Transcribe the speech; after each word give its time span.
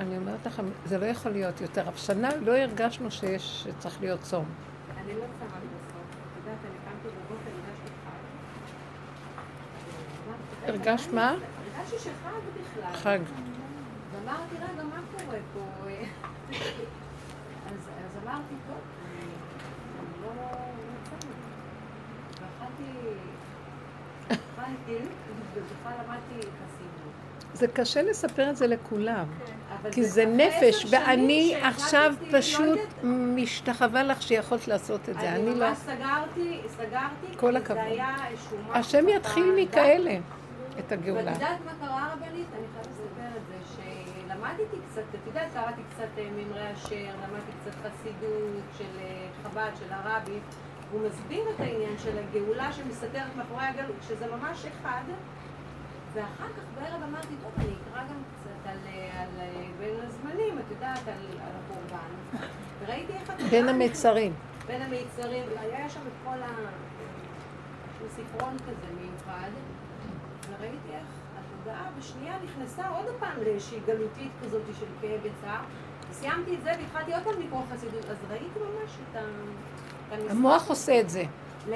אני 0.00 0.16
אומרת 0.16 0.46
לכם, 0.46 0.64
זה 0.84 0.98
לא 0.98 1.06
יכול 1.06 1.32
להיות 1.32 1.60
יותר. 1.60 1.88
אבל 1.88 1.96
שנה 1.96 2.36
לא 2.36 2.56
הרגשנו 2.56 3.10
שיש, 3.10 3.62
שצריך 3.62 4.00
להיות 4.00 4.20
צום. 4.20 4.44
אני 4.96 5.14
לא 5.14 5.20
צמה 5.20 5.46
בסוף. 5.46 5.96
את 5.96 6.36
יודעת, 6.36 6.58
אני 6.64 6.78
קמתי 6.84 7.08
בבוקר, 7.08 7.50
הרגשתי 7.50 7.90
חג. 10.64 10.68
הרגשת 10.68 11.12
מה? 11.12 11.30
הרגשתי 11.30 11.98
שחג 11.98 12.40
בכלל. 12.60 12.92
חג. 12.92 13.18
ואמרתי, 14.12 14.54
רגע, 14.54 14.84
מה 14.84 15.00
קורה 15.18 15.38
פה? 15.54 15.60
אז 17.68 18.16
אמרתי, 18.24 18.54
טוב, 18.66 18.78
אני 19.18 19.26
לא 20.22 20.28
רוצה. 20.28 21.26
ואכלתי, 22.40 22.90
אכלתי, 24.28 24.96
ובכלל 25.54 25.92
למדתי 26.04 26.34
חסידות. 26.40 27.12
זה 27.54 27.68
קשה 27.68 28.02
לספר 28.02 28.50
את 28.50 28.56
זה 28.56 28.66
לכולם. 28.66 29.26
אבל 29.28 29.65
כי 29.92 30.04
זה 30.04 30.26
נפש, 30.26 30.86
ואני 30.90 31.56
עכשיו 31.62 32.14
לא 32.20 32.38
פשוט 32.38 32.78
משתחווה 33.04 34.02
לך 34.02 34.22
שיכולת 34.22 34.68
לעשות 34.68 35.08
את 35.08 35.20
זה. 35.20 35.28
אני 35.28 35.54
לא... 35.54 35.68
ממש 35.68 35.78
סגרתי, 35.78 36.60
סגרתי, 36.68 37.36
כל 37.36 37.56
הכבוד. 37.56 37.80
השם 38.72 39.08
יתחיל. 39.08 39.52
מכאלה 39.56 40.10
את 40.14 40.20
ואת 40.76 40.92
הגאולה. 40.92 41.32
יודעת 41.32 41.58
מה 41.64 41.72
קרה 41.86 42.12
רבנית? 42.12 42.46
אני 42.58 42.66
חייבת 42.72 42.88
לספר 42.88 43.36
את 43.36 43.42
זה, 43.48 43.82
שלמדתי 44.26 44.76
קצת, 44.90 45.02
את 45.14 45.26
יודעת, 45.26 45.52
קראתי 45.54 45.82
קצת 45.94 46.18
אה, 46.18 46.28
ממרי 46.36 46.72
אשר, 46.72 47.06
למדתי 47.22 47.52
קצת 47.60 47.74
חסידות 47.82 48.64
של 48.78 48.98
אה, 49.00 49.26
חב"ד, 49.42 49.70
של 49.78 49.92
הרבי, 49.92 50.38
והוא 50.90 51.08
מסביר 51.08 51.44
את 51.54 51.60
העניין 51.60 51.98
של 51.98 52.18
הגאולה 52.18 52.72
שמסתתרת 52.72 53.36
מאחורי 53.36 53.64
הגלות, 53.64 53.96
שזה 54.08 54.26
ממש 54.36 54.66
אחד, 54.66 55.02
ואחר 56.16 56.48
כך 56.56 56.62
בערב 56.74 57.02
אמרתי, 57.02 57.34
טוב, 57.42 57.52
אני 57.58 57.72
אקרא 57.82 58.02
גם 58.02 58.22
קצת 58.34 58.70
על, 58.70 58.78
על 59.18 59.46
בין 59.78 59.94
הזמנים, 60.02 60.58
את 60.58 60.70
יודעת, 60.70 61.08
על, 61.08 61.38
על 61.40 61.52
הקורבן, 61.64 62.46
וראיתי 62.80 63.12
איך 63.12 63.30
התודעה 63.30 63.50
בין 63.50 63.68
המצרים. 63.68 64.32
בין 64.66 64.82
המיצרים, 64.82 65.44
והיה 65.56 65.88
שם 65.88 66.00
את 66.00 66.12
כל 66.24 66.42
ה... 66.42 66.48
ספרון 68.16 68.56
כזה 68.58 68.86
מיוחד, 69.00 69.50
וראיתי 70.48 70.88
איך 70.88 71.06
התודעה 71.38 71.90
בשנייה 71.98 72.34
נכנסה 72.44 72.88
עוד 72.88 73.06
פעם 73.20 73.42
לאיזושהי 73.42 73.78
גלותית 73.86 74.30
כזאת 74.42 74.62
של 74.80 74.86
כאב 75.00 75.20
וצער. 75.22 75.60
סיימתי 76.12 76.54
את 76.54 76.62
זה 76.62 76.72
והתחלתי 76.78 77.14
עוד 77.14 77.22
פעם 77.22 77.40
לקרוא 77.40 77.62
חסידות, 77.72 78.04
אז 78.04 78.16
ראיתי 78.30 78.58
ממש 78.58 78.90
את 79.10 79.16
ה... 79.16 79.20
את. 80.14 80.30
המוח 80.30 80.68
עושה 80.68 81.00
את 81.00 81.10
זה. 81.10 81.24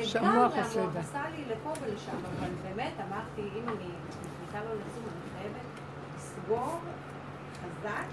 שהמוח 0.02 0.34
המוח 0.34 0.52
עושה 0.66 0.84
את 0.84 0.92
זה. 0.92 1.00
עשה 1.00 1.22
לי 1.36 1.44
לפה 1.44 1.72
ולשם, 1.83 2.16
אבל 2.38 2.48
באמת 2.62 2.92
אמרתי, 3.08 3.41
אם 3.58 3.69
אני 3.69 3.74
מחליטה 3.74 4.64
לא 4.64 4.74
לצום, 4.74 5.05
אני 5.05 5.41
חייבת 5.41 5.66
לסגור 6.16 6.80
חזק, 7.60 8.06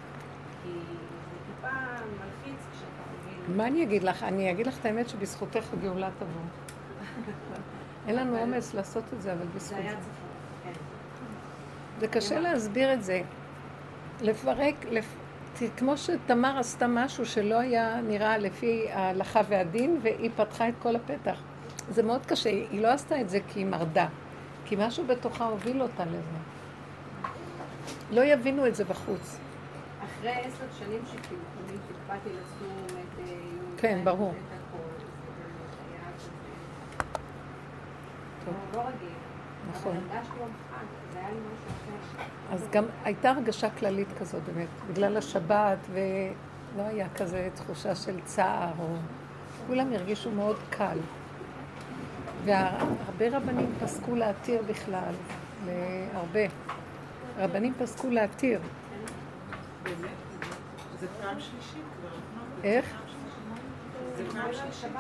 כי 0.64 0.70
זה 0.70 1.38
טיפה 1.48 1.74
מלחיץ 2.12 2.60
כשאתה 2.72 3.04
מבין. 3.14 3.58
מה 3.58 3.68
אני 3.68 3.84
אגיד 3.84 4.04
לך? 4.04 4.24
אני 4.24 4.52
אגיד 4.52 4.68
לך 4.68 4.80
את 4.80 4.86
האמת 4.86 5.10
שבזכותך 5.10 5.74
הגאולה 5.74 6.10
תבוא. 6.20 6.42
אין 8.08 8.16
לנו 8.16 8.38
אומץ 8.38 8.74
לעשות 8.74 9.04
את 9.14 9.22
זה, 9.22 9.34
אבל 9.34 9.46
בזכות 9.56 9.80
זה. 9.90 9.96
כן. 10.64 10.72
זה 12.00 12.08
קשה 12.08 12.40
להסביר 12.40 12.94
את 12.94 13.04
זה. 13.04 13.22
לפרק, 14.22 14.76
כמו 15.78 15.98
שתמר 15.98 16.60
עשתה 16.60 16.88
משהו 16.88 17.26
שלא 17.26 17.60
היה 17.60 18.02
נראה 18.02 18.38
לפי 18.38 18.92
ההלכה 18.92 19.42
והדין, 19.50 20.00
והיא 20.02 20.30
פתחה 20.36 20.70
את 20.70 20.74
כל 20.82 20.96
הפתח. 20.96 21.42
זה 21.90 22.04
מאוד 22.04 22.26
קשה, 22.26 22.50
היא 22.50 22.82
לא 22.82 22.88
עשתה 22.88 23.22
את 23.22 23.30
זה 23.30 23.40
כי 23.48 23.60
היא 23.60 23.66
מרדה, 23.66 24.08
כי 24.66 24.76
משהו 24.80 25.08
בתוכה 25.08 25.46
הוביל 25.46 25.82
אותה 25.82 26.06
לזה. 26.06 26.38
לא 28.12 28.22
יבינו 28.22 28.68
את 28.68 28.76
זה 28.76 28.84
בחוץ. 28.84 29.40
אחרי 30.04 30.32
עשר 30.32 30.66
שנים 30.80 31.02
שכאילו 31.06 31.42
תמיד 31.68 31.80
הקפדתי 31.90 32.30
לצום 32.30 32.86
את 32.86 33.30
כן, 33.78 33.98
י"ז 34.00 34.06
ברור. 34.06 34.34
לא. 38.74 38.84
נכון. 39.72 39.98
אז 42.52 42.68
גם 42.72 42.86
הייתה 43.04 43.30
הרגשה 43.30 43.70
כללית 43.70 44.08
כזאת 44.20 44.44
באמת, 44.44 44.68
בגלל 44.90 45.18
השבת, 45.18 45.78
ולא 45.92 46.84
היה 46.84 47.08
כזה 47.16 47.50
תחושה 47.56 47.96
של 47.96 48.20
צער, 48.26 48.72
או... 48.80 48.96
כולם 49.68 49.94
הרגישו 49.94 50.32
מאוד 50.32 50.56
קל. 50.70 50.98
והרבה 52.46 53.38
רבנים 53.38 53.74
פסקו 53.80 54.16
להתיר 54.16 54.62
בכלל, 54.68 55.14
להרבה. 55.66 56.54
רבנים 57.38 57.74
פסקו 57.80 58.10
להתיר. 58.10 58.60
זה 61.00 61.08
פעם 61.22 61.40
שלישית 61.40 61.84
כבר. 62.00 62.10
איך? 62.64 62.86
זה 64.16 64.24
פעם 64.32 64.54
שלישית? 64.54 64.92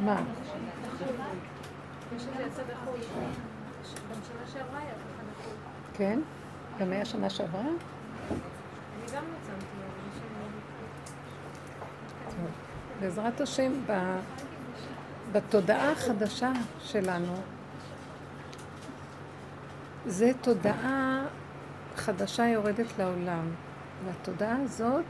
מה? 0.00 0.22
כן? 5.94 6.20
גם 6.78 6.92
היה 6.92 7.04
שנה 7.04 7.30
שעברה? 7.30 7.60
אני 7.60 7.68
גם 9.16 9.22
לא 9.24 9.36
צמתי, 9.42 9.66
אבל 9.76 10.08
יש 10.10 10.20
לי... 10.22 10.28
טוב. 12.24 12.29
בעזרת 13.00 13.40
השם. 13.40 13.72
בתודעה 15.32 15.92
החדשה 15.92 16.52
שלנו, 16.80 17.34
זה 20.06 20.30
תודעה 20.40 21.22
חדשה 21.96 22.48
יורדת 22.48 22.98
לעולם, 22.98 23.50
והתודעה 24.04 24.56
הזאת 24.62 25.04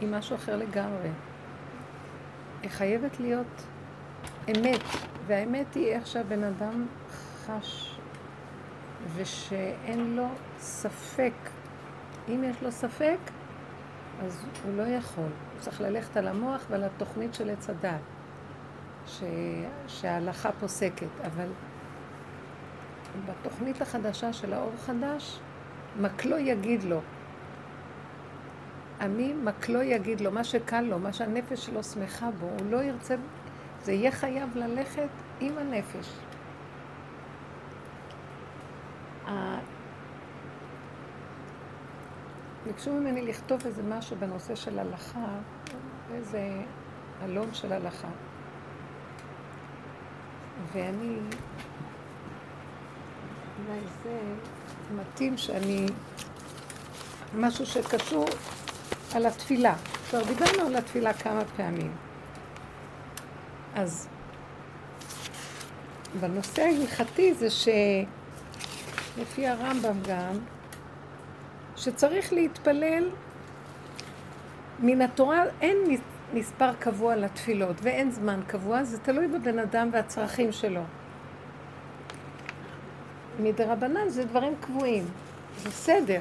היא 0.00 0.08
משהו 0.08 0.36
אחר 0.36 0.56
לגמרי. 0.56 1.08
היא 2.62 2.70
חייבת 2.70 3.20
להיות 3.20 3.62
אמת, 4.48 4.82
והאמת 5.26 5.74
היא 5.74 5.86
איך 5.86 6.06
שהבן 6.06 6.44
אדם 6.44 6.86
חש, 7.46 7.98
ושאין 9.14 10.16
לו 10.16 10.28
ספק. 10.58 11.32
אם 12.28 12.44
יש 12.44 12.62
לו 12.62 12.72
ספק, 12.72 13.18
אז 14.24 14.44
הוא 14.64 14.76
לא 14.76 14.82
יכול. 14.82 15.24
הוא 15.24 15.60
צריך 15.60 15.80
ללכת 15.80 16.16
על 16.16 16.28
המוח 16.28 16.66
ועל 16.70 16.84
התוכנית 16.84 17.34
של 17.34 17.50
עץ 17.50 17.70
הדת, 17.70 18.00
ש... 19.06 19.22
שההלכה 19.86 20.52
פוסקת. 20.52 21.06
אבל 21.24 21.48
בתוכנית 23.26 23.82
החדשה 23.82 24.32
של 24.32 24.52
האור 24.52 24.72
חדש, 24.86 25.40
מקלו 26.00 26.38
יגיד 26.38 26.84
לו. 26.84 27.00
עמי 29.00 29.32
מקלו 29.32 29.82
יגיד 29.82 30.20
לו, 30.20 30.30
מה 30.32 30.44
שקל 30.44 30.80
לו, 30.80 30.98
מה 30.98 31.12
שהנפש 31.12 31.66
שלו 31.66 31.84
שמחה 31.84 32.30
בו, 32.30 32.46
הוא 32.46 32.70
לא 32.70 32.82
ירצה, 32.82 33.14
זה 33.82 33.92
יהיה 33.92 34.10
חייב 34.10 34.56
ללכת 34.56 35.08
עם 35.40 35.58
הנפש. 35.58 36.12
ביקשו 42.66 42.92
ממני 42.92 43.22
לכתוב 43.22 43.66
איזה 43.66 43.82
משהו 43.82 44.16
בנושא 44.16 44.54
של 44.54 44.78
הלכה, 44.78 45.26
איזה 46.14 46.50
אלון 47.22 47.54
של 47.54 47.72
הלכה. 47.72 48.08
ואני, 50.72 51.16
אולי 53.58 53.80
זה 54.02 54.18
מתאים 54.94 55.36
שאני, 55.36 55.86
משהו 57.34 57.66
שקשור 57.66 58.24
על 59.14 59.26
התפילה. 59.26 59.74
כבר 60.10 60.22
דיברנו 60.22 60.66
על 60.66 60.76
התפילה 60.76 61.12
כמה 61.12 61.42
פעמים. 61.56 61.92
אז 63.74 64.08
בנושא 66.20 66.62
ההלכתי 66.62 67.34
זה 67.34 67.50
שלפי 67.50 69.46
הרמב"ם 69.46 70.02
גם, 70.08 70.38
שצריך 71.76 72.32
להתפלל 72.32 73.10
מן 74.80 75.02
התורה, 75.02 75.42
אין 75.60 75.76
מספר 76.34 76.74
קבוע 76.78 77.16
לתפילות 77.16 77.76
ואין 77.82 78.10
זמן 78.10 78.40
קבוע, 78.46 78.84
זה 78.84 78.98
תלוי 78.98 79.28
בבן 79.28 79.58
אדם 79.58 79.88
והצרכים 79.92 80.52
שלו. 80.52 80.82
מדרבנן 83.40 84.08
זה 84.08 84.24
דברים 84.24 84.54
קבועים, 84.60 85.04
זה 85.58 85.70
סדר. 85.70 86.20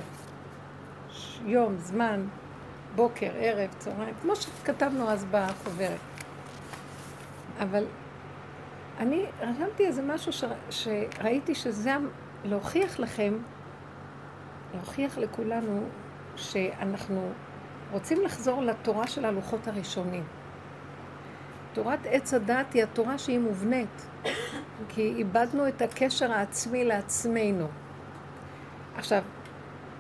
יום, 1.46 1.76
זמן, 1.80 2.22
בוקר, 2.96 3.32
ערב, 3.36 3.70
צהריים, 3.78 4.14
כמו 4.22 4.36
שכתבנו 4.36 5.10
אז 5.10 5.26
בחוברת. 5.32 6.00
אבל 7.60 7.86
אני 9.00 9.26
רשמתי 9.42 9.86
איזה 9.88 10.02
משהו 10.02 10.34
ש... 10.34 10.44
שראיתי 10.70 11.56
שזה 11.56 11.92
להוכיח 12.46 13.00
לכם 13.00 13.34
להוכיח 14.76 15.18
לכולנו 15.18 15.84
שאנחנו 16.36 17.30
רוצים 17.92 18.22
לחזור 18.22 18.62
לתורה 18.62 19.08
של 19.08 19.26
הלוחות 19.26 19.68
הראשונים. 19.68 20.24
תורת 21.74 22.00
עץ 22.06 22.34
הדת 22.34 22.74
היא 22.74 22.84
התורה 22.84 23.18
שהיא 23.18 23.40
מובנית. 23.40 24.08
כי 24.90 25.14
איבדנו 25.18 25.68
את 25.68 25.82
הקשר 25.82 26.32
העצמי 26.32 26.86
לעצמנו. 26.86 27.68
עכשיו, 28.98 29.24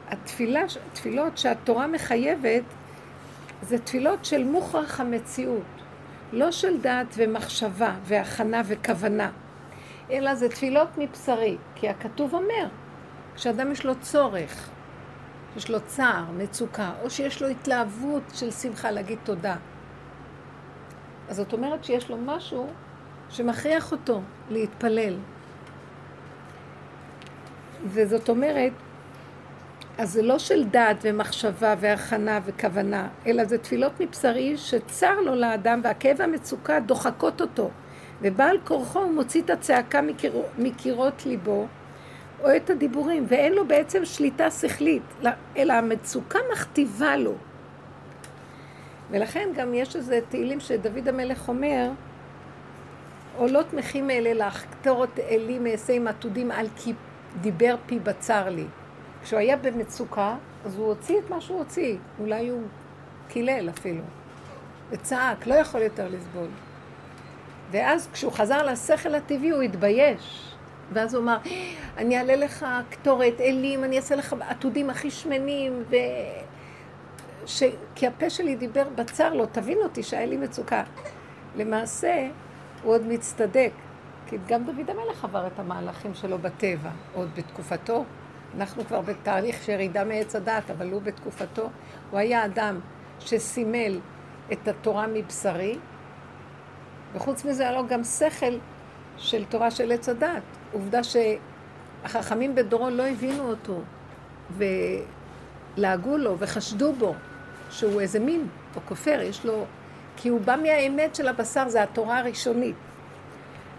התפילה, 0.07 0.62
תפילות 0.94 1.38
שהתורה 1.38 1.88
מחייבת, 1.88 2.63
זה 3.62 3.80
תפילות 3.80 4.25
של 4.25 4.44
מוכרח 4.44 5.00
המציאות, 5.00 5.63
לא 6.33 6.51
של 6.51 6.81
דעת 6.81 7.07
ומחשבה 7.18 7.95
והכנה 8.04 8.62
וכוונה, 8.66 9.31
אלא 10.12 10.36
זה 10.36 10.50
תפילות 10.50 10.88
מבשרי, 10.98 11.57
כי 11.75 11.89
הכתוב 11.89 12.33
אומר, 12.33 12.68
כשאדם 13.36 13.72
יש 13.72 13.86
לו 13.86 13.94
צורך, 14.02 14.70
יש 15.58 15.70
לו 15.70 15.80
צער, 15.82 16.24
מצוקה, 16.38 16.92
או 17.04 17.10
שיש 17.10 17.42
לו 17.42 17.48
התלהבות 17.48 18.24
של 18.34 18.52
שמחה 18.52 18.92
להגיד 18.92 19.20
תודה. 19.24 19.56
אז 21.30 21.36
זאת 21.36 21.54
אומרת 21.54 21.84
שיש 21.84 22.10
לו 22.10 22.18
משהו 22.18 22.68
שמכריח 23.30 23.92
אותו 23.92 24.22
להתפלל. 24.50 25.18
וזאת 27.86 28.30
אומרת, 28.30 28.72
אז 29.98 30.12
זה 30.12 30.22
לא 30.22 30.40
של 30.40 30.64
דעת 30.64 30.98
ומחשבה 31.02 31.76
והכנה 31.80 32.40
וכוונה, 32.46 33.08
אלא 33.28 33.46
זה 33.46 33.58
תפילות 33.58 33.92
מבשרי 34.00 34.58
שצר 34.58 35.22
לו 35.22 35.36
לאדם 35.36 35.82
והכאב 35.84 36.16
והמצוקה 36.20 36.80
דוחקות 36.80 37.42
אותו. 37.42 37.70
ובעל 38.22 38.58
כורחו 38.64 39.00
הוא 39.00 39.14
מוציא 39.14 39.42
את 39.42 39.50
הצעקה 39.50 40.02
מקיר... 40.02 40.42
מקירות 40.58 41.26
ליבו, 41.26 41.68
או 42.44 42.56
את 42.56 42.70
הדיבורים, 42.70 43.26
ואין 43.28 43.54
לו 43.54 43.68
בעצם 43.68 44.06
שליטה 44.06 44.52
שכלית, 44.52 45.04
אלא 45.58 45.74
המצוקה 45.74 46.40
מכתיבה 46.54 47.18
לו. 47.18 47.34
ולכן 49.12 49.50
גם 49.56 49.74
יש 49.74 49.96
איזה 49.96 50.20
תהילים 50.30 50.60
שדוד 50.60 51.08
המלך 51.08 51.48
אומר, 51.48 51.90
עולות 53.38 53.74
מחים 53.74 54.10
אלה 54.10 54.48
לך, 54.48 54.66
קטורת 54.66 55.20
אלי 55.20 55.60
מעשים 55.60 56.08
עתודים 56.08 56.52
על 56.52 56.68
כי 56.76 56.94
דיבר 57.42 57.76
פי 57.86 58.00
בצר 58.00 58.50
לי. 58.50 58.66
כשהוא 59.24 59.40
היה 59.40 59.58
במצוקה, 59.58 60.36
אז 60.66 60.78
הוא 60.78 60.88
הוציא 60.88 61.20
את 61.20 61.30
מה 61.30 61.42
שהוא 61.42 61.58
הוציא. 61.58 61.98
אולי 62.20 62.50
הוא 62.50 62.64
קילל 63.28 63.70
אפילו. 63.70 64.04
וצעק, 64.90 65.48
לא 65.48 65.54
יכול 65.54 65.82
יותר 65.82 66.08
לסבול. 66.08 66.48
ואז 67.72 68.10
כשהוא 68.14 68.32
חזר 68.32 68.66
לשכל 68.66 69.16
הטבעי 69.16 69.50
הוא 69.50 69.62
התבייש. 69.62 70.55
ואז 70.94 71.14
הוא 71.14 71.24
אמר, 71.24 71.38
אני 71.98 72.18
אעלה 72.18 72.36
לך 72.36 72.66
קטורת, 72.90 73.42
אלים, 73.42 73.84
אני 73.84 73.98
אעשה 73.98 74.16
לך 74.16 74.36
עתודים 74.40 74.90
הכי 74.90 75.12
שמנים, 75.12 75.84
ו... 75.90 75.96
ש... 77.46 77.64
כי 77.96 78.08
הפה 78.08 78.30
שלי 78.30 78.56
דיבר 78.56 78.84
בצר 78.96 79.34
לו, 79.34 79.46
תבין 79.46 79.78
אותי 79.84 80.04
שהיה 80.04 80.26
לי 80.26 80.38
מצוקה. 80.38 80.84
למעשה, 81.56 82.28
הוא 82.84 82.94
עוד 82.94 83.08
מצטדק, 83.08 83.72
כי 84.28 84.38
גם 84.48 84.64
דוד 84.64 84.90
המלך 84.90 85.24
עבר 85.24 85.48
את 85.48 85.60
המהלכים 85.60 86.14
שלו 86.14 86.38
בטבע, 86.38 86.90
עוד 87.14 87.30
בתקופתו. 87.36 88.06
אנחנו 88.58 88.86
כבר 88.86 89.02
בתהליך 89.02 89.64
של 89.64 89.72
ירידה 89.72 90.04
מעץ 90.04 90.36
הדת, 90.36 90.72
אבל 90.72 90.92
הוא 90.92 91.02
בתקופתו, 91.02 91.70
הוא 92.12 92.20
היה 92.20 92.46
אדם 92.46 92.80
שסימל 93.20 94.00
את 94.52 94.68
התורה 94.68 95.08
מבשרי, 95.08 95.78
וחוץ 97.14 97.46
מזה 97.46 97.64
היה 97.64 97.72
לו 97.72 97.88
גם 97.88 98.04
שכל 98.04 98.54
של 99.18 99.46
תורה 99.46 99.72
של 99.72 99.92
עץ 99.92 100.10
הדת. 100.10 100.44
עובדה 100.75 101.01
שהחכמים 101.04 102.56
בדורו 102.56 102.89
לא 102.89 103.04
הבינו 103.04 103.50
אותו, 103.50 103.81
ולעגו 105.77 106.18
לו 106.18 106.39
וחשדו 106.39 106.94
בו 106.94 107.13
שהוא 107.69 108.01
איזה 108.01 108.19
מין 108.19 108.48
או 108.75 108.81
כופר, 108.86 109.22
יש 109.22 109.45
לו... 109.45 109.66
כי 110.18 110.30
הוא 110.30 110.42
בא 110.42 110.56
מהאמת 110.63 111.16
של 111.16 111.27
הבשר, 111.27 111.69
זה 111.69 111.83
התורה 111.83 112.19
הראשונית. 112.19 112.75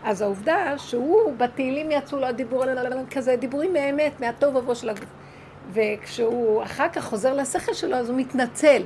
אז 0.05 0.23
העובדה 0.23 0.79
שהוא, 0.79 1.35
בתהילים 1.37 1.91
יצאו 1.91 2.19
לו 2.19 2.27
הדיבור 2.27 2.65
כזה, 3.11 3.37
דיבורים 3.37 3.73
מהאמת, 3.73 4.21
מהטוב 4.21 4.57
ובוא 4.57 4.75
של 4.75 4.91
הגוף. 4.91 5.05
וכשהוא 5.73 6.63
אחר 6.63 6.89
כך 6.89 7.05
חוזר 7.05 7.35
לשכל 7.35 7.73
שלו, 7.73 7.97
אז 7.97 8.11
הוא 8.11 8.19
מתנצל. 8.19 8.83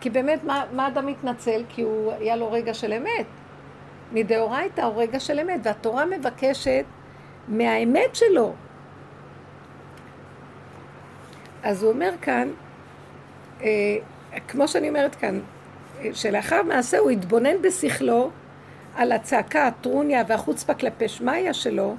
כי 0.00 0.10
באמת, 0.10 0.44
מה, 0.44 0.64
מה 0.72 0.88
אדם 0.88 1.06
מתנצל? 1.06 1.62
כי 1.68 1.82
הוא, 1.82 2.12
היה 2.12 2.36
לו 2.36 2.52
רגע 2.52 2.74
של 2.74 2.92
אמת. 2.92 3.26
מדאורייתא 4.12 4.80
הוא 4.80 5.02
רגע 5.02 5.20
של 5.20 5.40
אמת, 5.40 5.60
והתורה 5.62 6.04
מבקשת 6.06 6.84
מהאמת 7.50 8.14
שלו. 8.14 8.52
אז 11.62 11.82
הוא 11.82 11.92
אומר 11.92 12.10
כאן, 12.22 12.48
אה, 13.62 13.68
כמו 14.48 14.68
שאני 14.68 14.88
אומרת 14.88 15.14
כאן, 15.14 15.40
שלאחר 16.12 16.62
מעשה 16.62 16.98
הוא 16.98 17.10
התבונן 17.10 17.62
בשכלו 17.62 18.30
על 18.96 19.12
הצעקה, 19.12 19.66
הטרוניה 19.66 20.22
והחוצפה 20.28 20.74
כלפי 20.74 21.08
שמיא 21.08 21.52
שלו, 21.52 21.96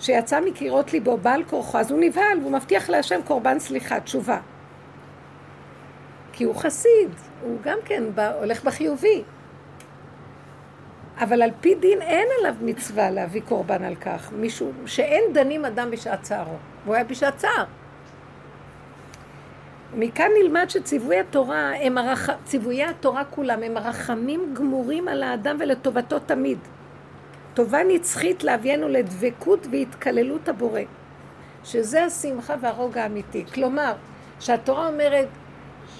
שיצא 0.00 0.40
מקירות 0.40 0.92
ליבו 0.92 1.16
בעל 1.16 1.44
כורחו, 1.44 1.78
אז 1.78 1.90
הוא 1.90 2.00
נבהל 2.00 2.38
והוא 2.40 2.52
מבטיח 2.52 2.90
להשם 2.90 3.20
קורבן 3.24 3.58
סליחה, 3.58 4.00
תשובה. 4.00 4.38
כי 6.32 6.44
הוא 6.44 6.54
חסיד, 6.54 7.10
הוא 7.42 7.58
גם 7.62 7.78
כן 7.84 8.02
הולך 8.38 8.64
בחיובי. 8.64 9.22
אבל 11.20 11.42
על 11.42 11.50
פי 11.60 11.74
דין 11.74 12.02
אין 12.02 12.28
עליו 12.38 12.54
מצווה 12.60 13.10
להביא 13.10 13.40
קורבן 13.48 13.84
על 13.84 13.94
כך, 13.94 14.32
משום 14.32 14.72
שאין 14.86 15.24
דנים 15.32 15.64
אדם 15.64 15.90
בשעת 15.90 16.22
צערו. 16.22 16.56
הוא 16.84 16.94
היה 16.94 17.04
בשעת 17.04 17.36
צער. 17.36 17.64
מכאן 19.96 20.30
נלמד 20.42 20.70
שציווי 20.70 21.20
התורה, 21.20 21.72
הם 21.80 21.98
הרח... 21.98 22.28
ציוויי 22.44 22.84
התורה 22.84 23.24
כולם, 23.24 23.62
הם 23.62 23.76
הרחמים 23.76 24.54
גמורים 24.54 25.08
על 25.08 25.22
האדם 25.22 25.56
ולטובתו 25.60 26.18
תמיד. 26.18 26.58
טובה 27.54 27.78
נצחית 27.88 28.44
להביאנו 28.44 28.88
לדבקות 28.88 29.66
והתקללות 29.70 30.48
הבורא. 30.48 30.80
שזה 31.64 32.04
השמחה 32.04 32.54
והרוג 32.60 32.98
האמיתי. 32.98 33.44
כלומר, 33.54 33.92
שהתורה 34.40 34.88
אומרת 34.88 35.28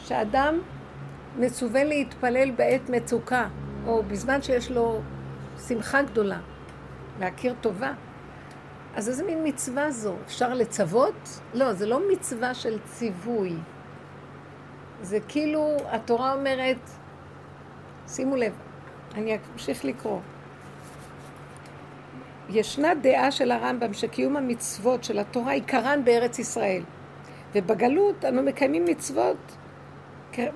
שאדם 0.05 0.59
מצווה 1.39 1.85
להתפלל 1.85 2.51
בעת 2.51 2.91
מצוקה, 2.91 3.47
או 3.89 4.03
בזמן 4.03 4.43
שיש 4.43 4.71
לו 4.71 5.01
שמחה 5.69 6.03
גדולה, 6.03 6.39
להכיר 7.21 7.55
טובה. 7.61 7.93
אז 8.95 9.09
איזה 9.09 9.25
מין 9.25 9.39
מצווה 9.45 9.91
זו? 9.91 10.15
אפשר 10.27 10.55
לצוות? 10.55 11.41
לא, 11.55 11.73
זה 11.73 11.87
לא 11.87 12.01
מצווה 12.13 12.55
של 12.55 12.79
ציווי. 12.85 13.57
זה 15.03 15.19
כאילו, 15.29 15.77
התורה 15.87 16.33
אומרת, 16.33 16.91
שימו 18.09 18.37
לב, 18.37 18.53
אני 19.15 19.39
אמשיך 19.53 19.85
לקרוא. 19.85 20.21
ישנה 22.49 22.95
דעה 22.95 23.31
של 23.31 23.51
הרמב"ם 23.51 23.93
שקיום 23.93 24.37
המצוות 24.37 25.05
של 25.05 25.19
התורה 25.19 25.53
עיקרן 25.53 26.05
בארץ 26.05 26.39
ישראל, 26.39 26.83
ובגלות 27.55 28.25
אנו 28.25 28.43
מקיימים 28.43 28.85
מצוות 28.85 29.57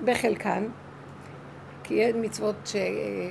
בחלקן, 0.03 0.63
כי 1.83 2.01
אין 2.01 2.25
מצוות 2.25 2.55
ש... 2.65 2.75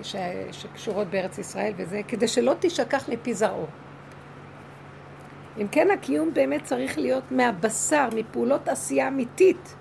ש... 0.02 0.16
שקשורות 0.52 1.06
בארץ 1.10 1.38
ישראל 1.38 1.72
וזה, 1.76 2.00
כדי 2.08 2.28
שלא 2.28 2.54
תשכח 2.60 3.08
מפי 3.08 3.34
זרעו. 3.34 3.66
אם 5.60 5.66
כן, 5.68 5.88
הקיום 5.90 6.34
באמת 6.34 6.64
צריך 6.64 6.98
להיות 6.98 7.24
מהבשר, 7.30 8.08
מפעולות 8.14 8.68
עשייה 8.68 9.08
אמיתית. 9.08 9.74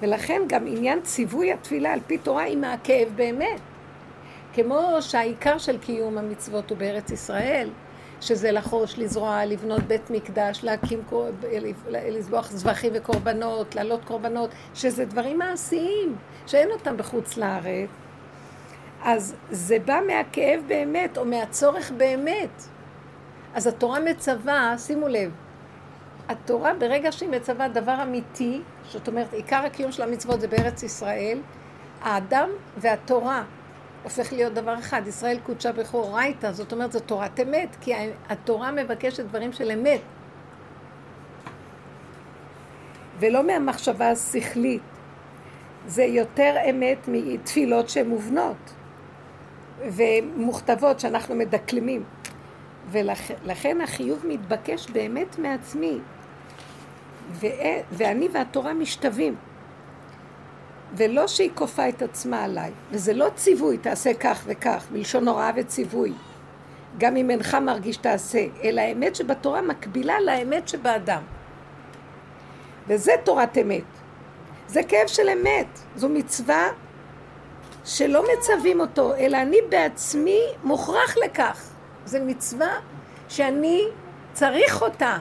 ולכן 0.00 0.42
גם 0.48 0.66
עניין 0.66 1.00
ציווי 1.02 1.52
התפילה 1.52 1.92
על 1.92 2.00
פי 2.06 2.18
תורה 2.18 2.42
היא 2.42 2.56
מהכאב 2.56 3.08
באמת. 3.16 3.60
כמו 4.54 4.96
שהעיקר 5.00 5.58
של 5.58 5.78
קיום 5.78 6.18
המצוות 6.18 6.70
הוא 6.70 6.78
בארץ 6.78 7.10
ישראל, 7.10 7.68
שזה 8.20 8.52
לחוש, 8.52 8.98
לזרוע, 8.98 9.44
לבנות 9.44 9.82
בית 9.82 10.10
מקדש, 10.10 10.60
להקים, 10.62 11.02
לזבוח 11.90 12.50
זבחים 12.50 12.92
וקורבנות, 12.94 13.74
להעלות 13.74 14.04
קורבנות, 14.04 14.50
שזה 14.74 15.04
דברים 15.04 15.38
מעשיים, 15.38 16.16
שאין 16.46 16.70
אותם 16.70 16.96
בחוץ 16.96 17.36
לארץ. 17.36 17.88
אז 19.02 19.34
זה 19.50 19.78
בא 19.84 20.00
מהכאב 20.06 20.60
באמת, 20.66 21.18
או 21.18 21.24
מהצורך 21.24 21.90
באמת. 21.90 22.62
אז 23.54 23.66
התורה 23.66 24.00
מצווה, 24.00 24.74
שימו 24.78 25.08
לב, 25.08 25.30
התורה 26.28 26.74
ברגע 26.74 27.12
שהיא 27.12 27.28
מצווה 27.28 27.68
דבר 27.68 28.02
אמיתי, 28.02 28.60
זאת 28.88 29.08
אומרת 29.08 29.32
עיקר 29.32 29.56
הקיום 29.66 29.92
של 29.92 30.02
המצוות 30.02 30.40
זה 30.40 30.48
בארץ 30.48 30.82
ישראל, 30.82 31.38
האדם 32.02 32.48
והתורה 32.76 33.44
הופך 34.02 34.32
להיות 34.32 34.54
דבר 34.54 34.78
אחד, 34.78 35.02
ישראל 35.06 35.38
קודשה 35.42 35.72
בכורייתא, 35.72 36.52
זאת 36.52 36.72
אומרת 36.72 36.92
זו 36.92 37.00
תורת 37.00 37.40
אמת, 37.40 37.76
כי 37.80 37.92
התורה 38.28 38.72
מבקשת 38.72 39.24
דברים 39.24 39.52
של 39.52 39.70
אמת. 39.70 40.00
ולא 43.18 43.46
מהמחשבה 43.46 44.10
השכלית. 44.10 44.82
זה 45.86 46.04
יותר 46.04 46.54
אמת 46.70 46.98
מתפילות 47.08 47.88
שהן 47.88 48.08
מובנות 48.08 48.72
ומוכתבות 49.82 51.00
שאנחנו 51.00 51.34
מדקלמים. 51.34 52.04
ולכן 52.90 53.80
החיוב 53.80 54.26
מתבקש 54.26 54.90
באמת 54.90 55.38
מעצמי. 55.38 55.98
ואני 57.92 58.28
והתורה 58.32 58.74
משתווים. 58.74 59.34
ולא 60.94 61.26
שהיא 61.26 61.50
כופה 61.54 61.88
את 61.88 62.02
עצמה 62.02 62.44
עליי, 62.44 62.70
וזה 62.90 63.14
לא 63.14 63.28
ציווי, 63.34 63.78
תעשה 63.78 64.14
כך 64.14 64.42
וכך, 64.46 64.86
מלשון 64.92 65.28
הוראה 65.28 65.50
וציווי. 65.56 66.12
גם 66.98 67.16
אם 67.16 67.30
אינך 67.30 67.54
מרגיש 67.54 67.96
תעשה, 67.96 68.46
אלא 68.62 68.80
האמת 68.80 69.16
שבתורה 69.16 69.62
מקבילה 69.62 70.20
לאמת 70.20 70.68
שבאדם. 70.68 71.22
וזה 72.88 73.12
תורת 73.24 73.58
אמת. 73.58 73.84
זה 74.66 74.82
כאב 74.82 75.06
של 75.06 75.28
אמת, 75.28 75.78
זו 75.96 76.08
מצווה 76.08 76.68
שלא 77.84 78.24
מצווים 78.32 78.80
אותו, 78.80 79.14
אלא 79.14 79.36
אני 79.36 79.56
בעצמי 79.68 80.40
מוכרח 80.64 81.16
לכך. 81.24 81.68
זו 82.04 82.18
מצווה 82.26 82.72
שאני 83.28 83.84
צריך 84.32 84.82
אותה. 84.82 85.18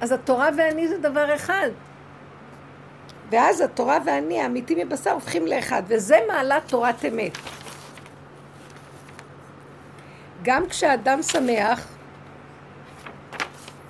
אז 0.00 0.12
התורה 0.12 0.48
ואני 0.58 0.88
זה 0.88 0.98
דבר 0.98 1.34
אחד. 1.34 1.70
ואז 3.30 3.60
התורה 3.60 3.98
ואני, 4.06 4.40
האמיתי 4.40 4.84
מבשר, 4.84 5.10
הופכים 5.10 5.46
לאחד, 5.46 5.82
וזה 5.86 6.18
מעלה 6.28 6.58
תורת 6.66 7.04
אמת. 7.04 7.38
גם 10.42 10.68
כשאדם 10.68 11.22
שמח, 11.22 11.88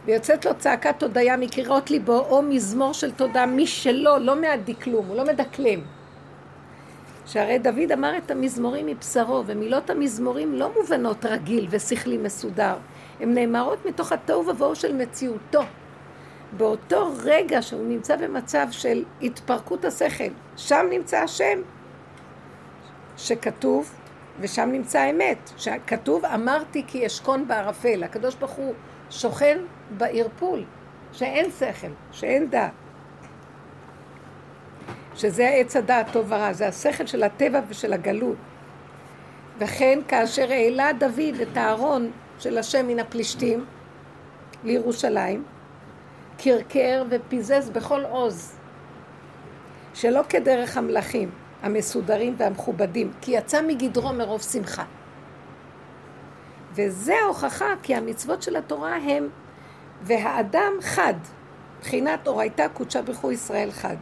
ויוצאת 0.04 0.44
לו 0.44 0.54
צעקת 0.58 1.02
הודיה 1.02 1.36
מקירות 1.36 1.90
ליבו, 1.90 2.18
או 2.18 2.42
מזמור 2.42 2.92
של 2.92 3.10
תודה 3.12 3.46
משלו, 3.46 4.18
לא 4.18 4.40
מהדקלום, 4.40 5.06
הוא 5.06 5.16
לא 5.16 5.24
מדקלם. 5.24 5.95
שהרי 7.26 7.58
דוד 7.58 7.92
אמר 7.92 8.16
את 8.16 8.30
המזמורים 8.30 8.86
מבשרו, 8.86 9.42
ומילות 9.46 9.90
המזמורים 9.90 10.54
לא 10.54 10.70
מובנות 10.76 11.24
רגיל 11.24 11.66
ושכלי 11.70 12.18
מסודר, 12.18 12.76
הן 13.20 13.34
נאמרות 13.34 13.86
מתוך 13.86 14.12
התוהו 14.12 14.46
ובוהו 14.46 14.74
של 14.74 14.96
מציאותו. 14.96 15.62
באותו 16.56 17.12
רגע 17.24 17.62
שהוא 17.62 17.86
נמצא 17.88 18.16
במצב 18.16 18.66
של 18.70 19.04
התפרקות 19.22 19.84
השכל, 19.84 20.30
שם 20.56 20.86
נמצא 20.90 21.18
השם 21.18 21.58
שכתוב, 23.16 23.92
ושם 24.40 24.68
נמצא 24.72 24.98
האמת, 24.98 25.50
שכתוב 25.56 26.24
אמרתי 26.24 26.84
כי 26.86 27.06
אשכון 27.06 27.48
בערפל, 27.48 28.04
הקדוש 28.04 28.34
ברוך 28.34 28.52
הוא 28.52 28.74
שוכן 29.10 29.58
בערפול, 29.96 30.64
שאין 31.12 31.50
שכל, 31.50 31.90
שאין 32.12 32.50
דעת. 32.50 32.85
שזה 35.14 35.48
העץ 35.48 35.76
הדעת 35.76 36.06
טוב 36.12 36.26
ורע, 36.28 36.52
זה 36.52 36.68
השכל 36.68 37.06
של 37.06 37.22
הטבע 37.22 37.60
ושל 37.68 37.92
הגלות. 37.92 38.36
וכן 39.58 39.98
כאשר 40.08 40.50
העלה 40.50 40.92
דוד 40.92 41.40
את 41.42 41.56
הארון 41.56 42.10
של 42.38 42.58
השם 42.58 42.86
מן 42.86 42.98
הפלישתים 42.98 43.64
לירושלים, 44.64 45.44
קרקר 46.38 47.04
ופיזז 47.10 47.70
בכל 47.70 48.04
עוז, 48.04 48.56
שלא 49.94 50.20
כדרך 50.28 50.76
המלכים 50.76 51.30
המסודרים 51.62 52.34
והמכובדים, 52.38 53.12
כי 53.20 53.30
יצא 53.30 53.62
מגדרו 53.62 54.12
מרוב 54.12 54.42
שמחה. 54.42 54.84
וזה 56.72 57.14
ההוכחה 57.24 57.74
כי 57.82 57.94
המצוות 57.94 58.42
של 58.42 58.56
התורה 58.56 58.96
הם 58.96 59.28
והאדם 60.02 60.72
חד, 60.80 61.14
מבחינת 61.78 62.26
אורייתא 62.26 62.68
קודשה 62.68 63.02
ברכו 63.02 63.32
ישראל 63.32 63.70
חד. 63.70 63.96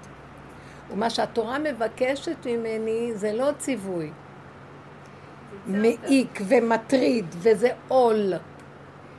ומה 0.91 1.11
שהתורה 1.11 1.59
מבקשת 1.59 2.47
ממני 2.47 3.13
זה 3.15 3.33
לא 3.33 3.51
ציווי 3.59 4.11
מעיק 5.67 6.41
ומטריד 6.49 7.27
וזה 7.39 7.69
עול. 7.89 8.33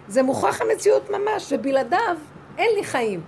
זה 0.07 0.23
מוכרח 0.23 0.61
המציאות 0.61 1.09
ממש, 1.09 1.53
ובלעדיו 1.53 2.17
אין 2.57 2.69
לי 2.75 2.83
חיים. 2.83 3.21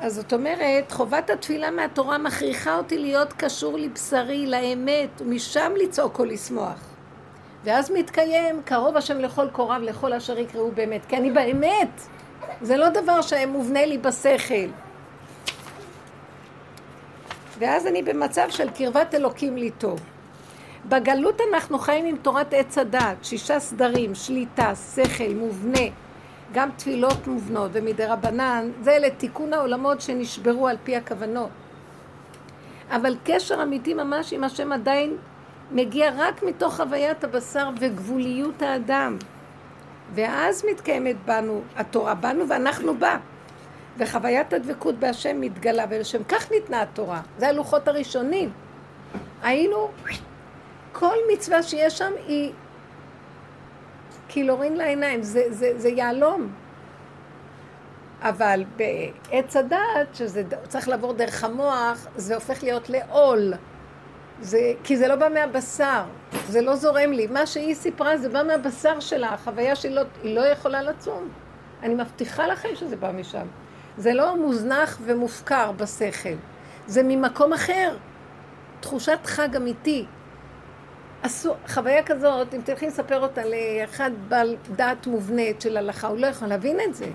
אז 0.00 0.14
זאת 0.14 0.32
אומרת, 0.32 0.92
חובת 0.92 1.30
התפילה 1.30 1.70
מהתורה 1.70 2.18
מכריחה 2.18 2.76
אותי 2.76 2.98
להיות 2.98 3.32
קשור 3.32 3.78
לבשרי, 3.78 4.46
לאמת, 4.46 5.20
ומשם 5.20 5.72
לצעוק 5.76 6.18
או 6.18 6.24
לשמוח. 6.24 6.92
ואז 7.64 7.90
מתקיים 7.90 8.62
קרוב 8.64 8.96
השם 8.96 9.18
לכל 9.18 9.50
קוריו, 9.52 9.80
לכל 9.82 10.12
אשר 10.12 10.38
יקראו 10.38 10.70
באמת. 10.70 11.06
כי 11.08 11.16
אני 11.16 11.30
באמת. 11.30 12.00
זה 12.62 12.76
לא 12.76 12.88
דבר 12.88 13.22
שמובנה 13.22 13.86
לי 13.86 13.98
בשכל. 13.98 14.68
ואז 17.58 17.86
אני 17.86 18.02
במצב 18.02 18.46
של 18.50 18.70
קרבת 18.70 19.14
אלוקים 19.14 19.56
לי 19.56 19.70
טוב. 19.70 20.00
בגלות 20.88 21.40
אנחנו 21.52 21.78
חיים 21.78 22.04
עם 22.04 22.16
תורת 22.16 22.54
עץ 22.54 22.78
הדת, 22.78 23.16
שישה 23.22 23.60
סדרים, 23.60 24.14
שליטה, 24.14 24.72
שכל, 24.74 25.34
מובנה, 25.34 25.86
גם 26.52 26.68
תפילות 26.76 27.26
מובנות 27.26 27.70
ומדי 27.72 28.06
רבנן, 28.06 28.70
זה 28.82 28.98
לתיקון 29.00 29.52
העולמות 29.52 30.00
שנשברו 30.00 30.68
על 30.68 30.76
פי 30.84 30.96
הכוונות. 30.96 31.50
אבל 32.90 33.16
קשר 33.24 33.62
אמיתי 33.62 33.94
ממש 33.94 34.32
עם 34.32 34.44
השם 34.44 34.72
עדיין 34.72 35.16
מגיע 35.70 36.10
רק 36.16 36.42
מתוך 36.42 36.76
חוויית 36.76 37.24
הבשר 37.24 37.70
וגבוליות 37.80 38.62
האדם. 38.62 39.16
ואז 40.14 40.64
מתקיימת 40.70 41.16
בנו 41.24 41.62
התורה, 41.76 42.14
בנו 42.14 42.48
ואנחנו 42.48 42.98
בה. 42.98 43.16
וחוויית 43.98 44.52
הדבקות 44.52 44.94
בהשם 44.94 45.40
מתגלה, 45.40 45.84
ולשם 45.90 46.24
כך 46.24 46.50
ניתנה 46.50 46.82
התורה. 46.82 47.20
זה 47.38 47.48
הלוחות 47.48 47.88
הראשונים. 47.88 48.50
היינו, 49.42 49.88
כל 50.92 51.16
מצווה 51.32 51.62
שיש 51.62 51.98
שם 51.98 52.12
היא 52.26 52.52
קילורין 54.28 54.76
לעיניים, 54.76 55.22
זה, 55.22 55.42
זה, 55.50 55.72
זה 55.76 55.88
יהלום. 55.88 56.52
אבל 58.22 58.64
בעץ 58.76 59.56
הדעת, 59.56 60.14
שזה 60.14 60.42
צריך 60.68 60.88
לעבור 60.88 61.12
דרך 61.12 61.44
המוח, 61.44 62.06
זה 62.16 62.34
הופך 62.34 62.62
להיות 62.62 62.90
לעול. 62.90 63.52
זה, 64.40 64.72
כי 64.84 64.96
זה 64.96 65.08
לא 65.08 65.16
בא 65.16 65.28
מהבשר, 65.28 66.02
זה 66.48 66.60
לא 66.60 66.76
זורם 66.76 67.12
לי. 67.12 67.26
מה 67.26 67.46
שהיא 67.46 67.74
סיפרה 67.74 68.16
זה 68.16 68.28
בא 68.28 68.42
מהבשר 68.42 69.00
שלה, 69.00 69.28
החוויה 69.28 69.76
שהיא 69.76 69.92
לא, 69.92 70.02
היא 70.22 70.36
לא 70.36 70.40
יכולה 70.40 70.82
לצום. 70.82 71.28
אני 71.82 71.94
מבטיחה 71.94 72.46
לכם 72.46 72.68
שזה 72.74 72.96
בא 72.96 73.12
משם. 73.12 73.46
זה 73.96 74.14
לא 74.14 74.36
מוזנח 74.36 74.98
ומופקר 75.04 75.72
בשכל, 75.72 76.34
זה 76.86 77.02
ממקום 77.02 77.52
אחר. 77.52 77.96
תחושת 78.80 79.18
חג 79.24 79.56
אמיתי. 79.56 80.06
עשו, 81.22 81.54
חוויה 81.68 82.02
כזאת, 82.02 82.54
אם 82.54 82.60
תלכי 82.64 82.86
לספר 82.86 83.22
אותה 83.22 83.42
לאחד 83.44 84.10
בעל 84.28 84.56
דעת 84.76 85.06
מובנית 85.06 85.60
של 85.60 85.76
הלכה, 85.76 86.08
הוא 86.08 86.18
לא 86.18 86.26
יכול 86.26 86.48
להבין 86.48 86.78
את 86.88 86.94
זה. 86.94 87.06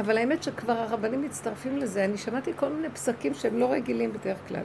אבל 0.00 0.18
האמת 0.18 0.42
שכבר 0.42 0.72
הרבנים 0.72 1.22
מצטרפים 1.22 1.78
לזה. 1.78 2.04
אני 2.04 2.18
שמעתי 2.18 2.52
כל 2.56 2.68
מיני 2.68 2.90
פסקים 2.90 3.34
שהם 3.34 3.58
לא 3.58 3.72
רגילים 3.72 4.12
בדרך 4.12 4.38
כלל. 4.48 4.64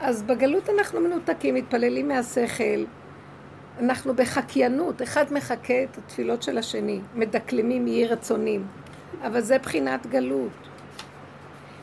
אז 0.00 0.22
בגלות 0.22 0.68
אנחנו 0.70 1.00
מנותקים, 1.00 1.54
מתפללים 1.54 2.08
מהשכל, 2.08 2.84
אנחנו 3.80 4.14
בחקיינות, 4.14 5.02
אחד 5.02 5.24
מחכה 5.32 5.82
את 5.82 5.98
התפילות 5.98 6.42
של 6.42 6.58
השני, 6.58 7.00
מדקלמים 7.14 7.86
יהי 7.86 8.06
רצונים, 8.06 8.66
אבל 9.26 9.40
זה 9.40 9.58
בחינת 9.58 10.06
גלות. 10.06 10.68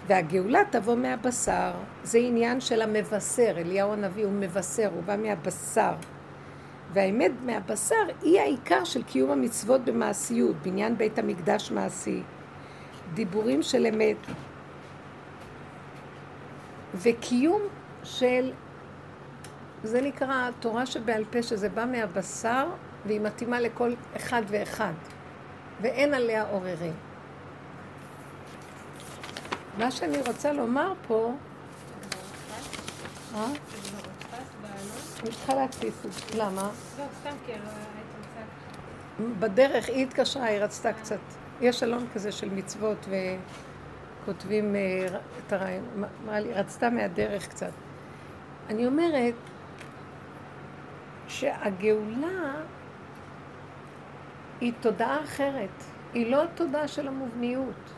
והגאולה 0.07 0.61
תבוא 0.69 0.95
מהבשר, 0.95 1.71
זה 2.03 2.17
עניין 2.17 2.61
של 2.61 2.81
המבשר, 2.81 3.53
אליהו 3.57 3.93
הנביא 3.93 4.25
הוא 4.25 4.33
מבשר, 4.33 4.89
הוא 4.95 5.03
בא 5.03 5.15
מהבשר. 5.17 5.93
והאמת 6.93 7.31
מהבשר 7.45 7.95
היא 8.21 8.39
העיקר 8.39 8.83
של 8.83 9.03
קיום 9.03 9.31
המצוות 9.31 9.81
במעשיות, 9.81 10.55
בניין 10.55 10.97
בית 10.97 11.19
המקדש 11.19 11.71
מעשי, 11.71 12.21
דיבורים 13.13 13.63
של 13.63 13.85
אמת, 13.85 14.17
וקיום 16.95 17.61
של, 18.03 18.51
זה 19.83 20.01
נקרא 20.01 20.49
תורה 20.59 20.85
שבעל 20.85 21.25
פה, 21.31 21.43
שזה 21.43 21.69
בא 21.69 21.85
מהבשר, 21.85 22.67
והיא 23.05 23.21
מתאימה 23.21 23.59
לכל 23.59 23.93
אחד 24.15 24.41
ואחד, 24.47 24.93
ואין 25.81 26.13
עליה 26.13 26.43
עוררים. 26.43 26.93
מה 29.77 29.91
שאני 29.91 30.17
רוצה 30.27 30.53
לומר 30.53 30.93
פה... 31.07 31.33
אה? 33.35 33.47
אני 35.23 35.31
צריכה 35.31 35.53
זה. 36.11 36.37
למה? 36.37 36.69
לא, 36.99 37.03
סתם 37.21 37.35
כי 37.45 37.51
לא 37.51 37.57
הייתי 37.57 38.09
בדרך 39.39 39.89
היא 39.89 40.05
התקשרה, 40.05 40.45
היא 40.45 40.59
רצתה 40.59 40.93
קצת. 40.93 41.19
יש 41.61 41.83
אלון 41.83 42.07
כזה 42.13 42.31
של 42.31 42.49
מצוות 42.49 43.07
וכותבים 44.23 44.75
אה, 44.75 45.07
את 45.47 45.53
הרעיון. 45.53 45.85
אמרה 46.23 46.39
לי, 46.39 46.53
רצתה 46.53 46.89
מהדרך 46.89 47.47
קצת. 47.47 47.71
אני 48.69 48.87
אומרת 48.87 49.35
שהגאולה 51.27 52.53
היא 54.61 54.73
תודעה 54.81 55.23
אחרת. 55.23 55.83
היא 56.13 56.31
לא 56.31 56.43
התודעה 56.43 56.87
של 56.87 57.07
המובניות. 57.07 57.93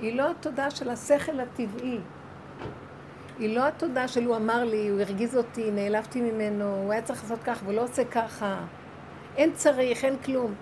היא 0.00 0.16
לא 0.16 0.30
התודעה 0.30 0.70
של 0.70 0.90
השכל 0.90 1.40
הטבעי. 1.40 1.98
היא 3.42 3.56
לא 3.56 3.68
התודה 3.68 4.08
של 4.08 4.24
הוא 4.24 4.36
אמר 4.36 4.64
לי, 4.64 4.88
הוא 4.88 5.00
הרגיז 5.00 5.36
אותי, 5.36 5.70
נעלבתי 5.70 6.20
ממנו, 6.20 6.76
הוא 6.76 6.92
היה 6.92 7.02
צריך 7.02 7.22
לעשות 7.22 7.42
ככה 7.42 7.64
והוא 7.64 7.74
לא 7.74 7.84
עושה 7.84 8.04
ככה. 8.04 8.60
אין 9.36 9.52
צריך, 9.54 10.04
אין 10.04 10.16
כלום. 10.18 10.54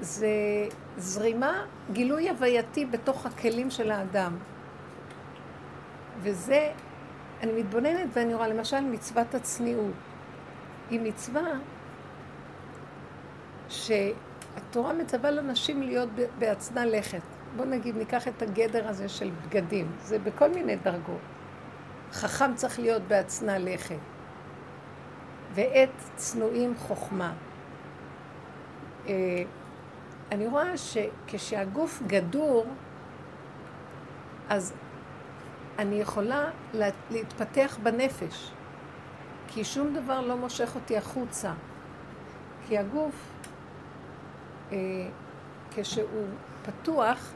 זה 0.00 0.28
זרימה, 0.96 1.64
גילוי 1.92 2.28
הווייתי 2.28 2.86
בתוך 2.86 3.26
הכלים 3.26 3.70
של 3.70 3.90
האדם. 3.90 4.36
וזה, 6.22 6.72
אני 7.42 7.52
מתבוננת 7.52 8.08
ואני 8.12 8.34
רואה 8.34 8.48
למשל 8.48 8.80
מצוות 8.80 9.34
הצניעות. 9.34 9.94
היא 10.90 11.00
מצווה 11.00 11.50
שהתורה 13.68 14.92
מצווה 14.92 15.30
לנשים 15.30 15.82
להיות 15.82 16.08
בעצנה 16.38 16.86
לכת. 16.86 17.22
בוא 17.56 17.64
נגיד, 17.64 17.96
ניקח 17.96 18.28
את 18.28 18.42
הגדר 18.42 18.88
הזה 18.88 19.08
של 19.08 19.30
בגדים, 19.30 19.92
זה 20.00 20.18
בכל 20.18 20.48
מיני 20.48 20.76
דרגות. 20.76 21.33
חכם 22.14 22.54
צריך 22.54 22.78
להיות 22.78 23.02
בעצנה 23.02 23.58
לכת. 23.58 23.98
ועת 25.54 25.90
צנועים 26.16 26.74
חוכמה. 26.76 27.32
אה, 29.06 29.42
אני 30.32 30.46
רואה 30.46 30.72
שכשהגוף 30.76 32.02
גדור, 32.06 32.66
אז 34.48 34.74
אני 35.78 35.94
יכולה 35.94 36.50
להתפתח 37.10 37.78
בנפש, 37.82 38.50
כי 39.48 39.64
שום 39.64 39.94
דבר 39.94 40.20
לא 40.20 40.36
מושך 40.36 40.74
אותי 40.74 40.96
החוצה. 40.96 41.52
כי 42.66 42.78
הגוף, 42.78 43.14
אה, 44.72 44.76
כשהוא 45.74 46.26
פתוח, 46.62 47.32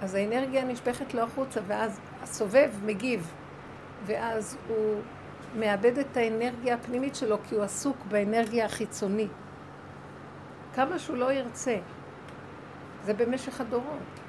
אז 0.00 0.14
האנרגיה 0.14 0.64
נשפכת 0.64 1.14
לו 1.14 1.22
החוצה, 1.22 1.60
ואז 1.66 2.00
הסובב 2.22 2.70
מגיב, 2.84 3.32
ואז 4.06 4.56
הוא 4.68 5.00
מאבד 5.58 5.98
את 5.98 6.16
האנרגיה 6.16 6.74
הפנימית 6.74 7.14
שלו, 7.14 7.38
כי 7.48 7.54
הוא 7.54 7.64
עסוק 7.64 7.96
באנרגיה 8.08 8.64
החיצונית. 8.64 9.30
כמה 10.74 10.98
שהוא 10.98 11.16
לא 11.16 11.32
ירצה. 11.32 11.76
זה 13.04 13.14
במשך 13.14 13.60
הדורות. 13.60 14.20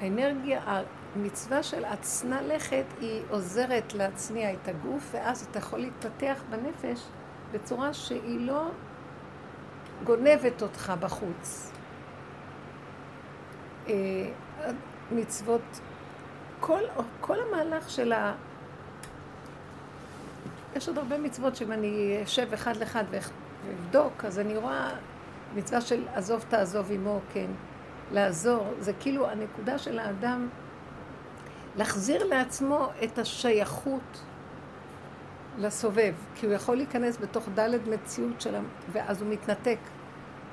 האנרגיה, 0.00 0.82
המצווה 1.14 1.62
של 1.62 1.84
עצנה 1.84 2.42
לכת 2.42 2.84
היא 3.00 3.22
עוזרת 3.30 3.94
להצניע 3.94 4.52
את 4.52 4.68
הגוף, 4.68 5.08
ואז 5.12 5.46
אתה 5.50 5.58
יכול 5.58 5.78
להתפתח 5.78 6.42
בנפש 6.50 7.00
בצורה 7.52 7.94
שהיא 7.94 8.46
לא 8.46 8.70
גונבת 10.04 10.62
אותך 10.62 10.92
בחוץ. 11.00 11.72
אה, 13.88 13.94
מצוות, 15.12 15.80
כל, 16.60 16.80
כל 17.20 17.36
המהלך 17.40 17.90
של 17.90 18.12
ה... 18.12 18.34
יש 20.76 20.88
עוד 20.88 20.98
הרבה 20.98 21.18
מצוות 21.18 21.56
שאם 21.56 21.72
אני 21.72 22.20
אשב 22.24 22.52
אחד 22.52 22.76
לאחד 22.76 23.04
ואבדוק, 23.12 24.24
אז 24.24 24.38
אני 24.38 24.56
רואה 24.56 24.90
מצווה 25.54 25.80
של 25.80 26.04
עזוב 26.14 26.44
תעזוב 26.48 26.92
עמו, 26.92 27.20
כן, 27.32 27.50
לעזור, 28.12 28.66
זה 28.78 28.92
כאילו 29.00 29.28
הנקודה 29.30 29.78
של 29.78 29.98
האדם 29.98 30.48
להחזיר 31.76 32.24
לעצמו 32.24 32.88
את 33.04 33.18
השייכות 33.18 34.22
לסובב, 35.58 36.14
כי 36.34 36.46
הוא 36.46 36.54
יכול 36.54 36.76
להיכנס 36.76 37.18
בתוך 37.20 37.44
דלת 37.54 37.86
מציאות 37.86 38.40
שלו, 38.40 38.58
ואז 38.92 39.22
הוא 39.22 39.30
מתנתק. 39.30 39.78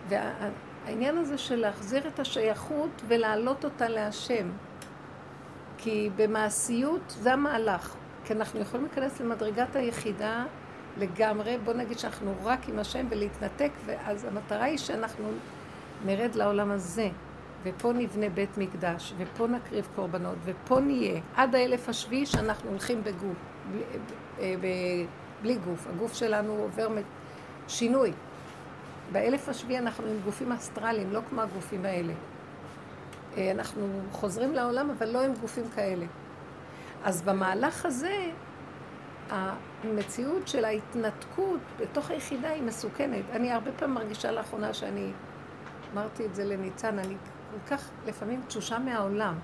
והעניין 0.09 1.17
הזה 1.17 1.37
של 1.37 1.55
להחזיר 1.55 2.07
את 2.07 2.19
השייכות 2.19 3.01
ולהעלות 3.07 3.65
אותה 3.65 3.89
להשם, 3.89 4.47
כי 5.77 6.09
במעשיות 6.15 7.15
זה 7.21 7.33
המהלך, 7.33 7.95
כי 8.25 8.33
אנחנו 8.33 8.59
יכולים 8.59 8.85
להיכנס 8.85 9.21
למדרגת 9.21 9.75
היחידה 9.75 10.45
לגמרי, 10.97 11.57
בוא 11.63 11.73
נגיד 11.73 11.99
שאנחנו 11.99 12.33
רק 12.43 12.69
עם 12.69 12.79
השם 12.79 13.05
ולהתנתק, 13.09 13.71
ואז 13.85 14.25
המטרה 14.25 14.63
היא 14.63 14.77
שאנחנו 14.77 15.29
נרד 16.05 16.35
לעולם 16.35 16.71
הזה, 16.71 17.09
ופה 17.63 17.93
נבנה 17.93 18.29
בית 18.29 18.57
מקדש, 18.57 19.13
ופה 19.17 19.47
נקריב 19.47 19.87
קורבנות, 19.95 20.35
ופה 20.45 20.79
נהיה, 20.79 21.21
עד 21.35 21.55
האלף 21.55 21.89
השביעי 21.89 22.25
שאנחנו 22.25 22.69
הולכים 22.69 23.03
בגוף, 23.03 23.37
בלי, 23.71 23.83
אה, 24.39 24.55
בלי 25.41 25.55
גוף. 25.55 25.87
הגוף 25.87 26.13
שלנו 26.13 26.51
עובר 26.53 26.87
שינוי. 27.67 28.11
באלף 29.11 29.49
השביעי 29.49 29.79
אנחנו 29.79 30.07
עם 30.07 30.17
גופים 30.25 30.51
אסטרליים, 30.51 31.13
לא 31.13 31.21
כמו 31.29 31.41
הגופים 31.41 31.85
האלה. 31.85 32.13
אה, 33.37 33.51
אנחנו 33.51 33.87
חוזרים 34.11 34.53
לעולם, 34.53 34.89
אבל 34.89 35.09
לא 35.09 35.21
עם 35.23 35.33
גופים 35.41 35.63
כאלה. 35.75 36.05
אז 37.03 37.21
במהלך 37.21 37.85
הזה, 37.85 38.31
המציאות 39.29 40.47
של 40.47 40.65
ההתנתקות 40.65 41.59
בתוך 41.79 42.09
היחידה 42.11 42.49
היא 42.49 42.63
מסוכנת. 42.63 43.25
אני 43.31 43.51
הרבה 43.51 43.71
פעמים 43.71 43.95
מרגישה 43.95 44.31
לאחרונה 44.31 44.73
שאני, 44.73 45.11
אמרתי 45.93 46.25
את 46.25 46.35
זה 46.35 46.45
לניצן, 46.45 46.99
אני 46.99 47.15
כל 47.51 47.75
כך 47.75 47.89
לפעמים 48.05 48.41
תשושה 48.47 48.79
מהעולם. 48.79 49.39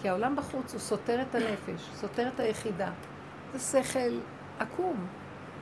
כי 0.00 0.08
העולם 0.08 0.36
בחוץ 0.36 0.72
הוא 0.72 0.80
סותר 0.80 1.22
את 1.22 1.34
הנפש, 1.34 1.88
סותר 1.94 2.28
את 2.34 2.40
היחידה. 2.40 2.90
זה 3.54 3.82
שכל 3.82 4.18
עקום, 4.58 5.06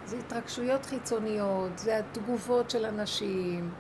זה 0.05 0.17
התרגשויות 0.19 0.87
חיצוניות, 0.87 1.79
זה 1.79 1.99
התגובות 1.99 2.71
של 2.71 2.85
אנשים, 2.85 3.71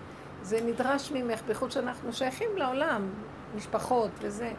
זה 0.43 0.61
נדרש 0.61 1.13
ממך, 1.13 1.43
בייחוד 1.43 1.71
שאנחנו 1.71 2.13
שייכים 2.13 2.49
לעולם, 2.57 3.11
משפחות 3.57 4.11
וזה. 4.21 4.53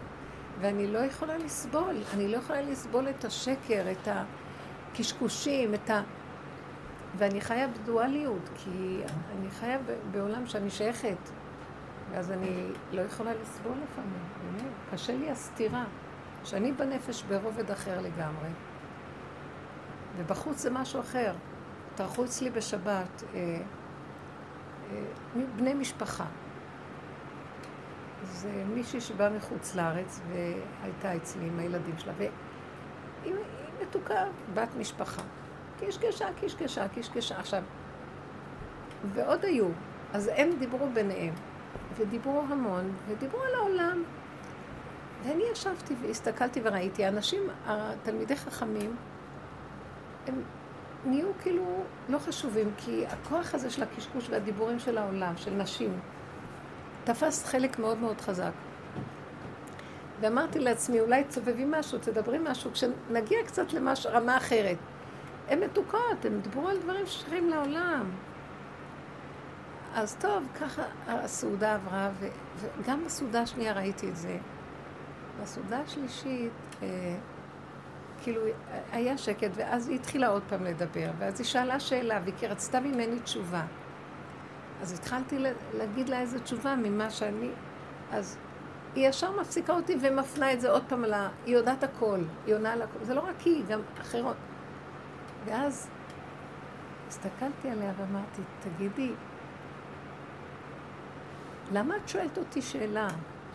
ואני 0.61 0.87
לא 0.87 0.99
יכולה 0.99 1.37
לסבול, 1.37 1.95
אני 2.13 2.27
לא 2.27 2.37
יכולה 2.37 2.61
לסבול 2.61 3.09
את 3.09 3.25
השקר, 3.25 3.85
את 3.91 4.07
הקשקושים, 4.91 5.73
את 5.73 5.89
ה... 5.89 6.01
ואני 7.17 7.41
חיה 7.41 7.67
בדואליות, 7.67 8.49
כי 8.55 9.01
אני 9.37 9.49
חיה 9.51 9.77
בעולם 10.11 10.47
שאני 10.47 10.69
שייכת, 10.69 11.29
ואז 12.11 12.31
אני 12.31 12.67
לא 12.91 13.01
יכולה 13.01 13.31
לסבול 13.41 13.77
לפעמים, 13.83 14.23
באמת, 14.43 14.71
קשה 14.91 15.15
לי 15.15 15.31
הסתירה, 15.31 15.83
שאני 16.43 16.71
בנפש 16.71 17.23
ברובד 17.23 17.71
אחר 17.71 18.01
לגמרי, 18.01 18.49
ובחוץ 20.17 20.61
זה 20.61 20.69
משהו 20.69 20.99
אחר. 20.99 21.33
טרחו 21.95 22.25
אצלי 22.25 22.49
בשבת 22.49 23.23
אה, 23.33 23.57
אה, 24.91 25.41
בני 25.55 25.73
משפחה. 25.73 26.25
זה 28.23 28.63
מישהי 28.73 29.01
שבאה 29.01 29.29
מחוץ 29.29 29.75
לארץ 29.75 30.21
והייתה 30.29 31.15
אצלי 31.15 31.47
עם 31.47 31.59
הילדים 31.59 31.97
שלה, 31.97 32.13
והיא 32.17 33.33
מתוקה, 33.81 34.23
בת 34.53 34.75
משפחה. 34.79 35.21
קישקשה, 35.79 36.27
קישקשה, 36.39 36.87
קישקשה. 36.87 37.39
עכשיו, 37.39 37.63
ועוד 39.13 39.45
היו, 39.45 39.67
אז 40.13 40.29
הם 40.35 40.49
דיברו 40.59 40.89
ביניהם, 40.93 41.33
ודיברו 41.97 42.43
המון, 42.49 42.93
ודיברו 43.07 43.41
על 43.41 43.55
העולם. 43.55 44.03
ואני 45.23 45.43
ישבתי 45.51 45.93
והסתכלתי 46.01 46.61
וראיתי, 46.63 47.07
אנשים, 47.07 47.41
התלמידי 47.65 48.35
חכמים, 48.35 48.95
הם 50.27 50.43
נהיו 51.05 51.27
כאילו 51.41 51.83
לא 52.09 52.19
חשובים, 52.19 52.71
כי 52.77 53.05
הכוח 53.07 53.55
הזה 53.55 53.69
של 53.69 53.83
הקשקוש 53.83 54.29
והדיבורים 54.29 54.79
של 54.79 54.97
העולם, 54.97 55.37
של 55.37 55.51
נשים, 55.53 55.99
תפס 57.03 57.45
חלק 57.45 57.79
מאוד 57.79 57.97
מאוד 57.97 58.21
חזק. 58.21 58.51
ואמרתי 60.19 60.59
לעצמי, 60.59 60.99
אולי 60.99 61.23
תסובבי 61.23 61.63
משהו, 61.67 61.99
תדברי 61.99 62.37
משהו, 62.41 62.71
כשנגיע 62.71 63.37
קצת 63.45 63.73
לרמה 63.73 64.37
אחרת. 64.37 64.77
הן 65.49 65.63
מתוקות, 65.63 66.25
הן 66.25 66.41
דיברו 66.41 66.67
על 66.69 66.77
דברים 66.77 67.05
ששייכים 67.05 67.49
לעולם. 67.49 68.11
אז 69.95 70.15
טוב, 70.19 70.43
ככה 70.61 70.83
הסעודה 71.07 71.75
עברה, 71.75 72.09
ו... 72.19 72.27
וגם 72.57 73.05
בסעודה 73.05 73.41
השנייה 73.41 73.73
ראיתי 73.73 74.09
את 74.09 74.15
זה. 74.15 74.37
בסעודה 75.41 75.79
השלישית, 75.79 76.51
אה, 76.83 77.15
כאילו, 78.23 78.41
היה 78.91 79.17
שקט, 79.17 79.49
ואז 79.53 79.89
היא 79.89 79.95
התחילה 79.95 80.27
עוד 80.27 80.43
פעם 80.49 80.63
לדבר, 80.63 81.09
ואז 81.17 81.39
היא 81.39 81.45
שאלה 81.45 81.79
שאלה, 81.79 82.19
והיא 82.23 82.49
רצתה 82.49 82.79
ממני 82.79 83.19
תשובה. 83.19 83.63
אז 84.83 84.93
התחלתי 84.93 85.43
להגיד 85.73 86.09
לה 86.09 86.19
איזה 86.19 86.39
תשובה 86.39 86.75
ממה 86.75 87.09
שאני... 87.09 87.49
אז 88.11 88.37
היא 88.95 89.09
ישר 89.09 89.41
מפסיקה 89.41 89.73
אותי 89.73 89.97
ומפנה 90.01 90.53
את 90.53 90.61
זה 90.61 90.69
עוד 90.69 90.83
פעם 90.87 91.05
ל... 91.05 91.13
היא 91.45 91.55
יודעת 91.55 91.83
הכל, 91.83 92.19
היא 92.45 92.55
עונה 92.55 92.73
על 92.73 92.81
הכל. 92.81 92.99
זה 93.01 93.13
לא 93.13 93.21
רק 93.21 93.39
היא, 93.39 93.65
גם 93.65 93.81
אחרות. 94.01 94.35
ואז 95.45 95.89
הסתכלתי 97.07 97.69
עליה 97.69 97.93
ואמרתי, 97.97 98.41
תגידי, 98.59 99.11
למה 101.71 101.97
את 101.97 102.09
שואלת 102.09 102.37
אותי 102.37 102.61
שאלה? 102.61 103.07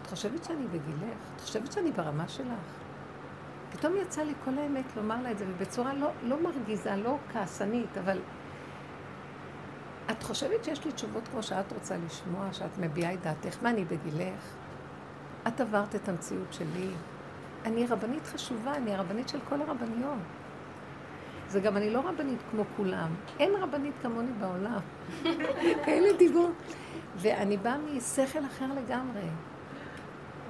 את 0.03 0.07
חושבת 0.07 0.45
שאני 0.45 0.67
בגילך? 0.67 1.19
את 1.37 1.41
חושבת 1.41 1.73
שאני 1.73 1.93
ברמה 1.93 2.29
שלך? 2.29 2.47
פתאום 3.73 3.97
יצא 3.97 4.23
לי 4.23 4.33
כל 4.45 4.59
האמת 4.59 4.97
לומר 4.97 5.23
לה 5.23 5.31
את 5.31 5.39
זה, 5.39 5.45
ובצורה 5.49 5.95
לא, 5.95 6.11
לא 6.23 6.43
מרגיזה, 6.43 6.97
לא 6.97 7.19
כעסנית, 7.33 7.99
אבל 7.99 8.19
את 10.11 10.23
חושבת 10.23 10.65
שיש 10.65 10.85
לי 10.85 10.93
תשובות 10.93 11.29
כמו 11.29 11.43
שאת 11.43 11.73
רוצה 11.73 11.97
לשמוע, 12.07 12.53
שאת 12.53 12.79
מביעה 12.79 13.15
את 13.15 13.21
דעתך? 13.21 13.63
מה, 13.63 13.71
אני 13.71 13.85
בגילך? 13.85 14.55
את 15.49 15.61
עברת 15.61 15.95
את 15.95 16.09
המציאות 16.09 16.53
שלי. 16.53 16.91
אני 17.65 17.87
רבנית 17.87 18.27
חשובה, 18.27 18.75
אני 18.75 18.95
הרבנית 18.95 19.29
של 19.29 19.39
כל 19.49 19.63
הרבניות. 19.63 20.19
זה 21.49 21.61
גם, 21.61 21.77
אני 21.77 21.91
לא 21.91 22.01
רבנית 22.01 22.39
כמו 22.51 22.63
כולם. 22.77 23.15
אין 23.39 23.53
רבנית 23.61 23.95
כמוני 24.03 24.33
בעולם. 24.41 24.81
כאלה 25.85 26.13
דיבור. 26.19 26.51
ואני 27.17 27.57
באה 27.57 27.79
משכל 27.79 28.45
אחר 28.47 28.67
לגמרי. 28.77 29.29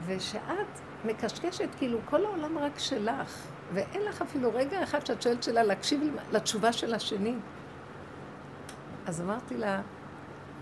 ושאת 0.07 0.81
מקשקשת, 1.05 1.68
כאילו 1.79 1.99
כל 2.05 2.25
העולם 2.25 2.59
רק 2.59 2.79
שלך, 2.79 3.47
ואין 3.73 4.03
לך 4.03 4.23
אפילו 4.23 4.51
רגע 4.55 4.83
אחד 4.83 5.07
שאת 5.07 5.23
שואלת 5.23 5.42
שאלה 5.42 5.62
להקשיב 5.62 6.01
לתשובה 6.33 6.73
של 6.73 6.94
השני. 6.94 7.35
אז 9.09 9.21
אמרתי 9.21 9.57
לה, 9.57 9.81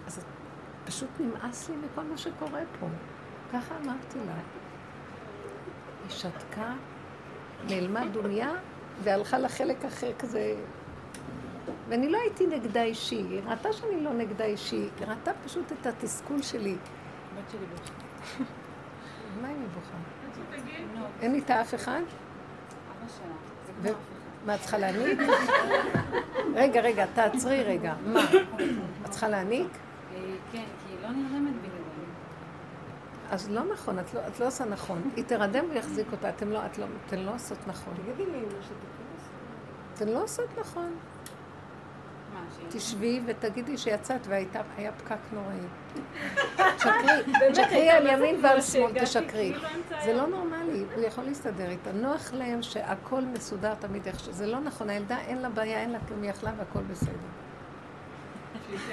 אז 0.06 0.24
פשוט 0.84 1.08
נמאס 1.20 1.68
לי 1.68 1.76
מכל 1.76 2.02
מה 2.02 2.16
שקורה 2.16 2.60
פה. 2.80 2.86
ככה 3.52 3.74
אמרתי 3.84 4.18
לה. 4.26 4.34
היא 6.02 6.10
שתקה, 6.10 6.72
נעלמה 7.70 8.06
דוניה, 8.12 8.50
והלכה 9.02 9.38
לחלק 9.38 9.84
אחר 9.84 10.12
כזה. 10.18 10.54
ואני 11.88 12.08
לא 12.08 12.18
הייתי 12.18 12.46
נגדה 12.46 12.82
אישי, 12.82 13.16
היא 13.16 13.40
ראתה 13.46 13.72
שאני 13.72 14.00
לא 14.04 14.12
נגדה 14.12 14.44
אישי, 14.44 14.76
היא 14.76 15.06
ראתה 15.06 15.30
פשוט 15.44 15.72
את 15.72 15.86
התסכול 15.86 16.42
שלי. 16.42 16.74
בת 16.74 17.50
שלי 17.50 17.66
בוכה. 17.66 17.92
מה 19.42 19.50
אם 19.50 19.60
היא 19.60 19.68
בוכה? 19.74 19.96
אין 21.20 21.34
איתה 21.34 21.60
אף 21.60 21.74
אחד? 21.74 22.00
ו- 23.82 24.15
מה, 24.46 24.54
את 24.54 24.60
צריכה 24.60 24.78
להניק? 24.78 25.18
רגע, 26.54 26.80
רגע, 26.80 27.06
תעצרי 27.14 27.62
רגע. 27.62 27.94
מה? 28.06 28.20
את 29.04 29.10
צריכה 29.10 29.28
להניק? 29.28 29.68
אה, 30.14 30.20
כן, 30.52 30.58
כי 30.58 30.92
היא 30.92 31.02
לא 31.02 31.08
נרדמת 31.08 31.54
בלעדיי. 31.62 31.76
אז 33.30 33.50
לא 33.50 33.64
נכון, 33.72 33.98
את 33.98 34.14
לא, 34.14 34.20
את 34.26 34.40
לא 34.40 34.46
עושה 34.46 34.64
נכון. 34.64 35.10
היא 35.16 35.24
תרדם 35.24 35.64
ויחזיק 35.70 36.06
אותה, 36.12 36.28
אתם 36.28 36.50
לא, 36.50 36.66
את 36.66 36.78
לא, 36.78 36.86
אתן 37.06 37.18
לא 37.18 37.34
עושות 37.34 37.58
נכון. 37.66 37.94
תגידי 37.94 38.30
לי. 38.30 38.38
אתן 39.94 40.08
לא 40.08 40.22
עושות 40.22 40.48
נכון. 40.60 40.94
תשבי 42.68 43.20
ותגידי 43.26 43.78
שיצאת 43.78 44.26
והיה 44.26 44.92
פקק 44.92 45.16
נוראי. 45.32 45.56
תשקרי, 46.76 47.50
תשקרי 47.52 47.90
על 47.90 48.06
ימין 48.06 48.44
ועל 48.44 48.60
שמאל, 48.60 48.92
תשקרי. 49.00 49.54
זה 50.04 50.12
לא 50.12 50.26
נורמלי, 50.26 50.84
הוא 50.94 51.04
יכול 51.04 51.24
להסתדר 51.24 51.70
איתה. 51.70 51.92
נוח 51.92 52.32
להם 52.32 52.62
שהכל 52.62 53.20
מסודר 53.20 53.74
תמיד 53.74 54.06
איך 54.06 54.20
ש... 54.20 54.28
זה 54.28 54.46
לא 54.46 54.60
נכון, 54.60 54.90
הילדה 54.90 55.18
אין 55.18 55.38
לה 55.38 55.48
בעיה, 55.48 55.80
אין 55.80 55.90
לה 55.90 55.98
כלום, 56.08 56.22
היא 56.22 56.30
אכלה 56.30 56.52
והכל 56.56 56.82
בסדר. 56.82 57.12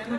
לא. 0.09 0.17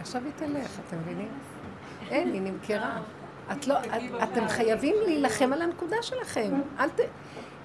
עכשיו 0.00 0.22
היא 0.24 0.32
תלך, 0.36 0.80
אתם 0.88 0.96
מבינים? 0.98 1.28
אין, 2.10 2.32
היא 2.32 2.42
נמכרה. 2.42 2.98
לא, 3.66 3.80
את, 3.80 4.02
אתם 4.22 4.48
חייבים 4.48 4.94
להילחם 5.04 5.52
על 5.52 5.62
הנקודה 5.62 5.96
שלכם. 6.02 6.50
אל 6.78 6.88
ת... 6.88 7.00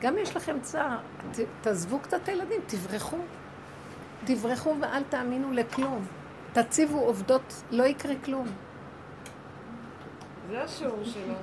גם 0.02 0.18
יש 0.18 0.36
לכם 0.36 0.60
צער, 0.62 0.98
ת, 1.32 1.40
תעזבו 1.62 2.00
קצת 2.00 2.20
את 2.24 2.30
הילדים, 2.30 2.62
תברחו. 2.68 3.18
תברחו 4.26 4.76
ואל 4.82 5.04
תאמינו 5.04 5.52
לכלום. 5.52 6.06
תציבו 6.54 7.00
עובדות, 7.00 7.64
לא 7.72 7.84
יקרה 7.84 8.14
כלום. 8.26 8.48
זה 10.50 10.64
השיעור 10.64 11.04
שלו. 11.04 11.34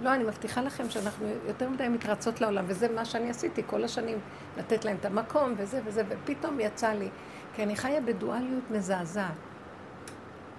לא, 0.00 0.14
אני 0.14 0.24
מבטיחה 0.24 0.62
לכם 0.62 0.90
שאנחנו 0.90 1.26
יותר 1.46 1.68
מדי 1.68 1.88
מתרצות 1.88 2.40
לעולם, 2.40 2.64
וזה 2.68 2.88
מה 2.94 3.04
שאני 3.04 3.30
עשיתי 3.30 3.62
כל 3.66 3.84
השנים, 3.84 4.18
לתת 4.58 4.84
להם 4.84 4.96
את 5.00 5.04
המקום 5.04 5.54
וזה 5.56 5.80
וזה, 5.84 6.02
ופתאום 6.08 6.60
יצא 6.60 6.92
לי, 6.92 7.08
כי 7.54 7.62
אני 7.62 7.76
חיה 7.76 8.00
בדואליות 8.00 8.70
מזעזעת. 8.70 9.32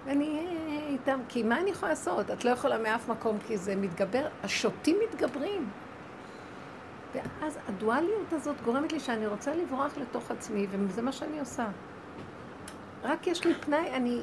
ואני 0.05 0.47
איתם, 0.89 1.19
כי 1.29 1.43
מה 1.43 1.59
אני 1.59 1.69
יכולה 1.69 1.91
לעשות? 1.91 2.31
את 2.31 2.45
לא 2.45 2.49
יכולה 2.49 2.77
מאף 2.77 3.09
מקום, 3.09 3.37
כי 3.47 3.57
זה 3.57 3.75
מתגבר, 3.75 4.27
השוטים 4.43 4.97
מתגברים. 5.07 5.69
ואז 7.13 7.57
הדואליות 7.67 8.33
הזאת 8.33 8.61
גורמת 8.61 8.91
לי 8.93 8.99
שאני 8.99 9.27
רוצה 9.27 9.55
לברוח 9.55 9.97
לתוך 9.97 10.31
עצמי, 10.31 10.67
וזה 10.69 11.01
מה 11.01 11.11
שאני 11.11 11.39
עושה. 11.39 11.67
רק 13.03 13.27
יש 13.27 13.45
לי 13.45 13.53
פנאי, 13.53 13.95
אני 13.95 14.21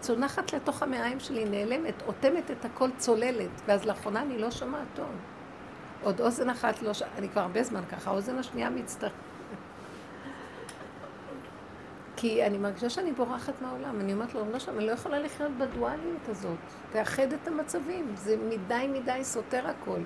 צונחת 0.00 0.52
לתוך 0.52 0.82
המעיים 0.82 1.20
שלי, 1.20 1.44
נעלמת, 1.44 2.02
אוטמת 2.06 2.50
את 2.50 2.64
הכל 2.64 2.90
צוללת, 2.96 3.50
ואז 3.66 3.84
לאחרונה 3.84 4.22
אני 4.22 4.38
לא 4.38 4.50
שומעת 4.50 4.86
טוב. 4.94 5.10
עוד 6.02 6.20
אוזן 6.20 6.50
אחת 6.50 6.82
לא 6.82 6.92
ש... 6.92 7.02
אני 7.18 7.28
כבר 7.28 7.40
הרבה 7.40 7.62
זמן 7.62 7.82
ככה, 7.90 8.10
האוזן 8.10 8.38
השנייה 8.38 8.70
מצטרכת. 8.70 9.14
כי 12.16 12.46
אני 12.46 12.58
מרגישה 12.58 12.90
שאני 12.90 13.12
בורחת 13.12 13.62
מהעולם. 13.62 14.00
אני 14.00 14.12
אומרת 14.12 14.34
לו, 14.34 14.52
לא 14.52 14.58
שם, 14.58 14.78
אני 14.78 14.86
לא 14.86 14.92
יכולה 14.92 15.18
לחיות 15.18 15.52
בדואליות 15.58 16.28
הזאת. 16.28 16.58
תאחד 16.92 17.32
את 17.32 17.48
המצבים. 17.48 18.12
זה 18.14 18.36
מדי 18.48 18.88
מדי 18.92 19.20
סותר 19.22 19.66
הכל. 19.66 20.00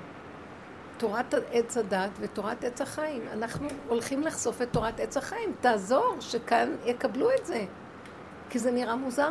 תורת 1.01 1.35
עץ 1.53 1.77
הדת 1.77 2.11
ותורת 2.21 2.65
עץ 2.65 2.81
החיים. 2.81 3.23
אנחנו 3.33 3.69
הולכים 3.89 4.23
לחשוף 4.23 4.63
את 4.63 4.69
תורת 4.73 5.01
עץ 5.01 5.17
החיים. 5.17 5.53
תעזור, 5.61 6.17
שכאן 6.21 6.73
יקבלו 6.85 7.31
את 7.41 7.47
זה. 7.47 7.65
כי 8.51 8.59
זה 8.59 8.71
נראה 8.71 8.97
מוזר. 8.97 9.31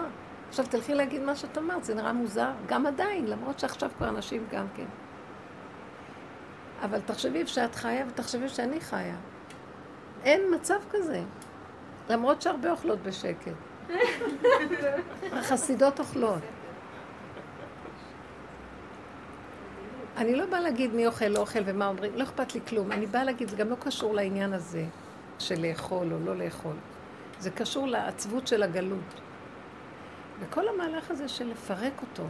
עכשיו 0.49 0.65
תלכי 0.65 0.93
להגיד 0.93 1.21
מה 1.21 1.35
שאת 1.35 1.57
אמרת, 1.57 1.83
זה 1.83 1.95
נראה 1.95 2.13
מוזר. 2.13 2.51
גם 2.67 2.85
עדיין, 2.85 3.27
למרות 3.27 3.59
שעכשיו 3.59 3.89
כבר 3.97 4.09
אנשים 4.09 4.45
גם 4.51 4.65
כן. 4.75 4.85
אבל 6.81 7.01
תחשבי 7.01 7.47
שאת 7.47 7.75
חיה 7.75 8.05
ותחשבי 8.09 8.49
שאני 8.49 8.81
חיה. 8.81 9.15
אין 10.23 10.41
מצב 10.55 10.79
כזה. 10.89 11.21
למרות 12.09 12.41
שהרבה 12.41 12.71
אוכלות 12.71 13.03
בשקט. 13.03 13.53
החסידות 15.37 15.99
אוכלות. 15.99 16.41
אני 20.19 20.35
לא 20.35 20.45
באה 20.45 20.59
להגיד 20.59 20.93
מי 20.93 21.07
אוכל, 21.07 21.27
לא 21.27 21.39
אוכל 21.39 21.59
ומה 21.65 21.87
אומרים, 21.87 22.11
לא 22.15 22.23
אכפת 22.23 22.55
לי 22.55 22.61
כלום. 22.67 22.91
אני 22.91 23.05
באה 23.05 23.23
להגיד, 23.23 23.49
זה 23.49 23.55
גם 23.55 23.69
לא 23.69 23.75
קשור 23.75 24.13
לעניין 24.13 24.53
הזה 24.53 24.85
של 25.39 25.61
לאכול 25.61 26.13
או 26.13 26.19
לא 26.19 26.35
לאכול. 26.37 26.75
זה 27.39 27.51
קשור 27.51 27.87
לעצבות 27.87 28.47
של 28.47 28.63
הגלות. 28.63 29.21
וכל 30.39 30.67
המהלך 30.67 31.11
הזה 31.11 31.27
של 31.27 31.47
לפרק 31.47 32.01
אותו, 32.01 32.23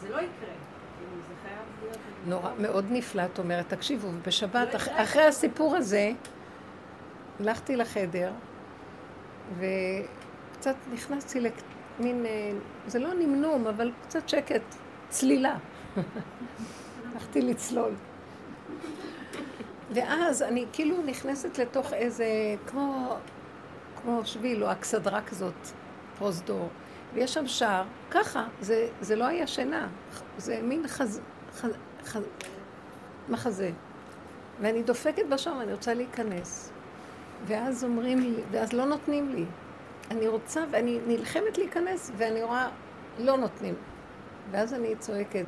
זה 0.00 0.08
לא 0.08 0.16
יקרה. 0.16 0.54
נורא, 2.26 2.50
מאוד 2.58 2.84
נפלא, 2.90 3.22
את 3.32 3.38
אומרת, 3.38 3.68
תקשיבו, 3.68 4.08
בשבת, 4.26 4.74
לא. 4.74 5.02
אחרי 5.02 5.22
הסיפור 5.22 5.76
הזה, 5.76 6.12
הלכתי 7.40 7.76
לחדר, 7.76 8.32
וקצת 9.58 10.76
נכנסתי 10.92 11.40
למין, 11.40 12.26
אה, 12.26 12.52
זה 12.86 12.98
לא 12.98 13.14
נמנום, 13.14 13.66
אבל 13.66 13.92
קצת 14.02 14.28
שקט, 14.28 14.62
צלילה. 15.08 15.56
הלכתי 17.12 17.42
לצלול. 17.42 17.92
ואז 19.90 20.42
אני 20.42 20.66
כאילו 20.72 21.02
נכנסת 21.02 21.58
לתוך 21.58 21.92
איזה, 21.92 22.26
כמו, 22.66 23.16
כמו 24.02 24.20
שביל 24.24 24.64
או 24.64 24.72
אכסדרה 24.72 25.22
כזאת, 25.22 25.68
פרוזדור, 26.18 26.68
ויש 27.14 27.34
שם 27.34 27.46
שער, 27.46 27.84
ככה, 28.10 28.46
זה, 28.60 28.88
זה 29.00 29.16
לא 29.16 29.24
היה 29.24 29.46
שינה, 29.46 29.88
זה 30.38 30.60
מין 30.62 30.88
חז, 30.88 31.20
חז, 31.52 31.70
חז, 32.04 32.22
מחזה. 33.28 33.70
ואני 34.60 34.82
דופקת 34.82 35.26
בשער 35.30 35.56
ואני 35.58 35.72
רוצה 35.72 35.94
להיכנס. 35.94 36.73
ואז 37.46 37.84
אומרים 37.84 38.18
לי, 38.20 38.34
ואז 38.50 38.72
לא 38.72 38.84
נותנים 38.84 39.34
לי. 39.34 39.44
אני 40.10 40.28
רוצה, 40.28 40.64
ואני 40.70 40.98
נלחמת 41.06 41.58
להיכנס, 41.58 42.10
ואני 42.16 42.42
רואה, 42.42 42.68
לא 43.18 43.36
נותנים. 43.36 43.74
ואז 44.50 44.74
אני 44.74 44.96
צועקת, 44.96 45.46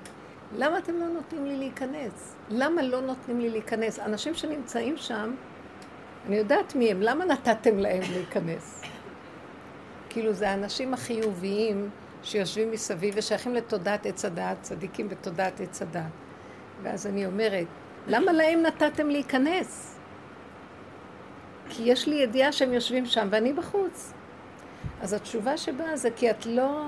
למה 0.56 0.78
אתם 0.78 0.94
לא 0.96 1.09
נותנים 1.09 1.46
לי 1.46 1.56
להיכנס? 1.56 2.37
למה 2.48 2.82
לא 2.82 3.00
נותנים 3.00 3.40
לי 3.40 3.50
להיכנס? 3.50 3.98
אנשים 3.98 4.35
שנמצאים 4.35 4.96
שם, 4.96 5.35
אני 6.26 6.37
יודעת 6.37 6.74
מי 6.74 6.90
הם, 6.90 7.02
למה 7.02 7.24
נתתם 7.24 7.78
להם 7.78 8.02
להיכנס? 8.12 8.82
כאילו 10.09 10.32
זה 10.32 10.50
האנשים 10.50 10.94
החיוביים 10.94 11.90
שיושבים 12.22 12.70
מסביב 12.70 13.14
ושייכים 13.16 13.54
לתודעת 13.54 14.06
עץ 14.06 14.24
הדעת, 14.24 14.56
צדיקים 14.62 15.09
בתודעת 15.09 15.61
עץ 15.61 15.82
הדעת. 15.82 16.12
ואז 16.82 17.06
אני 17.06 17.26
אומרת, 17.26 17.66
למה 18.06 18.32
להם 18.32 18.62
נתתם 18.62 19.09
להיכנס? 19.09 19.95
כי 21.76 21.82
יש 21.82 22.06
לי 22.06 22.14
ידיעה 22.14 22.52
שהם 22.52 22.72
יושבים 22.72 23.06
שם 23.06 23.28
ואני 23.30 23.52
בחוץ. 23.52 24.12
אז 25.00 25.12
התשובה 25.12 25.56
שבאה 25.56 25.96
זה 25.96 26.10
כי 26.10 26.30
את 26.30 26.46
לא 26.46 26.82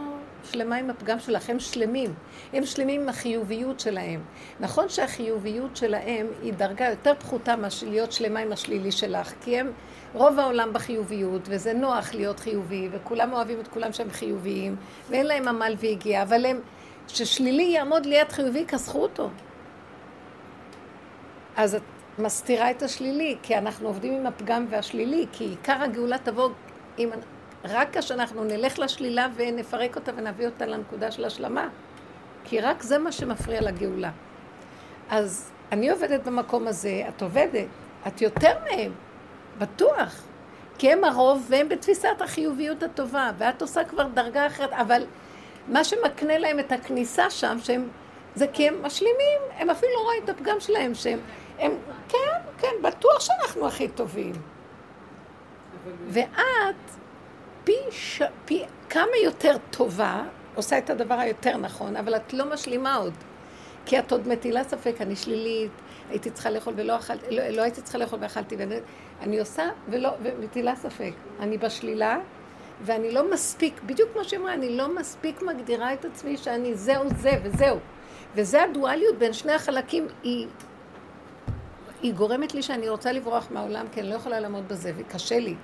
שלמה 0.44 0.76
עם 0.76 0.90
הפגם 0.90 1.18
שלך, 1.18 1.50
הם 1.50 1.60
שלמים. 1.60 2.14
הם 2.52 2.64
שלמים 2.64 3.00
עם 3.00 3.08
החיוביות 3.08 3.80
שלהם. 3.80 4.20
נכון 4.60 4.88
שהחיוביות 4.88 5.76
שלהם 5.76 6.26
היא 6.42 6.52
דרגה 6.52 6.88
יותר 6.90 7.14
פחותה 7.18 7.56
מאשר 7.56 7.88
להיות 7.88 8.12
שלמה 8.12 8.40
עם 8.40 8.52
השלילי 8.52 8.92
שלך, 8.92 9.32
כי 9.40 9.58
הם 9.58 9.72
רוב 10.14 10.38
העולם 10.38 10.72
בחיוביות, 10.72 11.42
וזה 11.44 11.72
נוח 11.72 12.14
להיות 12.14 12.40
חיובי, 12.40 12.88
וכולם 12.92 13.32
אוהבים 13.32 13.60
את 13.60 13.68
כולם 13.68 13.92
שהם 13.92 14.10
חיוביים, 14.10 14.76
ואין 15.10 15.26
להם 15.26 15.48
עמל 15.48 15.74
והגיע, 15.78 16.22
אבל 16.22 16.46
הם, 16.46 16.60
ששלילי 17.08 17.62
יעמוד 17.62 18.06
ליד 18.06 18.32
חיובי, 18.32 18.64
כסחו 18.66 19.02
אותו. 19.02 19.30
אז 21.56 21.76
מסתירה 22.18 22.70
את 22.70 22.82
השלילי, 22.82 23.36
כי 23.42 23.58
אנחנו 23.58 23.88
עובדים 23.88 24.14
עם 24.14 24.26
הפגם 24.26 24.66
והשלילי, 24.70 25.26
כי 25.32 25.44
עיקר 25.44 25.82
הגאולה 25.82 26.18
תבוא 26.18 26.50
אם 26.98 27.10
רק 27.64 27.96
כשאנחנו 27.96 28.44
נלך 28.44 28.78
לשלילה 28.78 29.28
ונפרק 29.34 29.96
אותה 29.96 30.12
ונביא 30.16 30.46
אותה 30.46 30.66
לנקודה 30.66 31.10
של 31.10 31.24
השלמה. 31.24 31.68
כי 32.44 32.60
רק 32.60 32.82
זה 32.82 32.98
מה 32.98 33.12
שמפריע 33.12 33.60
לגאולה. 33.60 34.10
אז 35.10 35.50
אני 35.72 35.90
עובדת 35.90 36.24
במקום 36.24 36.66
הזה, 36.66 37.02
את 37.08 37.22
עובדת, 37.22 37.66
את 38.06 38.22
יותר 38.22 38.52
מהם, 38.70 38.92
בטוח. 39.58 40.22
כי 40.78 40.92
הם 40.92 41.04
הרוב 41.04 41.46
והם 41.48 41.68
בתפיסת 41.68 42.20
החיוביות 42.20 42.82
הטובה, 42.82 43.30
ואת 43.38 43.62
עושה 43.62 43.84
כבר 43.84 44.06
דרגה 44.14 44.46
אחרת, 44.46 44.72
אבל 44.72 45.02
מה 45.68 45.84
שמקנה 45.84 46.38
להם 46.38 46.58
את 46.58 46.72
הכניסה 46.72 47.30
שם, 47.30 47.56
שהם, 47.62 47.88
זה 48.34 48.46
כי 48.52 48.68
הם 48.68 48.82
משלימים, 48.82 49.40
הם 49.58 49.70
אפילו 49.70 49.92
לא 49.92 50.00
רואים 50.00 50.24
את 50.24 50.28
הפגם 50.28 50.60
שלהם, 50.60 50.94
שהם, 50.94 51.18
הם, 51.58 51.72
כן, 52.08 52.18
כן, 52.58 52.74
בטוח 52.82 53.20
שאנחנו 53.20 53.66
הכי 53.66 53.88
טובים. 53.88 54.32
ואת 56.08 56.74
פי, 57.64 57.76
ש... 57.90 58.22
פי 58.44 58.64
כמה 58.90 59.16
יותר 59.24 59.56
טובה, 59.70 60.22
עושה 60.54 60.78
את 60.78 60.90
הדבר 60.90 61.14
היותר 61.14 61.56
נכון, 61.56 61.96
אבל 61.96 62.16
את 62.16 62.32
לא 62.32 62.44
משלימה 62.52 62.96
עוד. 62.96 63.14
כי 63.86 63.98
את 63.98 64.12
עוד 64.12 64.28
מטילה 64.28 64.64
ספק, 64.64 64.94
אני 65.00 65.16
שלילית, 65.16 65.70
הייתי 66.10 66.30
צריכה 66.30 66.50
לאכול 66.50 66.74
ולא 66.76 66.96
אכלתי, 66.96 67.36
לא, 67.36 67.48
לא 67.48 67.62
הייתי 67.62 67.82
צריכה 67.82 67.98
לאכול 67.98 68.18
ואכלתי, 68.22 68.56
ואני 68.56 68.76
אני 69.20 69.40
עושה 69.40 69.64
ולא, 69.88 70.10
ומטילה 70.22 70.76
ספק. 70.76 71.12
אני 71.40 71.58
בשלילה, 71.58 72.18
ואני 72.82 73.12
לא 73.12 73.30
מספיק, 73.30 73.80
בדיוק 73.86 74.12
כמו 74.12 74.24
שאמרה, 74.24 74.54
אני 74.54 74.76
לא 74.76 74.94
מספיק 74.94 75.42
מגדירה 75.42 75.92
את 75.92 76.04
עצמי 76.04 76.36
שאני 76.36 76.74
זהו 76.74 77.04
זה 77.16 77.32
וזהו. 77.42 77.78
וזה 78.34 78.62
הדואליות 78.62 79.18
בין 79.18 79.32
שני 79.32 79.52
החלקים, 79.52 80.06
היא, 80.22 80.46
היא 82.02 82.14
גורמת 82.14 82.54
לי 82.54 82.62
שאני 82.62 82.88
רוצה 82.88 83.12
לברוח 83.12 83.48
מהעולם, 83.50 83.86
כי 83.92 84.00
אני 84.00 84.08
לא 84.08 84.14
יכולה 84.14 84.40
לעמוד 84.40 84.68
בזה, 84.68 84.92
וקשה 84.96 85.38
לי. 85.38 85.54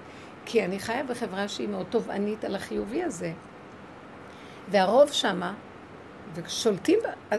כי 0.47 0.65
אני 0.65 0.79
חיה 0.79 1.05
בחברה 1.05 1.49
שהיא 1.49 1.69
מאוד 1.69 1.87
תובענית 1.91 2.45
על 2.45 2.55
החיובי 2.55 3.03
הזה. 3.03 3.33
והרוב 4.69 5.13
שמה, 5.13 5.55
ושולטים, 6.35 6.99
בה, 7.03 7.37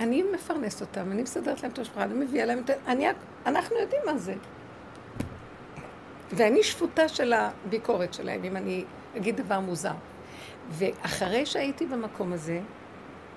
אני 0.00 0.22
מפרנסת 0.22 0.80
אותם, 0.80 1.12
אני 1.12 1.22
מסדרת 1.22 1.62
להם 1.62 1.72
את 1.72 1.78
המשפחה, 1.78 2.02
אני 2.02 2.14
מביאה 2.14 2.44
להם 2.44 2.62
את... 2.64 2.70
אני, 2.86 3.06
אנחנו 3.46 3.76
יודעים 3.76 4.02
מה 4.06 4.18
זה. 4.18 4.34
ואני 6.32 6.62
שפוטה 6.62 7.08
של 7.08 7.32
הביקורת 7.32 8.14
שלהם, 8.14 8.44
אם 8.44 8.56
אני 8.56 8.84
אגיד 9.16 9.36
דבר 9.36 9.60
מוזר. 9.60 9.94
ואחרי 10.70 11.46
שהייתי 11.46 11.86
במקום 11.86 12.32
הזה, 12.32 12.60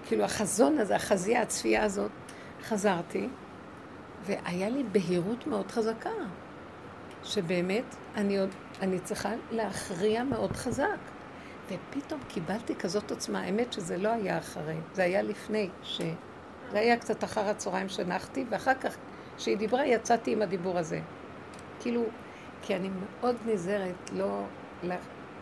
כאילו 0.07 0.23
החזון 0.23 0.77
הזה, 0.77 0.95
החזייה, 0.95 1.41
הצפייה 1.41 1.83
הזאת, 1.83 2.11
חזרתי, 2.63 3.27
והיה 4.25 4.69
לי 4.69 4.83
בהירות 4.91 5.47
מאוד 5.47 5.71
חזקה, 5.71 6.09
שבאמת 7.23 7.95
אני 8.15 8.39
עוד, 8.39 8.49
אני 8.81 8.99
צריכה 8.99 9.29
להכריע 9.51 10.23
מאוד 10.23 10.51
חזק. 10.51 10.97
ופתאום 11.67 12.19
קיבלתי 12.27 12.75
כזאת 12.75 13.11
עוצמה, 13.11 13.41
האמת 13.41 13.73
שזה 13.73 13.97
לא 13.97 14.09
היה 14.09 14.37
אחרי, 14.37 14.77
זה 14.93 15.03
היה 15.03 15.21
לפני, 15.21 15.69
ש... 15.83 16.01
זה 16.71 16.79
היה 16.79 16.97
קצת 16.97 17.23
אחר 17.23 17.49
הצהריים 17.49 17.89
שנחתי, 17.89 18.45
ואחר 18.49 18.73
כך, 18.73 18.95
כשהיא 19.37 19.57
דיברה, 19.57 19.85
יצאתי 19.85 20.31
עם 20.31 20.41
הדיבור 20.41 20.77
הזה. 20.77 20.99
כאילו, 21.79 22.03
כי 22.61 22.75
אני 22.75 22.89
מאוד 22.89 23.35
נזהרת, 23.45 24.09
לא... 24.13 24.43
לה... 24.83 24.95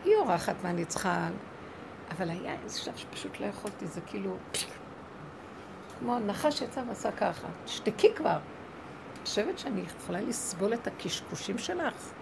היא 0.04 0.16
אורחת 0.16 0.54
מה 0.62 0.70
אני 0.70 0.84
צריכה, 0.84 1.28
אבל 2.10 2.30
היה 2.30 2.54
איזה 2.64 2.78
שלב 2.78 2.96
שפשוט 2.96 3.40
לא 3.40 3.46
יכולתי, 3.46 3.86
זה 3.86 4.00
כאילו... 4.00 4.36
כמו 5.98 6.18
נחש 6.18 6.62
יצא 6.62 6.82
ועשה 6.88 7.12
ככה, 7.12 7.48
תשתקי 7.64 8.14
כבר. 8.14 8.38
חושבת 9.24 9.58
שאני 9.58 9.80
יכולה 9.80 10.20
לסבול 10.20 10.74
את 10.74 10.86
הקשקושים 10.86 11.58
שלך? 11.58 12.12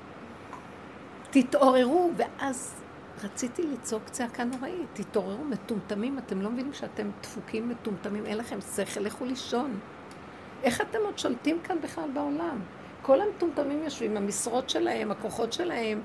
תתעוררו, 1.31 2.11
ואז 2.17 2.83
רציתי 3.25 3.63
לצעוק 3.63 4.09
צעקה 4.09 4.45
נוראית, 4.45 4.89
תתעוררו, 4.93 5.45
מטומטמים, 5.45 6.19
אתם 6.19 6.43
לא 6.43 6.51
מבינים 6.51 6.73
שאתם 6.73 7.11
דפוקים, 7.23 7.69
מטומטמים, 7.69 8.27
אין 8.27 8.39
לכם 8.39 8.59
שכל, 8.61 9.01
לכו 9.01 9.25
לישון. 9.25 9.79
איך 10.63 10.81
אתם 10.81 10.99
עוד 11.05 11.19
שולטים 11.19 11.61
כאן 11.65 11.81
בכלל 11.81 12.11
בעולם? 12.15 12.61
כל 13.03 13.21
המטומטמים 13.21 13.83
יושבים, 13.85 14.17
המשרות 14.17 14.71
שלהם, 14.71 15.11
הכוחות 15.11 15.53
שלהם, 15.53 16.01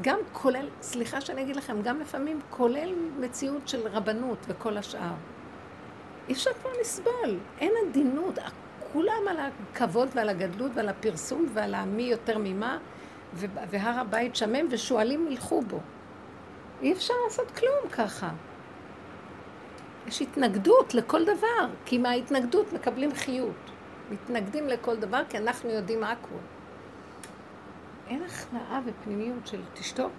גם 0.00 0.18
כולל, 0.32 0.68
סליחה 0.82 1.20
שאני 1.20 1.42
אגיד 1.42 1.56
לכם, 1.56 1.82
גם 1.82 2.00
לפעמים 2.00 2.40
כולל 2.50 2.94
מציאות 3.20 3.68
של 3.68 3.88
רבנות 3.88 4.38
וכל 4.48 4.76
השאר. 4.76 5.14
אי 6.28 6.34
אפשר 6.34 6.50
כבר 6.60 6.70
לסבול, 6.80 7.38
אין 7.58 7.72
עדינות, 7.88 8.38
כולם 8.92 9.28
על 9.30 9.36
הכבוד 9.40 10.08
ועל 10.14 10.28
הגדלות 10.28 10.70
ועל 10.74 10.88
הפרסום 10.88 11.46
ועל 11.54 11.74
המי 11.74 12.02
יותר 12.02 12.38
ממה, 12.38 12.78
והר 13.34 14.00
הבית 14.00 14.36
שמם 14.36 14.66
ושועלים 14.70 15.28
ילכו 15.30 15.62
בו. 15.62 15.80
אי 16.82 16.92
אפשר 16.92 17.14
לעשות 17.24 17.50
כלום 17.50 17.90
ככה. 17.92 18.30
יש 20.06 20.22
התנגדות 20.22 20.94
לכל 20.94 21.24
דבר, 21.24 21.66
כי 21.84 21.98
מההתנגדות 21.98 22.72
מקבלים 22.72 23.14
חיות. 23.14 23.70
מתנגדים 24.10 24.68
לכל 24.68 24.96
דבר 24.96 25.22
כי 25.28 25.38
אנחנו 25.38 25.70
יודעים 25.70 26.04
הכול. 26.04 26.38
אין 28.08 28.22
הכנעה 28.22 28.80
ופנימיות 28.86 29.46
של 29.46 29.60
תשתוק. 29.74 30.12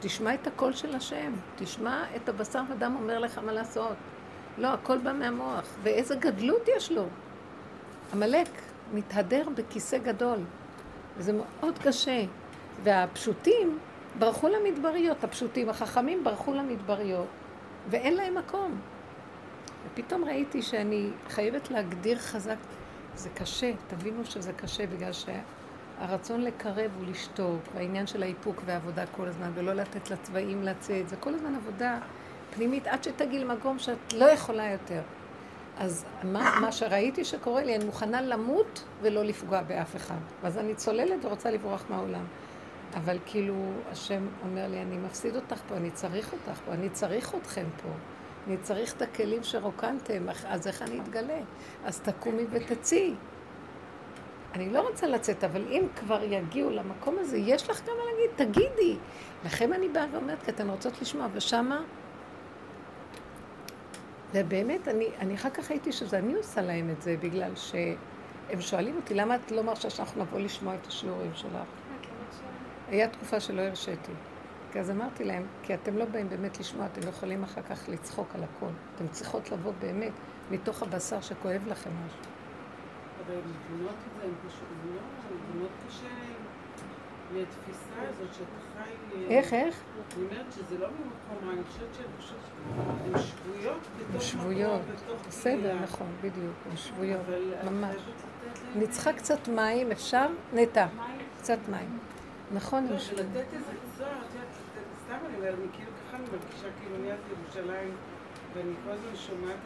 תשמע 0.00 0.34
את 0.34 0.46
הקול 0.46 0.72
של 0.72 0.94
השם, 0.94 1.32
תשמע 1.56 2.04
את 2.16 2.28
הבשר 2.28 2.62
ודם 2.70 2.96
אומר 3.00 3.18
לך 3.18 3.38
מה 3.38 3.52
לעשות. 3.52 3.96
לא, 4.58 4.68
הכל 4.68 4.98
בא 4.98 5.12
מהמוח. 5.12 5.64
ואיזה 5.82 6.16
גדלות 6.16 6.68
יש 6.76 6.92
לו. 6.92 7.04
עמלק 8.12 8.48
מתהדר 8.94 9.48
בכיסא 9.54 9.98
גדול, 9.98 10.38
וזה 11.16 11.32
מאוד 11.32 11.78
קשה. 11.78 12.24
והפשוטים 12.82 13.78
ברחו 14.18 14.48
למדבריות, 14.48 15.24
הפשוטים, 15.24 15.68
החכמים 15.68 16.24
ברחו 16.24 16.54
למדבריות, 16.54 17.26
ואין 17.90 18.14
להם 18.14 18.38
מקום. 18.38 18.80
ופתאום 19.86 20.24
ראיתי 20.24 20.62
שאני 20.62 21.10
חייבת 21.28 21.70
להגדיר 21.70 22.18
חזק, 22.18 22.56
זה 23.14 23.28
קשה, 23.28 23.72
תבינו 23.88 24.24
שזה 24.24 24.52
קשה, 24.52 24.86
בגלל 24.86 25.10
שהרצון 25.12 26.40
לקרב 26.40 26.90
הוא 26.98 27.06
לשתוק, 27.10 27.60
והעניין 27.74 28.06
של 28.06 28.22
האיפוק 28.22 28.62
והעבודה 28.66 29.06
כל 29.06 29.28
הזמן, 29.28 29.50
ולא 29.54 29.72
לתת 29.72 30.10
לצבעים 30.10 30.62
לצאת, 30.62 31.08
זה 31.08 31.16
כל 31.16 31.34
הזמן 31.34 31.54
עבודה 31.54 31.98
פנימית, 32.54 32.86
עד 32.86 33.04
שתגיעי 33.04 33.44
למקום 33.44 33.78
שאת 33.78 34.12
לא 34.12 34.24
יכולה 34.24 34.70
יותר. 34.70 35.00
אז 35.78 36.04
מה, 36.22 36.58
מה 36.60 36.72
שראיתי 36.72 37.24
שקורה 37.24 37.62
לי, 37.62 37.76
אני 37.76 37.84
מוכנה 37.84 38.22
למות 38.22 38.84
ולא 39.02 39.22
לפגוע 39.22 39.62
באף 39.62 39.96
אחד. 39.96 40.18
ואז 40.42 40.58
אני 40.58 40.74
צוללת 40.74 41.24
ורוצה 41.24 41.50
לברוח 41.50 41.84
מהעולם. 41.90 42.24
אבל 42.94 43.18
כאילו, 43.26 43.54
השם 43.90 44.26
אומר 44.42 44.68
לי, 44.68 44.82
אני 44.82 44.96
מפסיד 44.96 45.36
אותך 45.36 45.60
פה, 45.68 45.76
אני 45.76 45.90
צריך 45.90 46.32
אותך 46.32 46.60
פה, 46.64 46.72
אני 46.72 46.90
צריך 46.90 47.34
אתכם 47.34 47.64
פה. 47.82 47.88
אני 48.46 48.56
צריך 48.56 48.96
את 48.96 49.02
הכלים 49.02 49.42
שרוקנתם, 49.42 50.28
אז 50.46 50.66
איך 50.66 50.82
אני 50.82 51.00
אתגלה? 51.00 51.40
אז 51.84 52.00
תקומי 52.00 52.42
ותצאי. 52.50 53.14
אני 54.54 54.72
לא 54.72 54.88
רוצה 54.88 55.06
לצאת, 55.06 55.44
אבל 55.44 55.64
אם 55.70 55.86
כבר 55.96 56.22
יגיעו 56.22 56.70
למקום 56.70 57.16
הזה, 57.18 57.36
יש 57.36 57.70
לך 57.70 57.80
גם 57.86 57.94
מה 57.98 58.04
להגיד, 58.04 58.52
תגידי. 58.52 58.96
לכם 59.44 59.72
אני 59.72 59.88
באה 59.88 60.06
ואומרת, 60.12 60.42
כי 60.42 60.50
אתן 60.50 60.70
רוצות 60.70 61.02
לשמוע, 61.02 61.26
ושמה... 61.32 61.82
ובאמת, 64.34 64.88
אני, 64.88 65.08
אני 65.18 65.34
אחר 65.34 65.50
כך 65.50 65.70
הייתי 65.70 65.92
שזה 65.92 66.18
אני 66.18 66.34
עושה 66.34 66.62
להם 66.62 66.90
את 66.90 67.02
זה, 67.02 67.16
בגלל 67.20 67.56
שהם 67.56 68.60
שואלים 68.60 68.96
אותי, 68.96 69.14
למה 69.14 69.36
את 69.36 69.50
לא 69.50 69.62
מרשה 69.62 69.90
שאנחנו 69.90 70.22
נבוא 70.22 70.40
לשמוע 70.40 70.74
את 70.74 70.86
השיעורים 70.86 71.30
שלך? 71.34 71.52
היה 72.88 73.08
תקופה 73.08 73.40
שלא 73.40 73.62
הרשיתי. 73.62 74.12
כי 74.72 74.80
אז 74.80 74.90
אמרתי 74.90 75.24
להם, 75.24 75.46
כי 75.62 75.74
אתם 75.74 75.98
לא 75.98 76.04
באים 76.04 76.28
באמת 76.28 76.60
לשמוע, 76.60 76.86
אתם 76.86 77.00
לא 77.04 77.08
יכולים 77.08 77.42
אחר 77.42 77.62
כך 77.62 77.88
לצחוק 77.88 78.34
על 78.34 78.42
הכל. 78.44 78.70
אתם 78.94 79.08
צריכות 79.08 79.50
לבוא 79.50 79.72
באמת 79.78 80.12
מתוך 80.50 80.82
הבשר 80.82 81.20
שכואב 81.20 81.66
לכם 81.66 81.90
משהו. 82.06 82.18
אבל 83.26 83.34
הן 83.34 83.40
מבינות 83.40 83.94
את 83.94 84.16
זה, 84.16 84.24
הן 84.24 84.48
פשוט, 84.48 84.68
זה 84.84 85.58
מאוד 85.58 85.70
קשה 85.86 86.06
לתפיסה 87.34 88.02
הזאת 88.08 88.34
שאתה 88.34 88.84
חי... 88.84 88.90
איך, 89.28 89.52
איך? 89.52 89.80
אני 90.16 90.24
אומרת 90.24 90.52
שזה 90.52 90.78
לא 90.78 90.88
ממקום, 90.88 91.50
אני 91.50 91.64
חושבת 91.64 91.94
שהן 91.94 92.06
פשוט, 92.18 92.36
הן 93.04 93.18
שבויות 93.18 93.80
בתוך 93.96 94.08
מקום, 94.08 94.20
שבויות, 94.20 94.80
בסדר, 95.28 95.76
נכון, 95.82 96.06
בדיוק, 96.20 96.54
הן 96.70 96.76
שבויות, 96.76 97.20
ממש. 97.64 97.96
אני 98.76 98.86
צריכה 98.86 99.12
קצת 99.12 99.48
מים, 99.48 99.92
אפשר? 99.92 100.26
נטע, 100.52 100.86
קצת 101.38 101.58
מים. 101.68 101.98
נכון, 102.54 102.86
הם 102.90 102.98
שבויות. 102.98 103.26
לתת 103.30 103.54
איזה 103.54 103.72
צוהר, 103.98 104.10
את 104.10 104.34
יודעת, 104.34 104.46
סתם 105.04 105.26
אני 105.26 105.36
אומרת, 105.36 105.54
אני 105.58 105.68
כאילו 105.72 105.90
ככה 106.08 106.16
אני 106.16 106.24
מרגישה 106.24 106.68
כאילו 106.80 106.96
אני 106.96 107.08
ירושלים, 107.08 107.94
ואני 108.54 108.72
כל 108.84 108.90
הזמן 108.90 109.16
שומעת. 109.16 109.56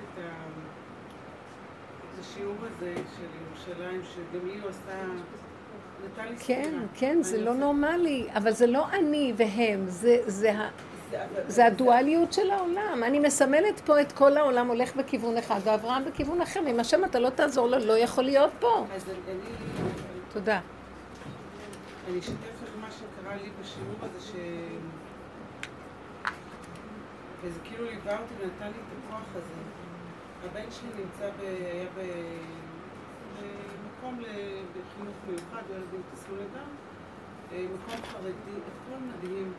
את 2.14 2.20
השיעור 2.20 2.56
הזה 2.60 2.94
של 3.16 3.26
ירושלים, 3.46 4.00
שגם 4.04 4.46
היא 4.46 4.62
עושה... 4.62 5.04
כן, 6.46 6.74
כן, 6.94 7.22
זה 7.22 7.40
לא 7.40 7.54
נורמלי, 7.54 8.26
אבל 8.34 8.52
זה 8.52 8.66
לא 8.66 8.88
אני 8.88 9.32
והם, 9.36 9.84
זה, 11.46 11.66
הדואליות 11.66 12.32
של 12.32 12.50
העולם. 12.50 13.02
אני 13.04 13.18
מסמלת 13.18 13.80
פה 13.80 14.00
את 14.00 14.12
כל 14.12 14.36
העולם 14.36 14.68
הולך 14.68 14.96
בכיוון 14.96 15.36
אחד, 15.36 15.60
ואברהם 15.64 16.04
בכיוון 16.04 16.40
אחר. 16.40 16.60
אם 16.66 16.80
השם 16.80 17.04
אתה 17.04 17.18
לא 17.18 17.30
תעזור 17.30 17.66
לו, 17.66 17.78
לא 17.78 17.98
יכול 17.98 18.24
להיות 18.24 18.50
פה. 18.60 18.86
תודה. 20.32 20.60
אני 22.08 22.18
אשתף 22.18 22.62
לך 22.62 22.70
מה 22.80 22.88
שקרה 22.90 23.36
לי 23.36 23.50
בשיעור 23.60 23.96
הזה, 24.02 24.26
ש... 24.26 24.32
וזה 27.42 27.58
כאילו 27.64 27.84
ליווה 27.84 28.12
אותי 28.12 28.34
ונתן 28.40 28.66
לי 28.66 28.70
את 28.70 29.08
הכוח 29.08 29.22
הזה. 29.30 29.54
הבן 30.44 30.70
שלי 30.70 30.88
נמצא 31.04 31.30
ב... 31.38 31.42
היה 31.42 31.84
ב... 31.96 32.00
במקום 34.06 34.20
לחינוך 34.20 35.16
מיוחד, 35.26 35.62
ילדים 35.70 36.02
תסלולי 36.12 36.44
דם, 36.54 36.68
אה, 37.52 37.66
מקום 37.74 38.06
חרדי, 38.12 38.56
הכל 38.66 38.98
מדהים. 38.98 39.52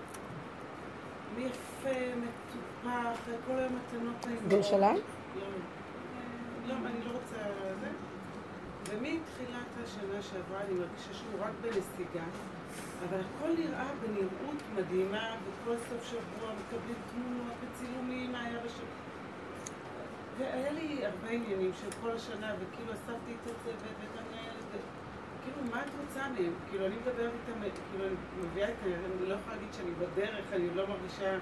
מי 1.35 1.43
יפה, 1.43 2.15
מטופח, 2.15 3.19
כל 3.47 3.51
היום 3.51 3.75
מתנות 3.75 4.25
נעימות. 4.25 4.43
בירושלים? 4.47 4.95
לא, 5.39 5.47
לא, 6.67 6.73
אני 6.73 7.05
לא 7.05 7.11
רוצה 7.11 7.35
זה. 7.81 7.89
ומתחילת 8.89 9.71
השנה 9.83 10.21
שעברה 10.21 10.61
אני 10.61 10.73
מרגישה 10.73 11.13
שהוא 11.13 11.39
רק 11.39 11.51
בנסיגה, 11.61 12.25
אבל 13.09 13.19
הכל 13.19 13.53
נראה 13.57 13.87
בנראות 14.01 14.61
מדהימה, 14.75 15.35
וכל 15.43 15.75
סוף 15.89 16.03
שבוע 16.03 16.49
מקבלים 16.59 16.95
תמונות 17.11 17.53
וצילומים 17.61 18.31
מה 18.31 18.41
היה 18.41 18.59
בשבוע. 18.65 19.07
והיה 20.37 20.71
לי 20.71 21.05
הרבה 21.05 21.29
עניינים 21.29 21.71
של 21.81 21.87
כל 22.01 22.11
השנה, 22.11 22.53
וכאילו 22.59 22.93
אספתי 22.93 23.31
את 23.33 23.51
הצוות 23.51 23.75
ואת 23.83 24.16
מה 25.71 25.81
את 25.81 25.89
רוצה 26.01 26.27
מהם? 26.29 26.53
כאילו, 26.69 26.85
אני 26.85 26.95
מדברת 26.95 27.31
איתם, 27.33 27.61
כאילו, 27.91 28.05
אני 28.05 28.15
מביאה 28.47 28.69
את 28.69 28.75
ה... 28.83 28.85
אני 28.85 29.29
לא 29.29 29.35
יכולה 29.35 29.55
להגיד 29.55 29.73
שאני 29.73 29.91
בדרך, 29.91 30.45
אני 30.53 30.75
לא 30.75 30.87
מרגישה... 30.87 31.37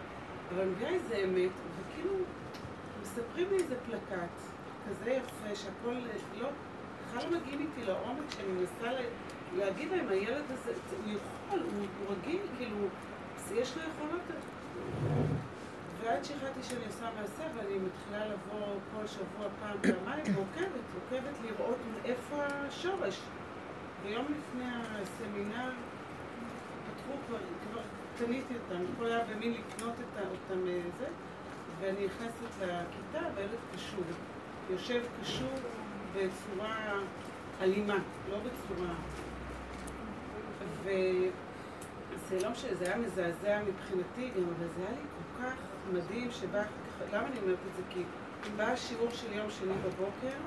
אבל 0.54 0.62
אני 0.62 0.72
מביאה 0.72 0.90
איזה 0.90 1.16
אמת, 1.16 1.52
וכאילו, 1.80 2.14
מספרים 3.02 3.50
לי 3.50 3.56
איזה 3.56 3.76
פלקט, 3.86 4.38
כזה 4.90 5.12
יפה, 5.12 5.56
שהכל 5.56 5.94
לא... 6.40 6.50
בכלל 7.08 7.32
לא 7.32 7.38
מגיעים 7.40 7.60
איתי 7.60 7.86
לעומק, 7.86 8.30
שאני 8.30 8.48
מנסה 8.48 8.92
לה, 8.92 9.02
להגיד 9.58 9.92
להם, 9.92 10.10
הילד 10.10 10.44
הזה, 10.50 10.72
הוא 11.06 11.14
יכול, 11.14 11.60
הוא, 11.60 11.86
הוא 12.00 12.16
רגיל, 12.16 12.42
כאילו, 12.58 12.78
יש 13.54 13.78
לו 13.78 13.84
יכולות... 13.84 14.22
ועד 16.02 16.24
שהחלטתי 16.24 16.64
שאני 16.64 16.86
עושה 16.86 17.06
מעשה, 17.22 17.44
ואני 17.56 17.78
מתחילה 17.78 18.26
לבוא 18.26 18.68
כל 18.96 19.08
שבוע 19.08 19.48
פעם, 19.60 19.78
פעמיים, 19.82 20.24
ועוקבת, 20.36 20.82
עוקבת 20.96 21.34
לראות 21.44 21.78
מאיפה 21.94 22.44
השורש. 22.46 23.22
ויום 24.06 24.26
לפני 24.26 24.66
הסמינר 24.66 25.72
פתחו 26.86 27.14
כבר, 27.28 27.38
כבר 27.38 27.82
קניתי 28.18 28.54
אותם, 28.54 28.84
הכל 28.94 29.06
היה 29.06 29.24
במין 29.24 29.54
לקנות 29.54 29.94
אותם 30.00 30.66
זה, 31.00 31.08
ואני 31.80 32.06
נכנסת 32.06 32.62
לכיתה 32.62 33.28
והילד 33.36 33.60
קשור. 33.76 34.04
יושב 34.70 35.04
קשור 35.22 35.54
בצורה 36.14 36.94
אלימה, 37.62 37.98
לא 38.30 38.38
בצורה... 38.38 38.94
וזה 40.84 42.40
לא 42.44 42.50
משנה, 42.50 42.76
זה 42.76 42.86
היה 42.86 42.98
מזעזע 42.98 43.62
מבחינתי 43.68 44.30
גם, 44.38 44.44
אבל 44.44 44.68
זה 44.78 44.82
היה 44.82 44.92
לי 44.92 45.08
כל 45.18 45.44
כך 45.44 45.54
מדהים 45.94 46.32
שבא, 46.32 46.64
למה 47.14 47.28
אני 47.28 47.40
אומרת 47.44 47.58
את 47.70 47.76
זה? 47.76 47.82
כי 47.90 48.04
בא 48.58 48.64
השיעור 48.64 49.10
של 49.12 49.34
יום 49.34 49.50
שני 49.50 49.74
בבוקר, 49.86 50.38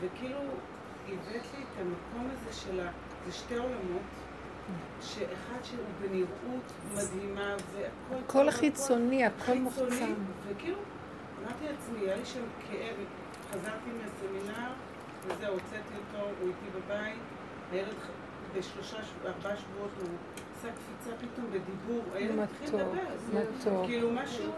וכאילו 0.00 0.38
הבאת 1.08 1.44
לי 1.58 1.63
את 1.74 1.80
המקום 1.80 2.30
הזה 2.32 2.52
של 2.52 2.80
ה... 2.80 2.90
זה 3.26 3.32
שתי 3.32 3.54
עולמות, 3.54 4.02
שאחד 5.00 5.58
שהוא 5.62 5.84
בנראות 6.00 6.72
מדהימה, 6.92 7.54
והכל... 7.72 8.22
כל 8.26 8.50
חיצוני, 8.50 9.24
הכל 9.24 9.54
מוחצן. 9.54 10.14
וכאילו, 10.48 10.78
אמרתי 11.42 11.64
לעצמי, 11.64 11.98
היה 11.98 12.16
לי 12.16 12.24
שם 12.24 12.40
כאב, 12.68 12.96
חזרתי 13.50 13.90
מהסמינר, 14.02 14.70
וזהו, 15.26 15.52
הוצאתי 15.52 15.94
אותו, 15.94 16.28
הוא 16.40 16.48
איתי 16.48 16.78
בבית, 16.78 17.18
הילד 17.72 17.94
בשלושה, 18.56 18.98
ארבעה 19.26 19.56
שבועות 19.56 19.90
הוא 20.00 20.08
עשה 20.58 20.68
קפיצה 20.68 21.16
פתאום 21.16 21.46
בדיבור, 21.46 22.02
הילד 22.14 22.38
התחיל 22.38 22.80
לדבר. 22.80 23.86
כאילו 23.86 24.10
משהו, 24.12 24.52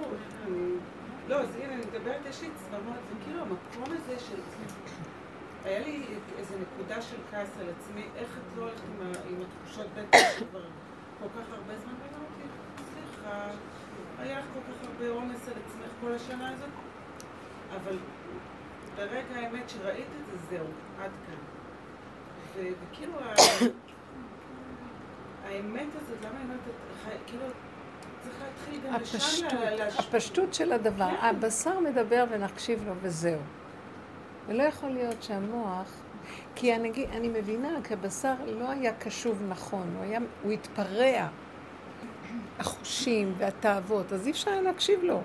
לא, 1.28 1.36
אז 1.40 1.56
הנה, 1.56 1.74
אני 1.74 1.82
מדברת, 1.86 2.26
יש 2.30 2.42
לי 2.42 2.48
צמרמורת, 2.54 2.98
וכאילו 3.16 3.40
המקום 3.40 3.84
הזה 3.84 4.18
של... 4.18 4.36
היה 5.66 5.80
לי 5.80 6.02
איזו 6.38 6.54
נקודה 6.58 7.02
של 7.02 7.16
כעס 7.30 7.48
על 7.60 7.66
עצמי, 7.78 8.02
איך 8.16 8.28
את 8.38 8.56
לא 8.56 8.62
הולכת 8.62 8.80
עם, 9.00 9.12
עם 9.30 9.42
התחושות 9.42 9.86
בטח 9.94 10.18
כבר 10.50 10.64
כל 11.18 11.28
כך 11.28 11.52
הרבה 11.52 11.78
זמן, 11.78 11.92
ואמרתי, 11.92 12.42
סליחה, 12.92 13.48
היה 14.18 14.38
לך 14.38 14.44
כל 14.54 14.60
כך 14.60 14.88
הרבה 14.88 15.08
עומס 15.08 15.48
על 15.48 15.54
עצמך 15.66 15.90
כל 16.00 16.12
השנה 16.14 16.50
הזאת, 16.52 16.68
אבל 17.76 17.98
ברגע 18.96 19.36
האמת 19.36 19.70
שראית 19.70 20.06
את 20.20 20.26
זה, 20.26 20.46
זהו, 20.50 20.66
עד 21.00 21.10
כאן. 21.26 21.36
וכאילו, 22.90 23.12
האמת 25.44 25.88
הזאת, 25.94 26.18
למה 26.24 26.34
אני 26.36 26.44
אומרת, 26.44 27.20
כאילו, 27.26 27.44
להשפיע. 28.98 29.48
הפשטות 29.98 30.54
של 30.54 30.72
הדבר, 30.72 31.10
כן. 31.20 31.26
הבשר 31.26 31.80
מדבר 31.80 32.24
ונקשיב 32.30 32.84
לו 32.86 32.92
וזהו. 33.02 33.40
ולא 34.48 34.62
יכול 34.62 34.90
להיות 34.90 35.22
שהמוח, 35.22 35.92
כי 36.54 36.74
אני, 36.74 37.06
אני 37.12 37.28
מבינה, 37.28 37.68
כי 37.84 37.94
הבשר 37.94 38.34
לא 38.46 38.70
היה 38.70 38.92
קשוב 38.92 39.42
נכון, 39.48 39.94
הוא, 39.96 40.04
היה, 40.04 40.18
הוא 40.42 40.52
התפרע, 40.52 41.28
החושים 42.58 43.34
והתאוות, 43.38 44.12
אז 44.12 44.26
אי 44.26 44.30
אפשר 44.30 44.50
היה 44.50 44.60
להקשיב 44.60 45.02
לו. 45.02 45.20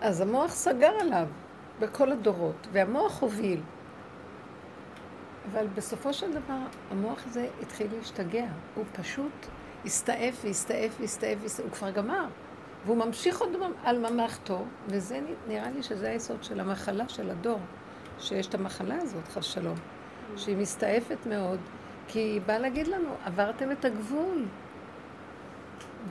אז 0.00 0.20
המוח 0.20 0.50
סגר 0.50 0.92
עליו 1.00 1.26
בכל 1.80 2.12
הדורות, 2.12 2.66
והמוח 2.72 3.20
הוביל. 3.20 3.60
אבל 5.52 5.66
בסופו 5.74 6.12
של 6.12 6.32
דבר 6.32 6.58
המוח 6.90 7.22
הזה 7.26 7.48
התחיל 7.62 7.86
להשתגע, 7.98 8.46
הוא 8.74 8.84
פשוט 8.92 9.46
הסתעף 9.84 10.44
והסתעף 10.44 11.00
והסתעף, 11.00 11.60
הוא 11.62 11.70
כבר 11.70 11.90
גמר. 11.90 12.26
והוא 12.86 12.96
ממשיך 12.96 13.40
עוד 13.40 13.50
על 13.84 13.98
ממלכתו, 13.98 14.64
וזה 14.86 15.20
נראה 15.48 15.70
לי 15.70 15.82
שזה 15.82 16.10
היסוד 16.10 16.44
של 16.44 16.60
המחלה 16.60 17.08
של 17.08 17.30
הדור, 17.30 17.60
שיש 18.18 18.46
את 18.46 18.54
המחלה 18.54 18.94
הזאת, 19.02 19.28
חס 19.28 19.44
שלום, 19.44 19.76
שהיא 20.36 20.56
מסתעפת 20.56 21.26
מאוד, 21.26 21.60
כי 22.08 22.18
היא 22.18 22.40
באה 22.46 22.58
להגיד 22.58 22.86
לנו, 22.86 23.08
עברתם 23.24 23.72
את 23.72 23.84
הגבול, 23.84 24.44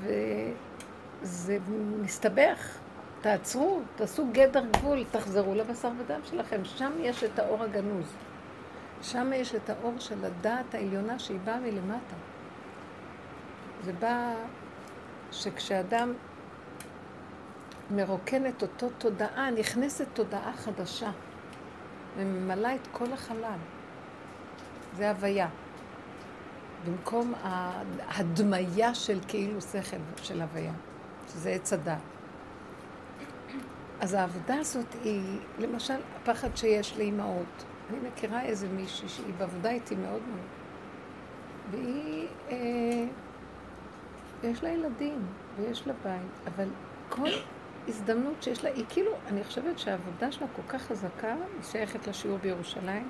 וזה 0.01 1.57
מסתבך, 2.01 2.77
תעצרו, 3.21 3.81
תעשו 3.95 4.27
גדר 4.31 4.63
גבול, 4.71 5.03
תחזרו 5.12 5.55
לבשר 5.55 5.91
ודם 5.97 6.19
שלכם, 6.23 6.65
שם 6.65 6.91
יש 6.99 7.23
את 7.23 7.39
האור 7.39 7.63
הגנוז. 7.63 8.13
שם 9.01 9.31
יש 9.36 9.55
את 9.55 9.69
האור 9.69 9.93
של 9.99 10.25
הדעת 10.25 10.75
העליונה 10.75 11.19
שהיא 11.19 11.39
באה 11.43 11.60
מלמטה. 11.60 12.15
זה 13.84 13.93
בא 13.93 14.34
שכשאדם 15.31 16.13
מרוקנת 17.91 18.62
אותו 18.62 18.89
תודעה, 18.97 19.51
נכנסת 19.51 20.06
תודעה 20.13 20.54
חדשה 20.54 21.12
וממלאה 22.17 22.75
את 22.75 22.88
כל 22.91 23.13
החלל. 23.13 23.60
זה 24.97 25.10
הוויה. 25.10 25.47
במקום 26.86 27.34
ההדמיה 27.43 28.95
של 28.95 29.19
כאילו 29.27 29.62
שכל 29.62 29.97
של 30.23 30.41
הוויה, 30.41 30.73
שזה 31.27 31.49
עץ 31.49 31.73
הדת. 31.73 31.97
אז 33.99 34.13
העבודה 34.13 34.56
הזאת 34.56 34.86
היא, 35.04 35.39
למשל, 35.60 35.99
הפחד 36.15 36.58
שיש 36.58 36.97
לאימהות. 36.97 37.63
אני 37.89 37.97
מכירה 38.10 38.41
איזה 38.41 38.67
מישהי 38.67 39.10
שהיא 39.10 39.34
בעבודה 39.38 39.69
איתי 39.69 39.95
מאוד 39.95 40.21
מאוד, 40.21 40.47
והיא, 41.71 42.27
אה, 42.49 43.06
יש 44.43 44.63
לה 44.63 44.69
ילדים 44.69 45.25
ויש 45.58 45.88
לה 45.88 45.93
בית, 46.04 46.47
אבל 46.47 46.67
כל 47.10 47.30
הזדמנות 47.88 48.44
שיש 48.44 48.63
לה, 48.63 48.70
היא 48.70 48.86
כאילו, 48.89 49.12
אני 49.28 49.44
חושבת 49.44 49.80
שהעבודה 49.80 50.32
שלה 50.32 50.48
כל 50.56 50.62
כך 50.67 50.82
חזקה, 50.82 51.34
היא 51.34 51.63
שייכת 51.63 52.08
לשיעור 52.08 52.38
בירושלים, 52.38 53.10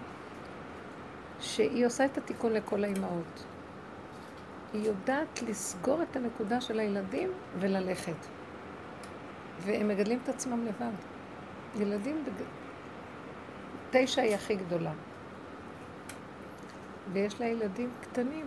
שהיא 1.40 1.86
עושה 1.86 2.06
את 2.06 2.18
התיקון 2.18 2.54
לכל 2.54 2.84
האימהות. 2.84 3.44
היא 4.74 4.86
יודעת 4.86 5.42
לסגור 5.42 6.02
את 6.02 6.16
הנקודה 6.16 6.62
של 6.62 6.80
הילדים 6.80 7.30
וללכת. 7.60 8.16
והם 9.60 9.88
מגדלים 9.88 10.20
את 10.24 10.30
עצמם 10.30 10.66
לבד. 10.66 10.92
ילדים, 11.76 12.24
בג... 12.26 12.44
תשע 13.90 14.22
היא 14.22 14.36
הכי 14.36 14.56
גדולה. 14.56 14.92
ויש 17.14 17.42
לה 17.42 17.48
ילדים 17.48 17.90
קטנים, 18.02 18.46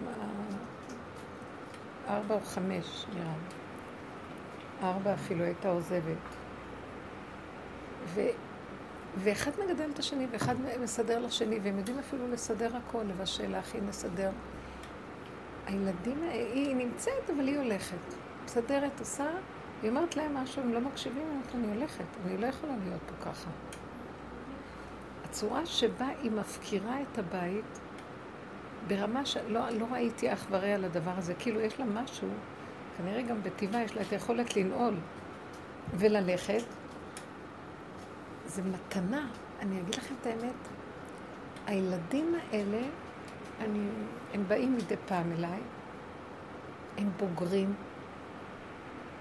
ארבע 2.09 2.35
או 2.35 2.41
חמש 2.41 3.07
נראה 3.15 3.25
לי. 3.25 3.64
ארבע 4.85 5.15
אפילו 5.15 5.45
הייתה 5.45 5.69
עוזבת. 5.69 6.37
ו... 8.07 8.21
ואחד 9.17 9.51
מגדל 9.65 9.91
את 9.95 9.99
השני, 9.99 10.27
ואחד 10.31 10.55
מסדר 10.83 11.19
לשני, 11.19 11.59
והם 11.63 11.79
יודעים 11.79 11.99
אפילו 11.99 12.29
לסדר 12.29 12.77
הכל, 12.77 13.03
לבשל, 13.03 13.51
להכין, 13.51 13.87
לסדר. 13.89 14.31
הילדים, 15.67 16.23
היא 16.31 16.77
נמצאת, 16.77 17.31
אבל 17.37 17.49
היא 17.49 17.59
הולכת. 17.59 18.15
מסדרת, 18.45 19.01
עושה, 19.01 19.27
היא 19.83 19.91
אומרת 19.91 20.17
להם 20.17 20.35
משהו, 20.35 20.63
הם 20.63 20.73
לא 20.73 20.81
מקשיבים, 20.81 21.23
היא 21.23 21.31
אומרת, 21.31 21.55
אני 21.55 21.77
הולכת, 21.77 22.05
אני 22.27 22.39
לא 22.39 22.47
יכולה 22.47 22.73
להיות 22.85 23.01
פה 23.07 23.25
ככה. 23.31 23.51
הצורה 25.25 25.67
שבה 25.67 26.09
היא 26.23 26.31
מפקירה 26.31 26.97
את 27.03 27.19
הבית, 27.19 27.81
ברמה 28.89 29.27
שלא 29.27 29.71
לא 29.71 29.87
ראיתי 29.93 30.33
אח 30.33 30.47
ורע 30.51 30.79
לדבר 30.79 31.13
הזה, 31.17 31.35
כאילו 31.35 31.61
יש 31.61 31.81
לה 31.81 31.85
משהו 31.85 32.29
כנראה 32.97 33.23
גם 33.23 33.43
בטבעה 33.43 33.83
יש 33.83 33.97
לה 33.97 34.03
את 34.03 34.13
היכולת 34.13 34.57
לנעול 34.57 34.95
וללכת. 35.95 36.63
זה 38.47 38.63
מתנה. 38.63 39.29
אני 39.61 39.81
אגיד 39.81 39.95
לכם 39.95 40.15
את 40.21 40.27
האמת, 40.27 40.55
הילדים 41.67 42.35
האלה, 42.35 42.83
אני, 43.61 43.89
הם 44.35 44.45
באים 44.49 44.77
מדי 44.77 44.95
פעם 45.07 45.33
אליי, 45.33 45.61
הם 46.99 47.11
בוגרים, 47.19 47.75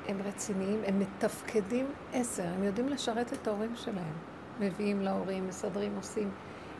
הם 0.07 0.17
רציניים, 0.25 0.81
הם 0.87 0.99
מתפקדים 0.99 1.85
עשר, 2.13 2.47
הם 2.47 2.63
יודעים 2.63 2.89
לשרת 2.89 3.33
את 3.33 3.47
ההורים 3.47 3.75
שלהם. 3.75 4.13
מביאים 4.59 5.01
להורים, 5.01 5.47
מסדרים, 5.47 5.95
עושים. 5.95 6.29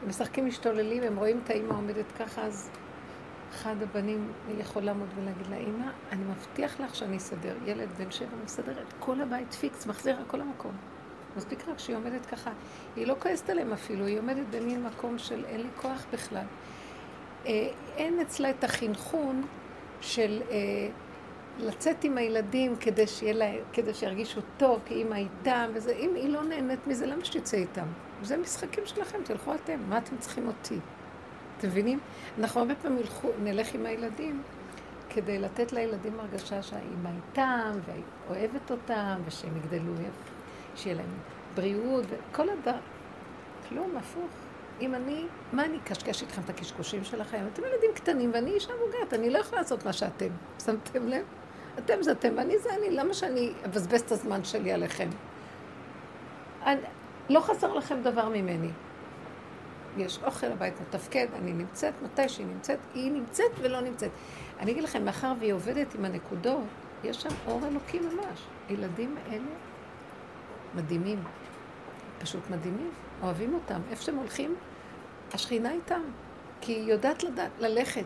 הם 0.02 0.10
משחקים 0.10 0.46
משתוללים, 0.46 1.04
הם 1.04 1.18
רואים 1.18 1.40
את 1.44 1.50
האימא 1.50 1.74
עומדת 1.74 2.12
ככה, 2.20 2.42
אז 2.42 2.70
אחד 3.54 3.76
הבנים 3.82 4.32
יכול 4.60 4.84
לעמוד 4.84 5.08
ולהגיד 5.16 5.48
לה, 5.48 5.58
אימא, 5.58 5.86
אני 6.12 6.24
מבטיח 6.24 6.80
לך 6.80 6.96
שאני 6.96 7.18
אסדר. 7.18 7.56
ילד 7.66 7.90
בן 7.98 8.12
שבע 8.12 8.36
מסדר 8.46 8.72
את 8.72 8.94
כל 9.00 9.22
הבית 9.22 9.54
פיקס, 9.54 9.86
מחזיר 9.86 10.20
הכל 10.28 10.38
למקום. 10.38 10.72
מספיק 11.38 11.68
רק 11.68 11.80
שהיא 11.80 11.96
עומדת 11.96 12.26
ככה. 12.26 12.52
היא 12.96 13.08
לא 13.08 13.16
כועסת 13.20 13.50
עליהם 13.50 13.74
אפילו, 13.74 14.06
היא 14.06 14.20
עומדת 14.20 14.46
במין 14.52 14.84
מקום 14.84 15.18
של 15.18 15.46
אין 15.46 15.62
לי 15.62 15.68
כוח 15.76 16.06
בכלל. 16.14 16.46
אה, 17.46 17.70
אין 17.96 18.20
אצלה 18.20 18.50
את 18.50 18.64
החינכון 18.64 19.42
של 20.02 20.42
אה, 20.52 20.58
לצאת 21.60 22.04
עם 22.04 22.18
הילדים 22.18 22.76
כדי, 22.76 23.08
שיהיה 23.08 23.34
לה, 23.34 23.52
כדי 23.74 23.94
שירגישו 23.94 24.42
טוב, 24.58 24.80
כי 24.86 24.94
אימא 24.94 25.16
איתם, 25.16 25.70
וזה, 25.74 25.92
אם 25.92 26.16
היא 26.16 26.30
לא 26.30 26.44
נהנית 26.44 26.88
מזה, 26.88 27.06
למה 27.06 27.26
שתצא 27.26 27.58
איתם? 27.58 27.86
זה 28.24 28.38
משחקים 28.38 28.86
שלכם, 28.86 29.18
תלכו 29.24 29.56
אתם, 29.56 29.80
מה 29.90 29.98
אתם 29.98 30.18
צריכים 30.18 30.48
אותי? 30.48 30.80
אתם 31.64 31.72
מבינים? 31.72 32.00
אנחנו 32.40 32.62
הרבה 32.62 32.76
פעמים 32.76 33.00
ילכו, 33.00 33.30
נלך 33.44 33.74
עם 33.74 33.86
הילדים 33.86 34.42
כדי 35.10 35.40
לתת 35.40 35.74
לילדים 35.74 36.20
הרגשה 36.20 36.64
שהאימא 36.64 37.10
איתם, 37.10 37.72
והיא 37.86 38.04
אוהבת 38.30 38.72
אותם, 38.72 39.22
ושהם 39.26 39.58
יגדלו 39.58 39.94
שיהיה 40.76 40.96
להם 40.96 41.14
בריאות, 41.56 42.06
וכל 42.10 42.50
הדר... 42.50 42.76
כלום, 43.70 43.98
הפוך. 43.98 44.30
אם 44.82 44.96
אני, 44.96 45.26
מה 45.54 45.66
אני 45.66 45.78
אקשקש 45.78 46.22
איתכם 46.22 46.42
את 46.46 46.50
הקשקושים 46.50 47.04
שלכם? 47.04 47.46
אתם 47.54 47.62
ילדים 47.62 47.92
קטנים 47.96 48.32
ואני 48.34 48.52
אישה 48.52 48.72
מבוגרת, 48.74 49.14
אני 49.14 49.30
לא 49.30 49.38
יכולה 49.38 49.62
לעשות 49.62 49.86
מה 49.86 49.94
שאתם. 49.94 50.30
שמתם 50.66 51.08
לב? 51.08 51.24
אתם 51.80 52.02
זה 52.02 52.12
אתם 52.12 52.34
ואני 52.38 52.60
זה 52.60 52.70
אני, 52.76 52.90
למה 52.90 53.14
שאני 53.14 53.52
אבזבז 53.66 54.02
את 54.02 54.12
הזמן 54.12 54.44
שלי 54.44 54.72
עליכם? 54.72 55.10
אני, 56.66 56.82
לא 57.30 57.40
חסר 57.40 57.74
לכם 57.74 58.02
דבר 58.04 58.30
ממני. 58.30 58.70
יש 59.98 60.20
אוכל, 60.24 60.48
הבית 60.52 60.74
מתפקד, 60.82 61.28
אני 61.36 61.54
נמצאת 61.54 61.94
מתי 62.04 62.30
שהיא 62.30 62.46
נמצאת, 62.48 62.80
היא 62.94 63.12
נמצאת 63.12 63.52
ולא 63.62 63.82
נמצאת. 63.82 64.12
אני 64.60 64.72
אגיד 64.72 64.84
לכם, 64.84 65.06
מאחר 65.06 65.34
והיא 65.40 65.54
עובדת 65.54 65.96
עם 65.96 66.06
הנקודות, 66.06 66.64
יש 67.04 67.22
שם 67.22 67.30
אור 67.48 67.62
אלוקי 67.68 68.00
ממש. 68.00 68.40
ילדים 68.70 69.16
אלה 69.32 69.40
מדהימים, 70.76 71.24
פשוט 72.20 72.50
מדהימים, 72.50 72.92
אוהבים 73.22 73.54
אותם. 73.54 73.82
איפה 73.92 74.04
שהם 74.04 74.16
הולכים, 74.16 74.56
השכינה 75.34 75.72
איתם, 75.72 76.02
כי 76.62 76.72
היא 76.72 76.92
יודעת 76.92 77.24
לדעת, 77.24 77.52
ללכת. 77.60 78.06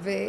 וזה 0.00 0.22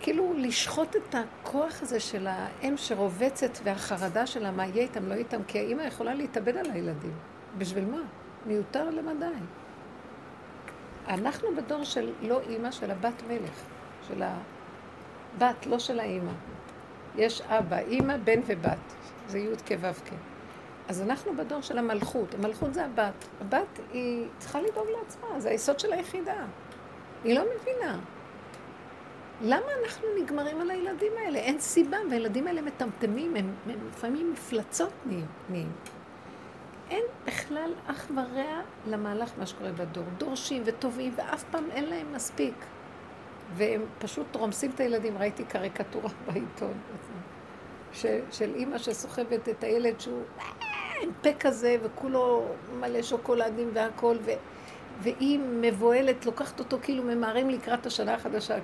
כאילו 0.00 0.34
לשחוט 0.36 0.96
את 0.96 1.14
הכוח 1.14 1.82
הזה 1.82 2.00
של 2.00 2.26
האם 2.26 2.76
שרובצת 2.76 3.58
והחרדה 3.64 4.26
שלה, 4.26 4.50
מה 4.50 4.66
יהיה 4.66 4.82
איתם, 4.82 5.08
לא 5.08 5.14
איתם, 5.14 5.40
כי 5.46 5.58
האימא 5.58 5.82
יכולה 5.82 6.14
להתאבד 6.14 6.56
על 6.56 6.70
הילדים. 6.70 7.12
בשביל 7.58 7.84
מה? 7.84 8.00
מיותר 8.46 8.90
למדי. 8.90 9.38
אנחנו 11.08 11.48
בדור 11.56 11.84
של 11.84 12.12
לא 12.22 12.40
אימא, 12.40 12.70
של 12.70 12.90
הבת 12.90 13.22
מלך, 13.28 13.62
של 14.08 14.22
הבת, 14.22 15.66
לא 15.66 15.78
של 15.78 16.00
האימא. 16.00 16.32
יש 17.16 17.40
אבא, 17.40 17.78
אימא, 17.78 18.16
בן 18.16 18.40
ובת. 18.46 18.78
זה 19.26 19.38
י' 19.38 19.56
כו' 19.68 19.92
כ'. 20.04 20.12
אז 20.88 21.02
אנחנו 21.02 21.36
בדור 21.36 21.60
של 21.60 21.78
המלכות. 21.78 22.34
המלכות 22.34 22.74
זה 22.74 22.84
הבת. 22.84 23.28
הבת 23.40 23.80
היא 23.92 24.26
צריכה 24.38 24.60
לדאוג 24.60 24.86
לעצמה, 24.98 25.40
זה 25.40 25.50
היסוד 25.50 25.78
של 25.78 25.92
היחידה. 25.92 26.44
היא 27.24 27.34
לא 27.34 27.44
מבינה. 27.60 27.98
למה 29.42 29.66
אנחנו 29.84 30.06
נגמרים 30.22 30.60
על 30.60 30.70
הילדים 30.70 31.12
האלה? 31.24 31.38
אין 31.38 31.60
סיבה, 31.60 31.96
והילדים 32.10 32.46
האלה 32.46 32.62
מטמטמים, 32.62 33.36
הם, 33.36 33.54
הם 33.66 33.78
לפעמים 33.88 34.32
מפלצות 34.32 34.92
נהיים. 35.48 35.72
אין 36.90 37.04
בכלל 37.26 37.72
אח 37.86 38.06
ורע 38.14 38.60
למהלך 38.86 39.32
מה 39.38 39.46
שקורה 39.46 39.72
בדור. 39.72 40.04
דורשים 40.18 40.62
וטובים, 40.64 41.12
ואף 41.16 41.44
פעם 41.50 41.64
אין 41.70 41.84
להם 41.84 42.12
מספיק. 42.12 42.54
והם 43.56 43.82
פשוט 43.98 44.36
רומסים 44.36 44.70
את 44.74 44.80
הילדים. 44.80 45.18
ראיתי 45.18 45.44
קריקטורה 45.44 46.10
בעיתון, 46.26 46.72
ש, 47.92 48.06
של 48.30 48.54
אימא 48.54 48.78
שסוחבת 48.78 49.48
את 49.48 49.64
הילד 49.64 50.00
שהוא 50.00 50.22
עם 51.02 51.10
פה 51.22 51.32
כזה, 51.40 51.76
וכולו 51.82 52.44
מלא 52.80 53.02
שוקולדים 53.02 53.70
והכול, 53.72 54.18
ו, 54.24 54.30
והיא 55.00 55.40
מבוהלת, 55.60 56.26
לוקחת 56.26 56.60
אותו 56.60 56.78
כאילו 56.82 57.02
ממהרים 57.02 57.50
לקראת 57.50 57.86
השנה 57.86 58.14
החדשה, 58.14 58.58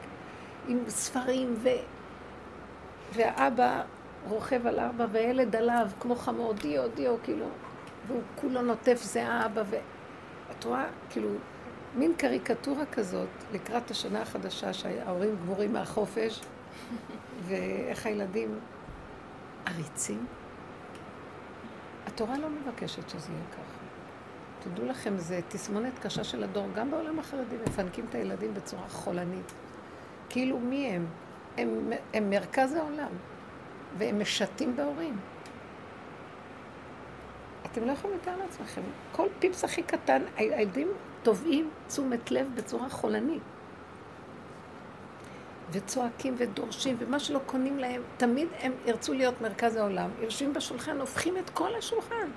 עם 0.69 0.79
ספרים, 0.89 1.55
ו, 1.59 1.69
והאבא 3.15 3.83
רוכב 4.29 4.67
על 4.67 4.79
ארבע, 4.79 5.07
והילד 5.13 5.57
עליו, 5.57 5.87
כמו 6.01 6.15
חמור, 6.15 6.53
דיו, 6.53 6.89
דיו, 6.95 7.15
כאילו, 7.23 7.47
והוא 8.07 8.23
כולו 8.37 8.63
נוטף 8.63 9.03
זיעה 9.03 9.47
אבא, 9.47 9.63
ואת 9.71 10.65
רואה, 10.65 10.87
כאילו, 11.11 11.29
מין 11.95 12.15
קריקטורה 12.17 12.87
כזאת 12.87 13.29
לקראת 13.53 13.91
השנה 13.91 14.23
החדשה, 14.23 14.73
שההורים 14.73 15.37
גמורים 15.43 15.73
מהחופש, 15.73 16.41
ואיך 17.47 18.07
הילדים 18.07 18.59
עריצים. 19.67 20.27
התורה 22.07 22.39
לא 22.39 22.49
מבקשת 22.49 23.09
שזה 23.09 23.33
יהיה 23.33 23.45
ככה. 23.53 23.85
תדעו 24.65 24.87
לכם, 24.87 25.19
זה 25.19 25.41
תסמונת 25.49 25.99
קשה 25.99 26.25
של 26.25 26.45
הדור. 26.45 26.67
גם 26.75 26.91
בעולם 26.91 27.19
החרדי 27.19 27.57
מפנקים 27.67 28.05
את 28.11 28.15
הילדים 28.15 28.55
בצורה 28.55 28.89
חולנית. 28.89 29.53
כאילו, 30.29 30.59
מי 30.59 30.87
הם? 30.87 31.07
הם, 31.57 31.93
הם 32.15 32.31
מרכז 32.31 32.75
העולם, 32.75 33.11
והם 33.99 34.21
משתים 34.21 34.77
בהורים. 34.77 35.17
אתם 37.67 37.85
לא 37.85 37.93
יכולים 37.93 38.17
לתאר 38.17 38.37
לעצמכם. 38.37 38.83
כל 39.13 39.27
פיפס 39.39 39.65
הכי 39.65 39.83
קטן, 39.83 40.23
הילדים 40.37 40.89
תובעים 41.23 41.71
תשומת 41.89 42.31
לב 42.31 42.51
בצורה 42.55 42.89
חולנית. 42.89 43.43
וצועקים 45.71 46.35
ודורשים, 46.39 46.97
ומה 46.99 47.19
שלא 47.19 47.41
קונים 47.47 47.79
להם, 47.79 48.03
תמיד 48.17 48.49
הם 48.61 48.73
ירצו 48.87 49.13
להיות 49.13 49.41
מרכז 49.41 49.77
העולם. 49.77 50.11
יושבים 50.21 50.53
בשולחן, 50.53 51.01
הופכים 51.01 51.39
את 51.39 51.51
כל 51.51 51.75
השולחן. 51.75 52.29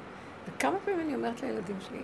וכמה 0.48 0.78
פעמים 0.86 1.00
אני 1.00 1.16
אומרת 1.16 1.42
לילדים 1.42 1.76
שלי, 1.88 2.02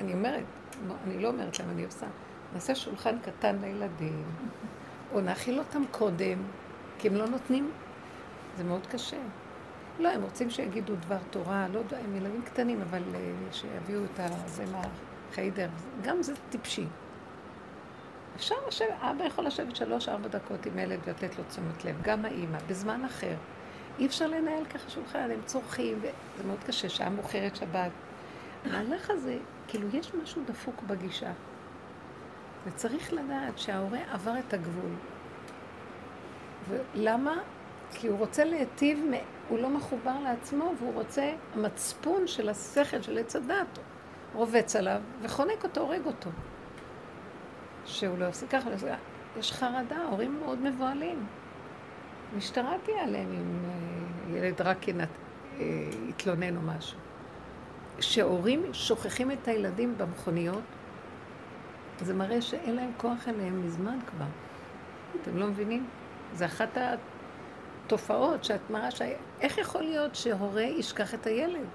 אני 0.00 0.12
אומרת, 0.12 0.44
לא, 0.88 0.94
אני 1.06 1.22
לא 1.22 1.28
אומרת 1.28 1.58
להם, 1.58 1.70
אני 1.70 1.84
עושה, 1.84 2.06
נעשה 2.54 2.74
שולחן 2.74 3.18
קטן 3.18 3.56
לילדים, 3.60 4.24
או 5.12 5.20
נאכיל 5.20 5.58
אותם 5.58 5.82
קודם, 5.90 6.38
כי 6.98 7.08
הם 7.08 7.14
לא 7.14 7.26
נותנים, 7.26 7.70
זה 8.56 8.64
מאוד 8.64 8.86
קשה. 8.86 9.16
לא, 9.98 10.08
הם 10.08 10.22
רוצים 10.22 10.50
שיגידו 10.50 10.96
דבר 10.96 11.18
תורה, 11.30 11.66
לא 11.72 11.78
יודע, 11.78 11.98
הם 11.98 12.16
ילדים 12.16 12.42
קטנים, 12.42 12.80
אבל 12.80 13.02
uh, 13.02 13.54
שיביאו 13.54 14.04
את 14.04 14.20
זה 14.46 14.64
מהחיידר. 14.66 15.68
גם 16.02 16.22
זה 16.22 16.34
טיפשי. 16.50 16.86
אפשר 18.36 18.54
לשבת, 18.68 18.88
אבא 19.00 19.24
יכול 19.24 19.44
לשבת 19.44 19.76
שלוש-ארבע 19.76 20.28
דקות 20.28 20.66
עם 20.66 20.78
ילד 20.78 21.00
ולתת 21.04 21.38
לו 21.38 21.44
תשומת 21.44 21.84
לב, 21.84 22.02
גם 22.02 22.24
האימא, 22.24 22.58
בזמן 22.66 23.04
אחר. 23.04 23.34
אי 23.98 24.06
אפשר 24.06 24.26
לנהל 24.26 24.64
ככה 24.64 24.90
שולחן, 24.90 25.30
הם 25.30 25.40
צורכים, 25.44 25.98
וזה 25.98 26.44
מאוד 26.46 26.64
קשה, 26.66 26.88
שעה 26.88 27.10
מאוחרת 27.10 27.56
שבת. 27.56 27.90
המהלך 28.64 29.10
הזה, 29.10 29.38
כאילו, 29.68 29.88
יש 29.92 30.14
משהו 30.14 30.42
דפוק 30.46 30.82
בגישה. 30.82 31.32
וצריך 32.66 33.12
לדעת 33.12 33.58
שההורה 33.58 33.98
עבר 34.12 34.38
את 34.38 34.54
הגבול. 34.54 34.90
ולמה? 36.68 37.38
כי 37.92 38.08
הוא 38.08 38.18
רוצה 38.18 38.44
להיטיב 38.44 39.04
הוא 39.48 39.58
לא 39.58 39.70
מחובר 39.70 40.20
לעצמו, 40.24 40.72
והוא 40.78 40.94
רוצה, 40.94 41.32
המצפון 41.54 42.26
של 42.26 42.48
השכל, 42.48 43.02
של 43.02 43.18
עץ 43.18 43.36
הדת, 43.36 43.78
רובץ 44.34 44.76
עליו 44.76 45.00
וחונק 45.22 45.64
אותו, 45.64 45.80
הורג 45.80 46.06
אותו. 46.06 46.30
שהוא 47.84 48.18
לא 48.18 48.28
עושה 48.28 48.46
ככה, 48.46 48.70
לא 48.70 48.76
יש 49.38 49.52
חרדה, 49.52 50.04
הורים 50.10 50.40
מאוד 50.40 50.58
מבוהלים. 50.58 51.26
משטרה 52.36 52.76
תהיה 52.82 53.02
עליהם 53.02 53.28
אם 53.32 53.64
אה, 53.64 54.38
ילד 54.38 54.60
רק 54.60 54.88
ינת, 54.88 55.08
אה, 55.58 55.64
יתלונן 56.08 56.56
או 56.56 56.62
משהו. 56.62 56.98
כשהורים 57.98 58.74
שוכחים 58.74 59.30
את 59.30 59.48
הילדים 59.48 59.98
במכוניות, 59.98 60.62
זה 62.00 62.14
מראה 62.14 62.42
שאין 62.42 62.76
להם 62.76 62.90
כוח 62.96 63.28
אליהם 63.28 63.66
מזמן 63.66 63.98
כבר. 64.06 64.26
אתם 65.22 65.36
לא 65.36 65.46
מבינים? 65.46 65.86
זה 66.32 66.46
אחת 66.46 66.76
תופעות 67.86 68.44
שאת 68.44 68.70
מראה 68.70 68.90
ש... 68.90 69.02
איך 69.40 69.58
יכול 69.58 69.82
להיות 69.82 70.14
שהורה 70.14 70.62
ישכח 70.62 71.14
את 71.14 71.26
הילד? 71.26 71.66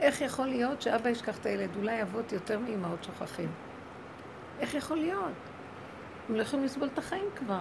איך 0.00 0.20
יכול 0.20 0.46
להיות 0.46 0.82
שאבא 0.82 1.08
ישכח 1.08 1.38
את 1.38 1.46
הילד? 1.46 1.76
אולי 1.76 2.02
אבות 2.02 2.32
יותר 2.32 2.58
מאמהות 2.58 3.04
שוכחים. 3.04 3.52
איך 4.60 4.74
יכול 4.74 4.96
להיות? 4.96 5.32
הם 6.28 6.34
לא 6.34 6.42
יכולים 6.42 6.64
לסבול 6.64 6.88
את 6.92 6.98
החיים 6.98 7.24
כבר. 7.36 7.60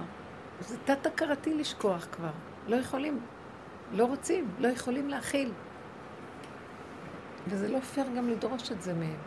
זה 0.60 0.78
תת-הכרתי 0.86 1.54
לשכוח 1.54 2.08
כבר. 2.12 2.32
לא 2.68 2.76
יכולים. 2.76 3.20
לא 3.92 4.06
רוצים, 4.06 4.52
לא 4.60 4.68
יכולים 4.68 5.10
להכיל. 5.10 5.52
וזה 7.48 7.68
לא 7.68 7.80
פייר 7.80 8.08
גם 8.18 8.30
לדרוש 8.30 8.72
את 8.72 8.82
זה 8.82 8.94
מהם. 8.94 9.18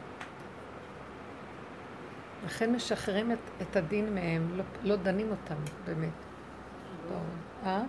לכן 2.46 2.72
משחררים 2.72 3.32
את, 3.32 3.38
את 3.62 3.76
הדין 3.76 4.14
מהם, 4.14 4.56
לא, 4.56 4.64
לא 4.82 4.96
דנים 4.96 5.30
אותם, 5.30 5.54
באמת. 5.84 6.12
אה? 7.64 7.82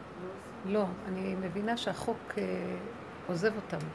לא, 0.65 0.83
אני 1.07 1.35
מבינה 1.41 1.77
שהחוק 1.77 2.17
אה, 2.37 2.43
עוזב 3.27 3.51
אותם. 3.55 3.85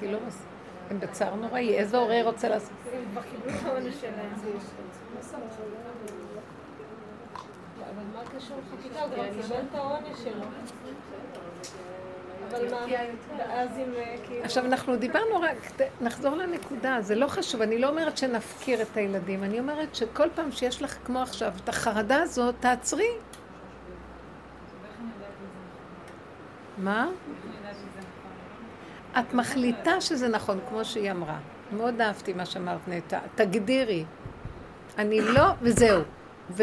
כי 0.00 0.12
לא... 0.12 0.18
מס- 0.26 0.42
הם 0.90 1.00
בצער 1.00 1.34
נוראי. 1.34 1.74
איזה 1.76 1.96
הורה 1.98 2.22
רוצה 2.22 2.48
לעשות? 2.48 2.72
הם 2.92 3.02
כבר 3.12 3.22
קיבלו 3.22 3.58
את 3.58 3.64
העונש 3.66 3.94
שלהם. 4.00 4.32
אבל 7.80 8.02
מה 8.14 8.22
קשור 8.36 8.56
לחקיקה? 8.74 9.00
הוא 9.02 9.10
כבר 9.14 9.42
קיבל 9.42 9.56
את 9.70 9.74
העונש 9.74 10.18
שלו. 10.24 10.44
אבל 12.50 12.70
מה? 12.70 12.84
ואז 13.38 13.68
אם 13.78 13.92
אה, 13.96 14.14
כאילו... 14.26 14.44
עכשיו, 14.44 14.64
אנחנו 14.66 14.96
דיברנו 14.96 15.40
רק, 15.40 15.56
נחזור 16.00 16.36
לנקודה, 16.36 16.96
זה 17.00 17.14
לא 17.14 17.26
חשוב, 17.26 17.62
אני 17.62 17.78
לא 17.78 17.88
אומרת 17.88 18.18
שנפקיר 18.18 18.82
את 18.82 18.96
הילדים, 18.96 19.44
אני 19.44 19.60
אומרת 19.60 19.94
שכל 19.94 20.28
פעם 20.34 20.52
שיש 20.52 20.82
לך, 20.82 20.96
כמו 21.04 21.18
עכשיו, 21.22 21.52
את 21.64 21.68
החרדה 21.68 22.22
הזאת, 22.22 22.54
תעצרי. 22.60 23.10
מה? 26.80 27.08
את 29.18 29.34
מחליטה 29.34 30.00
שזה 30.00 30.28
נכון, 30.28 30.58
כמו 30.68 30.84
שהיא 30.84 31.10
אמרה. 31.10 31.38
מאוד 31.72 32.00
אהבתי 32.00 32.32
מה 32.32 32.46
שאמרת, 32.46 32.88
נטע. 32.88 33.18
תגדירי. 33.34 34.04
אני 34.98 35.20
לא, 35.20 35.46
וזהו. 35.62 36.02
ו... 36.50 36.62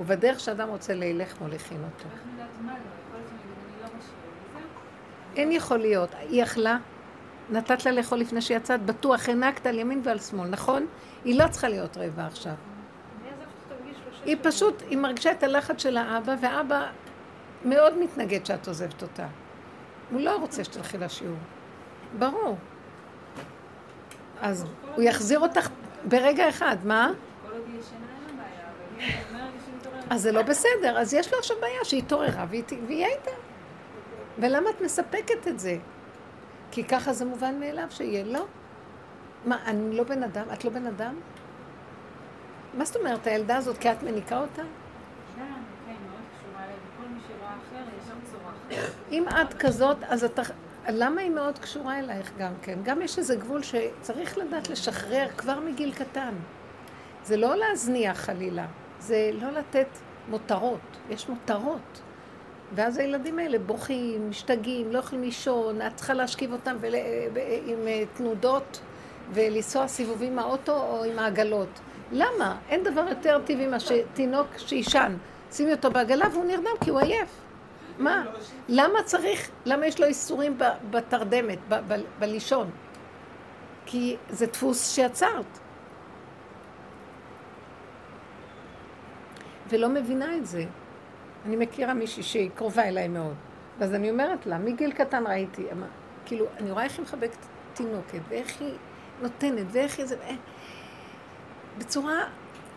ובדרך 0.00 0.40
שאדם 0.40 0.68
רוצה 0.68 0.94
לילך, 0.94 1.40
מוליכים 1.40 1.84
אותו. 1.84 2.08
אין 5.36 5.52
יכול 5.52 5.78
להיות. 5.78 6.10
היא 6.20 6.42
אכלה, 6.42 6.78
נתת 7.50 7.84
לה 7.84 7.92
לאכול 7.92 8.18
לפני 8.18 8.40
שיצאת, 8.40 8.82
בטוח 8.82 9.28
הענקת 9.28 9.66
על 9.66 9.78
ימין 9.78 10.00
ועל 10.04 10.18
שמאל, 10.18 10.48
נכון? 10.48 10.86
היא 11.24 11.38
לא 11.38 11.48
צריכה 11.48 11.68
להיות 11.68 11.96
רעבה 11.96 12.26
עכשיו. 12.26 12.54
היא 14.24 14.36
פשוט, 14.42 14.82
היא 14.88 14.98
מרגישה 14.98 15.32
את 15.32 15.42
הלחץ 15.42 15.82
של 15.82 15.96
האבא, 15.96 16.34
ואבא 16.40 16.86
מאוד 17.64 17.98
מתנגד 17.98 18.46
שאת 18.46 18.68
עוזבת 18.68 19.02
אותה. 19.02 19.26
הוא 20.10 20.20
לא 20.20 20.36
רוצה 20.36 20.64
שתלכי 20.64 20.98
לשיעור. 20.98 21.36
ברור. 22.18 22.56
אז 24.40 24.66
הוא 24.96 25.04
יחזיר 25.04 25.40
אותך 25.40 25.68
ברגע 26.04 26.48
אחד, 26.48 26.76
מה? 26.84 27.12
אז 30.10 30.22
זה 30.22 30.32
לא 30.32 30.42
בסדר, 30.42 30.98
אז 30.98 31.14
יש 31.14 31.32
לו 31.32 31.38
עכשיו 31.38 31.56
בעיה 31.60 31.84
שהיא 31.84 32.02
התעוררה 32.02 32.46
והיא 32.48 33.04
הייתה. 33.04 33.30
ולמה 34.38 34.70
את 34.70 34.80
מספקת 34.80 35.48
את 35.48 35.60
זה? 35.60 35.76
כי 36.70 36.84
ככה 36.84 37.12
זה 37.12 37.24
מובן 37.24 37.60
מאליו 37.60 37.86
שיהיה 37.90 38.24
לא. 38.24 38.46
מה, 39.44 39.58
אני 39.66 39.96
לא 39.96 40.04
בן 40.04 40.22
אדם? 40.22 40.44
את 40.52 40.64
לא 40.64 40.70
בן 40.70 40.86
אדם? 40.86 41.14
מה 42.74 42.84
זאת 42.84 42.96
אומרת, 42.96 43.26
הילדה 43.26 43.56
הזאת, 43.56 43.78
כי 43.78 43.92
את 43.92 44.02
מניקה 44.02 44.38
אותה? 44.38 44.62
אם 49.12 49.24
את 49.28 49.54
כזאת, 49.54 49.96
אז 50.08 50.24
אתה... 50.24 50.42
למה 50.88 51.20
היא 51.20 51.30
מאוד 51.30 51.58
קשורה 51.58 51.98
אלייך 51.98 52.32
גם 52.38 52.52
כן? 52.62 52.78
גם 52.82 53.02
יש 53.02 53.18
איזה 53.18 53.36
גבול 53.36 53.62
שצריך 53.62 54.38
לדעת 54.38 54.70
לשחרר 54.70 55.28
כבר 55.36 55.60
מגיל 55.60 55.92
קטן. 55.94 56.34
זה 57.24 57.36
לא 57.36 57.56
להזניח 57.56 58.18
חלילה, 58.18 58.66
זה 58.98 59.30
לא 59.32 59.50
לתת 59.50 59.88
מותרות. 60.28 60.80
יש 61.10 61.28
מותרות. 61.28 62.00
ואז 62.74 62.98
הילדים 62.98 63.38
האלה 63.38 63.58
בוכים, 63.58 64.30
משתגעים, 64.30 64.92
לא 64.92 64.98
יכולים 64.98 65.24
לישון, 65.24 65.82
את 65.82 65.96
צריכה 65.96 66.14
להשכיב 66.14 66.52
אותם 66.52 66.76
ול... 66.80 66.94
עם 67.66 67.88
אה, 67.88 68.02
תנודות 68.14 68.80
ולנסוע 69.32 69.88
סיבובים 69.88 70.32
עם 70.32 70.38
האוטו 70.38 70.76
או 70.76 71.04
עם 71.04 71.18
העגלות. 71.18 71.80
למה? 72.12 72.56
אין 72.68 72.84
דבר 72.84 73.04
יותר 73.08 73.40
טבעי 73.44 73.66
מאשר 73.66 73.94
תינוק 74.14 74.46
שישן. 74.56 75.16
שימי 75.52 75.72
אותו 75.72 75.90
בעגלה 75.90 76.26
והוא 76.32 76.44
נרדם 76.44 76.76
כי 76.80 76.90
הוא 76.90 77.00
עייף. 77.00 77.43
מה? 77.98 78.24
למה 78.68 79.02
צריך, 79.02 79.50
למה 79.64 79.86
יש 79.86 80.00
לו 80.00 80.06
איסורים 80.06 80.58
בתרדמת, 80.90 81.58
בלישון? 82.18 82.70
כי 83.86 84.16
זה 84.28 84.46
דפוס 84.46 84.94
שיצרת. 84.94 85.58
ולא 89.68 89.88
מבינה 89.88 90.36
את 90.36 90.46
זה. 90.46 90.64
אני 91.46 91.56
מכירה 91.56 91.94
מישהי 91.94 92.22
שהיא 92.22 92.50
קרובה 92.54 92.82
אליי 92.82 93.08
מאוד. 93.08 93.34
ואז 93.78 93.94
אני 93.94 94.10
אומרת 94.10 94.46
לה, 94.46 94.58
מגיל 94.58 94.92
קטן 94.92 95.26
ראיתי, 95.26 95.72
אמר, 95.72 95.86
כאילו, 96.26 96.46
אני 96.58 96.70
רואה 96.70 96.84
איך 96.84 96.98
היא 96.98 97.02
מחבקת 97.02 97.46
תינוקת, 97.74 98.20
ואיך 98.28 98.60
היא 98.60 98.74
נותנת, 99.22 99.66
ואיך 99.72 99.98
היא 99.98 100.06
זה... 100.06 100.16
אה, 100.22 100.34
בצורה... 101.78 102.24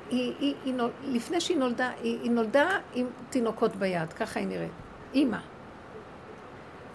היא, 0.09 0.33
היא, 0.39 0.55
היא 0.65 0.73
נול, 0.73 0.89
לפני 1.03 1.41
שהיא 1.41 1.57
נולדה, 1.57 1.91
היא, 2.01 2.19
היא 2.23 2.31
נולדה 2.31 2.69
עם 2.93 3.07
תינוקות 3.29 3.75
ביד, 3.75 4.13
ככה 4.13 4.39
היא 4.39 4.47
נראית. 4.47 4.71
אימא. 5.17 5.37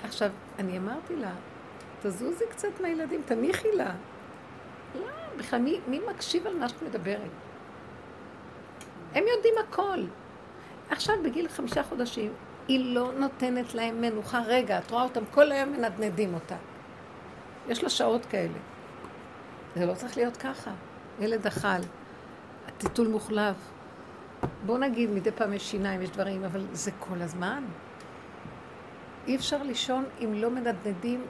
עכשיו, 0.04 0.30
אני 0.58 0.78
אמרתי 0.78 1.16
לה, 1.16 1.32
תזוזי 2.02 2.44
קצת 2.50 2.80
מהילדים, 2.80 3.22
תניחי 3.26 3.68
לה. 3.72 3.90
לא, 5.00 5.06
בכלל, 5.36 5.60
מי, 5.60 5.80
מי 5.88 6.00
מקשיב 6.10 6.46
על 6.46 6.58
מה 6.58 6.68
שאת 6.68 6.82
מדברת? 6.82 7.30
הם 9.14 9.24
יודעים 9.36 9.54
הכל. 9.68 10.04
עכשיו, 10.90 11.14
בגיל 11.24 11.48
חמישה 11.48 11.82
חודשים, 11.82 12.32
היא 12.68 12.94
לא 12.94 13.12
נותנת 13.12 13.74
להם 13.74 14.00
מנוחה. 14.00 14.42
רגע, 14.46 14.78
את 14.78 14.90
רואה 14.90 15.02
אותם 15.02 15.22
כל 15.30 15.52
היום 15.52 15.72
מנדנדים 15.72 16.34
אותה. 16.34 16.56
יש 17.68 17.82
לה 17.82 17.88
שעות 17.88 18.26
כאלה. 18.26 18.58
זה 19.76 19.86
לא 19.86 19.94
צריך 19.94 20.16
להיות 20.16 20.36
ככה. 20.36 20.70
ילד 21.20 21.46
אכל, 21.46 21.82
הטיטול 22.68 23.08
מוחלב. 23.08 23.54
בוא 24.66 24.78
נגיד, 24.78 25.10
מדי 25.10 25.30
פעם 25.30 25.52
יש 25.52 25.70
שיניים, 25.70 26.02
יש 26.02 26.10
דברים, 26.10 26.44
אבל 26.44 26.66
זה 26.72 26.90
כל 26.98 27.22
הזמן. 27.22 27.64
אי 29.26 29.36
אפשר 29.36 29.62
לישון 29.62 30.04
אם 30.20 30.34
לא 30.34 30.50
מנדנדים 30.50 31.24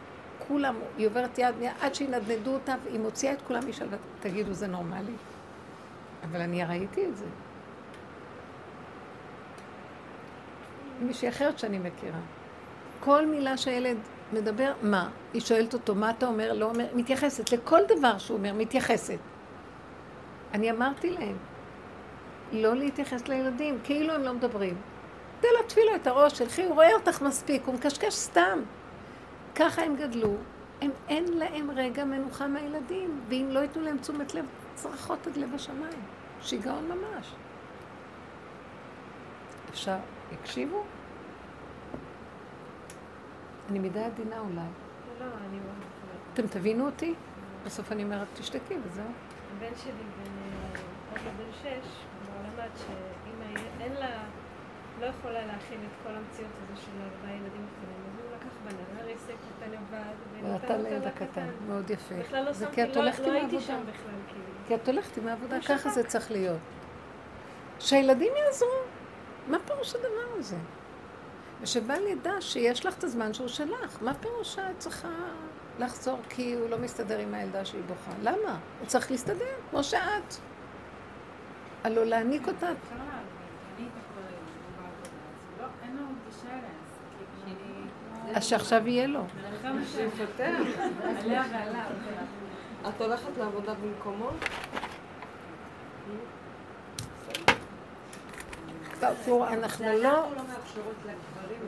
כולם, 0.49 0.75
היא 0.99 1.07
עוברת 1.07 1.39
יד, 1.39 1.55
עד 1.81 1.95
שינדנדו 1.95 2.55
אותה, 2.55 2.75
והיא 2.85 3.01
מוציאה 3.01 3.33
את 3.33 3.43
כולם 3.43 3.69
משלווה, 3.69 3.99
תגידו, 4.21 4.53
זה 4.53 4.67
נורמלי? 4.67 5.13
אבל 6.23 6.41
אני 6.41 6.65
ראיתי 6.65 7.07
את 7.07 7.17
זה. 7.17 7.27
מישהי 11.01 11.29
אחרת 11.29 11.59
שאני 11.59 11.79
מכירה. 11.79 12.19
כל 13.01 13.27
מילה 13.27 13.57
שהילד 13.57 13.97
מדבר, 14.33 14.73
מה? 14.83 15.11
היא 15.33 15.41
שואלת 15.41 15.75
אותו, 15.75 15.95
מה 15.95 16.11
אתה 16.11 16.27
אומר? 16.27 16.53
לא 16.53 16.65
אומר, 16.65 16.87
מתייחסת 16.95 17.53
לכל 17.53 17.81
דבר 17.89 18.19
שהוא 18.19 18.39
אומר, 18.39 18.53
מתייחסת. 18.55 19.19
אני 20.55 20.71
אמרתי 20.71 21.11
להם, 21.11 21.37
לא 22.53 22.77
להתייחס 22.77 23.29
לילדים, 23.29 23.79
כאילו 23.85 24.15
הם 24.15 24.23
לא 24.23 24.35
מדברים. 24.35 24.77
תלטפי 25.43 25.81
לו 25.91 25.97
את 25.97 26.07
הראש, 26.07 26.33
תלכי, 26.33 26.65
הוא 26.65 26.75
רואה 26.75 26.95
אותך 26.95 27.23
מספיק, 27.23 27.63
הוא 27.67 27.75
מקשקש 27.75 28.15
סתם. 28.15 28.59
ככה 29.55 29.83
הם 29.83 29.97
גדלו, 29.97 30.37
הם 30.81 30.91
אין 31.09 31.25
להם 31.39 31.71
רגע 31.71 32.05
מנוחה 32.05 32.47
מהילדים, 32.47 33.21
ואם 33.29 33.49
לא 33.51 33.61
ייתנו 33.61 33.83
להם 33.83 33.99
תשומת 33.99 34.35
לב, 34.35 34.47
צרחות 34.75 35.27
עד 35.27 35.37
לב 35.37 35.55
השמיים. 35.55 36.03
שיגעון 36.43 36.89
ממש. 36.89 37.35
אפשר, 39.71 39.97
יקשיבו? 40.33 40.85
אני 43.71 43.79
מדי 43.79 44.05
עדינה 44.05 44.39
אולי. 44.39 44.61
לא, 45.21 45.27
אני. 45.49 45.59
אתם 46.35 46.47
תבינו 46.47 46.87
אותי? 46.87 47.15
בסוף 47.65 47.93
אני 47.93 48.05
אומרת, 48.05 48.27
תשתקי 48.35 48.75
וזהו. 48.85 49.05
הבן 49.57 49.77
שלי 49.83 49.93
בן... 49.93 50.31
אה, 50.43 50.81
עוד 51.11 51.37
בן 51.37 51.53
שש, 51.53 51.89
כבר 52.23 52.63
למד 52.63 52.71
שאמא 52.77 53.61
אין 53.81 53.93
לה... 53.93 54.23
לא 55.01 55.07
יכולה 55.07 55.47
להכיל 55.47 55.79
את 55.87 56.07
כל 56.07 56.15
המציאות 56.17 56.51
הזו 56.63 56.83
של 56.83 56.91
ארבעה 56.91 57.37
ילדים 57.37 57.67
קטנים. 57.77 58.03
אז 58.09 58.25
הוא 58.25 58.37
לקח 58.37 58.55
בננה, 58.65 59.05
ריסק 59.07 59.37
אותה 59.55 59.67
לבד, 59.67 60.45
ואתה 60.53 60.73
ונתן 60.75 60.83
לילד 60.83 61.07
הקטן. 61.07 61.49
מאוד 61.67 61.91
יפה. 61.91 62.15
בכלל 62.15 62.45
לא 62.45 62.55
שמתי, 62.55 62.83
לא 62.95 63.05
לא 63.05 63.33
הייתי. 63.33 63.61
שם 63.61 63.81
בכלל, 63.83 64.15
כאילו. 64.29 64.45
כי 64.69 64.75
את 64.75 64.89
הולכת 64.89 65.17
עם 65.17 65.29
העבודה, 65.29 65.57
ככה. 65.69 65.91
זה 65.91 66.05
צריך 66.05 66.31
להיות. 66.31 66.59
שהילדים 67.79 68.33
יעזרו. 68.47 68.69
מה 69.49 69.59
פירוש 69.67 69.95
הדבר 69.95 70.39
הזה? 70.39 70.57
ושבל 71.61 72.07
ידע 72.07 72.33
שיש 72.41 72.87
לך 72.87 72.99
את 72.99 73.05
הזמן 73.05 73.35
שהוא 73.35 73.49
שלך. 73.49 73.99
מה 74.03 74.15
פירוש 74.15 74.55
שאת 74.55 74.79
צריכה 74.79 75.09
לחזור 75.79 76.19
כי 76.29 76.55
הוא 76.55 76.71
לא 76.71 76.79
מסתדר 76.79 77.19
עם 77.19 77.35
הילדה 77.35 77.65
שהיא 77.65 77.83
בוכה? 77.87 78.11
למה? 78.23 78.59
הוא 78.81 78.87
צריך 78.87 79.11
להסתדר, 79.11 79.55
כמו 79.71 79.85
שאת. 79.85 80.35
הלוא 81.85 82.05
להעניק 82.05 82.49
אותה. 82.49 82.69
אז 88.35 88.45
שעכשיו 88.45 88.89
יהיה 88.89 89.07
לו. 89.07 89.25
את 92.89 93.01
הולכת 93.01 93.39
לעבודה 93.39 93.75
במקומו? 93.75 94.31
טוב, 99.25 99.43
אנחנו 99.43 99.85
לא... 99.87 100.03
לא 100.03 100.43
מאפשרות 100.49 100.95
לגברים 101.05 101.61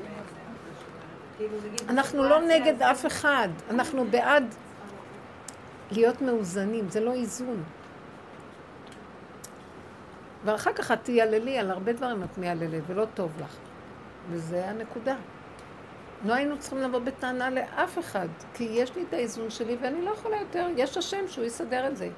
כאילו 1.36 1.56
אנחנו 1.88 2.22
לא 2.22 2.40
נגד 2.40 2.82
אף 2.82 3.06
אחד, 3.06 3.48
אנחנו 3.70 4.04
בעד 4.10 4.54
להיות 5.90 6.22
מאוזנים, 6.22 6.88
זה 6.88 7.00
לא 7.00 7.12
איזון. 7.12 7.62
ואחר 10.44 10.72
כך 10.72 10.90
את 10.90 10.98
תייללי, 11.02 11.58
על 11.58 11.70
הרבה 11.70 11.92
דברים 11.92 12.22
את 12.22 12.38
מייללת, 12.38 12.82
ולא 12.86 13.04
טוב 13.14 13.32
לך. 13.40 13.56
וזה 14.30 14.68
הנקודה. 14.68 15.16
לא 16.24 16.34
היינו 16.34 16.58
צריכים 16.58 16.78
לבוא 16.78 16.98
בטענה 16.98 17.50
לאף 17.50 17.98
אחד, 17.98 18.28
כי 18.54 18.64
יש 18.64 18.96
לי 18.96 19.04
את 19.08 19.12
האיזון 19.12 19.50
שלי 19.50 19.76
ואני 19.80 20.04
לא 20.04 20.10
יכולה 20.10 20.36
יותר. 20.40 20.66
יש 20.76 20.96
השם 20.96 21.28
שהוא 21.28 21.44
יסדר 21.44 21.86
את 21.86 21.96
זה. 21.96 22.08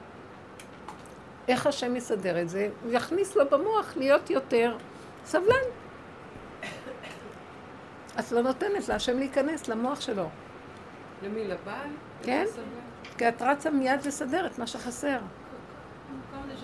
איך 1.49 1.67
השם 1.67 1.97
יסדר 1.97 2.43
את 2.43 2.49
זה? 2.49 2.69
הוא 2.83 2.93
יכניס 2.93 3.37
לו 3.37 3.51
במוח 3.51 3.97
להיות 3.97 4.31
יותר 4.31 4.77
סבלן. 5.25 5.65
את 8.19 8.33
לא 8.33 8.43
נותנת 8.43 8.89
להשם 8.89 9.19
להיכנס 9.19 9.69
למוח 9.69 10.01
שלו. 10.01 10.29
למי? 11.23 11.45
לבעל? 11.45 11.91
כן. 12.23 12.45
כי 13.19 13.29
את 13.29 13.43
רצה 13.43 13.71
מיד 13.71 14.07
לסדר 14.07 14.47
את 14.47 14.59
מה 14.59 14.67
שחסר. 14.67 15.19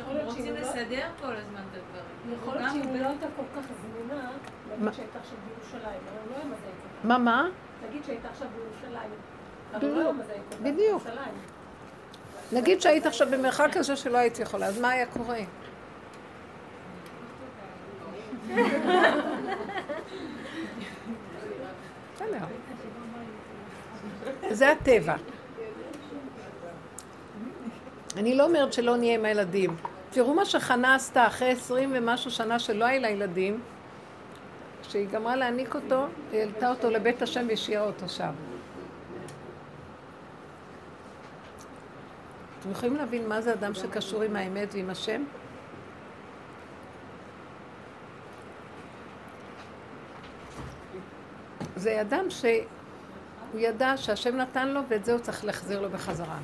אנחנו 0.00 0.12
רוצים 0.24 0.54
לסדר 0.54 1.08
כל 1.20 1.36
הזמן 1.36 1.60
את 1.70 1.76
הדברים. 1.76 2.38
יכול 2.42 2.54
להיות 2.54 2.72
שאם 2.72 3.02
לא 3.02 3.08
הייתה 3.08 3.26
כל 3.36 3.42
כך 3.56 3.66
זמינה, 3.82 4.30
נגיד 4.78 4.92
שהייתה 4.92 5.18
עכשיו 5.18 5.38
בירושלים, 5.48 6.00
הוא 6.26 6.30
לא 6.30 6.36
אותה. 6.36 6.81
מה, 7.04 7.18
מה? 7.18 7.48
נגיד 7.88 8.04
שהייתה 8.04 8.28
עכשיו 8.28 8.48
בירושלים. 8.56 9.10
בדיוק. 10.62 11.02
נגיד 12.52 12.80
שהיית 12.80 13.06
עכשיו 13.06 13.28
במרחק 13.30 13.68
כזה 13.72 13.96
שלא 13.96 14.18
היית 14.18 14.38
יכולה, 14.38 14.66
אז 14.66 14.80
מה 14.80 14.90
היה 14.90 15.06
קורה? 15.06 15.38
בסדר. 22.14 22.38
זה 24.50 24.70
הטבע. 24.70 25.14
אני 28.16 28.34
לא 28.34 28.44
אומרת 28.44 28.72
שלא 28.72 28.96
נהיה 28.96 29.14
עם 29.14 29.24
הילדים. 29.24 29.76
תראו 30.10 30.34
מה 30.34 30.44
שחנה 30.44 30.94
עשתה 30.94 31.26
אחרי 31.26 31.50
עשרים 31.50 31.90
ומשהו 31.94 32.30
שנה 32.30 32.58
שלא 32.58 32.84
היה 32.84 32.98
לה 32.98 33.10
ילדים, 33.10 33.60
כשהיא 34.92 35.08
גמרה 35.08 35.36
להעניק 35.36 35.74
אותו, 35.74 36.06
היא 36.32 36.40
העלתה 36.40 36.70
אותו 36.70 36.90
לבית 36.90 37.22
השם 37.22 37.46
והשאירה 37.48 37.84
אותו 37.84 38.08
שם. 38.08 38.32
אתם 42.60 42.70
יכולים 42.70 42.96
להבין 42.96 43.28
מה 43.28 43.40
זה 43.40 43.52
אדם 43.52 43.74
שקשור 43.74 44.22
עם 44.22 44.36
האמת 44.36 44.68
ועם 44.74 44.90
השם? 44.90 45.24
זה 51.76 52.00
אדם 52.00 52.30
שהוא 52.30 53.60
ידע 53.60 53.96
שהשם 53.96 54.36
נתן 54.36 54.68
לו 54.68 54.80
ואת 54.88 55.04
זה 55.04 55.12
הוא 55.12 55.20
צריך 55.20 55.44
להחזיר 55.44 55.80
לו 55.80 55.90
בחזרה. 55.90 56.38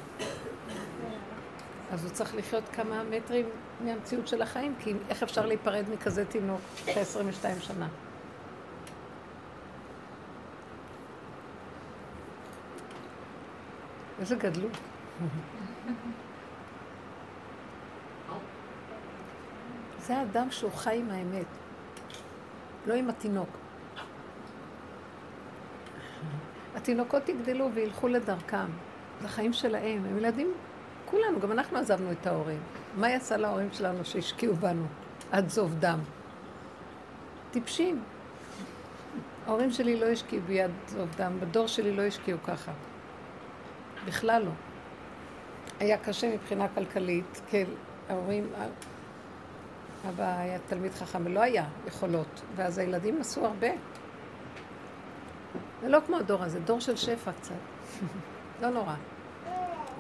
אז 1.93 2.05
הוא 2.05 2.13
צריך 2.13 2.35
לחיות 2.35 2.65
כמה 2.73 3.03
מטרים 3.11 3.47
מהמציאות 3.85 4.29
של 4.29 4.43
החיים, 4.43 4.75
כי 4.79 4.95
איך 5.09 5.23
אפשר 5.23 5.47
להיפרד 5.47 5.85
מכזה 5.93 6.25
תינוק 6.25 6.61
אחרי 6.85 7.01
22 7.01 7.61
שנה? 7.61 7.89
איזה 14.21 14.37
גדלות. 14.37 14.77
זה 19.99 20.19
האדם 20.19 20.51
שהוא 20.51 20.73
חי 20.73 20.99
עם 20.99 21.11
האמת, 21.11 21.47
לא 22.87 22.95
עם 22.95 23.11
התינוק. 23.11 23.49
התינוקות 26.75 27.29
יגדלו 27.29 27.71
וילכו 27.75 28.09
לדרכם, 28.09 28.67
זה 29.21 29.27
החיים 29.27 29.53
שלהם, 29.53 30.05
הם 30.05 30.19
ילדים, 30.19 30.53
כולנו, 31.05 31.41
גם 31.41 31.53
אנחנו 31.53 31.79
עזבנו 31.79 32.13
את 32.13 32.27
ההורים. 32.27 32.61
מה 32.97 33.11
יצא 33.11 33.37
להורים 33.37 33.69
שלנו 33.73 34.05
שהשקיעו 34.05 34.55
בנו 34.55 34.87
עד 35.33 35.49
זוב 35.49 35.75
דם? 35.79 35.99
טיפשים. 37.51 38.03
ההורים 39.47 39.71
שלי 39.71 40.01
לא 40.01 40.07
השקיעו 40.07 40.43
בי 40.47 40.63
עד 40.63 40.71
זוב 40.87 41.09
דם, 41.17 41.33
בדור 41.41 41.67
שלי 41.67 41.97
לא 41.97 42.03
השקיעו 42.03 42.39
ככה. 42.43 42.73
בכלל 44.09 44.43
לא. 44.43 44.51
היה 45.81 45.99
קשה 45.99 46.35
מבחינה 46.35 46.69
כלכלית, 46.69 47.41
כן, 47.51 47.65
ההורים, 48.09 48.47
אבא 50.09 50.39
היה 50.39 50.59
תלמיד 50.69 50.93
חכם 50.93 51.27
ולא 51.27 51.41
היה 51.41 51.65
יכולות, 51.87 52.43
ואז 52.57 52.79
הילדים 52.79 53.21
עשו 53.21 53.45
הרבה. 53.47 53.69
זה 55.83 55.89
לא 55.89 55.99
כמו 56.07 56.17
הדור 56.17 56.43
הזה, 56.43 56.61
דור 56.61 56.81
של 56.81 56.97
שפע 56.97 57.33
קצת. 57.33 57.55
לא 58.63 58.71
נורא. 58.71 58.95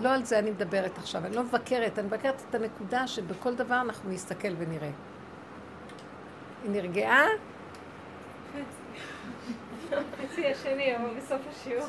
לא 0.00 0.14
על 0.14 0.24
זה 0.24 0.38
אני 0.38 0.50
מדברת 0.50 0.98
עכשיו, 0.98 1.26
אני 1.26 1.36
לא 1.36 1.42
מבקרת, 1.42 1.98
אני 1.98 2.06
מבקרת 2.06 2.42
את 2.50 2.54
הנקודה 2.54 3.06
שבכל 3.06 3.54
דבר 3.54 3.80
אנחנו 3.80 4.10
נסתכל 4.10 4.54
ונראה. 4.58 4.90
היא 6.62 6.70
נרגעה? 6.70 7.26
חצי 9.90 10.46
השני 10.46 10.82
יבוא 10.82 11.08
בסוף 11.16 11.40
השיעור. 11.50 11.86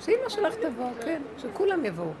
שאימא 0.00 0.28
שלך 0.28 0.54
תבוא, 0.54 0.90
כן, 1.04 1.22
שכולם 1.38 1.84
יבואו. 1.84 2.12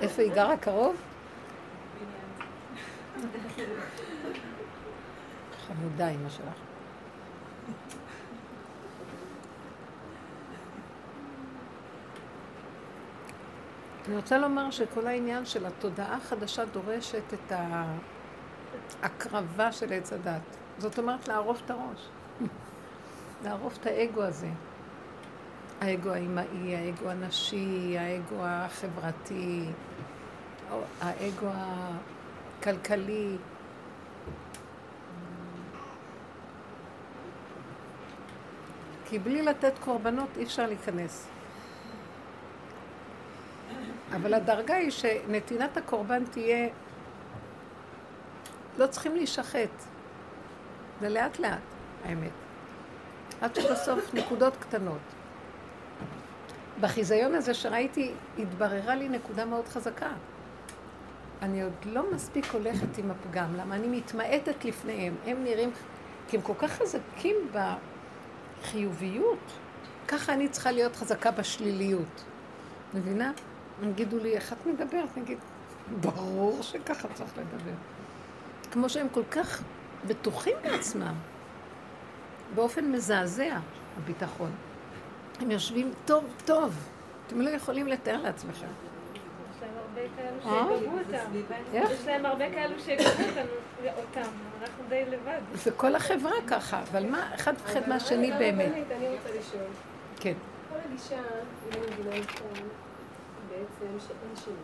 איפה 0.00 0.22
היא 0.22 0.32
גרה? 0.32 0.56
קרוב? 0.56 0.96
חמודה 5.66 6.08
אימא 6.08 6.28
שלך. 6.28 6.54
אני 14.08 14.16
רוצה 14.16 14.38
לומר 14.38 14.70
שכל 14.70 15.06
העניין 15.06 15.46
של 15.46 15.66
התודעה 15.66 16.16
החדשה 16.16 16.64
דורשת 16.64 17.34
את 17.34 17.52
ההקרבה 19.02 19.72
של 19.72 19.92
עץ 19.92 20.12
הדת. 20.12 20.59
זאת 20.80 20.98
אומרת, 20.98 21.28
לערוף 21.28 21.62
את 21.64 21.70
הראש. 21.70 22.08
לערוף 23.44 23.76
את 23.76 23.86
האגו 23.86 24.22
הזה. 24.22 24.48
האגו 25.80 26.10
האימהי, 26.10 26.76
האגו 26.76 27.08
הנשי, 27.08 27.98
האגו 27.98 28.36
החברתי, 28.40 29.64
האגו 31.00 31.46
הכלכלי. 32.58 33.36
כי 39.04 39.18
בלי 39.18 39.42
לתת 39.42 39.72
קורבנות 39.80 40.28
אי 40.36 40.42
אפשר 40.44 40.66
להיכנס. 40.66 41.26
אבל 44.16 44.34
הדרגה 44.34 44.74
היא 44.74 44.90
שנתינת 44.90 45.76
הקורבן 45.76 46.24
תהיה... 46.24 46.68
לא 48.78 48.86
צריכים 48.86 49.16
להישחט. 49.16 49.89
זה 51.00 51.08
לאט 51.08 51.38
לאט, 51.38 51.58
האמת. 52.04 52.30
עד 53.40 53.54
שבסוף 53.54 54.10
נקודות 54.14 54.56
קטנות. 54.56 55.00
בחיזיון 56.80 57.34
הזה 57.34 57.54
שראיתי, 57.54 58.12
התבררה 58.38 58.94
לי 58.94 59.08
נקודה 59.08 59.44
מאוד 59.44 59.68
חזקה. 59.68 60.10
אני 61.42 61.62
עוד 61.62 61.72
לא 61.84 62.12
מספיק 62.12 62.46
הולכת 62.52 62.98
עם 62.98 63.10
הפגם, 63.10 63.56
למה 63.56 63.74
אני 63.74 63.88
מתמעטת 63.88 64.64
לפניהם. 64.64 65.14
הם 65.26 65.44
נראים, 65.44 65.70
כי 66.28 66.36
הם 66.36 66.42
כל 66.42 66.54
כך 66.58 66.70
חזקים 66.70 67.36
בחיוביות, 68.62 69.52
ככה 70.08 70.32
אני 70.32 70.48
צריכה 70.48 70.70
להיות 70.70 70.96
חזקה 70.96 71.30
בשליליות. 71.30 72.24
מבינה? 72.94 73.32
יגידו 73.82 74.18
לי, 74.18 74.34
איך 74.34 74.52
את 74.52 74.66
מדברת? 74.66 75.16
נגיד, 75.16 75.38
ברור 76.00 76.62
שככה 76.62 77.08
צריך 77.14 77.30
לדבר. 77.38 77.74
כמו 78.70 78.88
שהם 78.88 79.06
כל 79.12 79.24
כך 79.30 79.62
בטוחים 80.06 80.56
בעצמם, 80.62 81.14
באופן 82.54 82.92
מזעזע, 82.92 83.58
הביטחון. 83.96 84.50
הם 85.40 85.50
יושבים 85.50 85.92
טוב 86.04 86.24
טוב, 86.44 86.74
אתם 87.26 87.40
לא 87.40 87.50
יכולים 87.50 87.86
לתאר 87.86 88.22
לעצמכם. 88.22 88.66
יש 88.66 89.62
להם 89.62 89.76
הרבה 89.76 90.00
כאלו 90.16 90.52
אה? 90.52 90.78
שיגבו 90.78 90.98
אותם. 90.98 91.38
יש 91.72 92.06
להם 92.06 92.26
הרבה 92.26 92.50
כאלו 92.50 92.80
שיגבו 92.80 93.40
אותם. 93.96 94.30
אנחנו 94.62 94.84
די 94.88 95.04
לבד. 95.04 95.40
וכל 95.66 95.94
החברה 95.94 96.32
ככה, 96.46 96.82
אבל 96.82 97.06
מה, 97.10 97.34
אחד 97.34 97.54
מפחד 97.54 97.88
מהשני 97.88 98.32
באמת. 98.32 98.68
רבנית, 98.68 98.90
אני 98.90 99.08
רוצה 99.08 99.28
לשאול. 99.38 99.66
כן. 100.20 100.34
כל 100.68 100.76
הגישה, 100.88 101.16
אם 101.16 101.72
אני 101.72 101.80
מבינה 101.80 102.24
נכון, 102.26 102.68
בעצם 103.48 104.06
שאין 104.06 104.36
שני. 104.44 104.54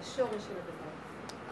בשורש 0.00 0.30
של 0.30 0.52
הדבר. 0.52 0.83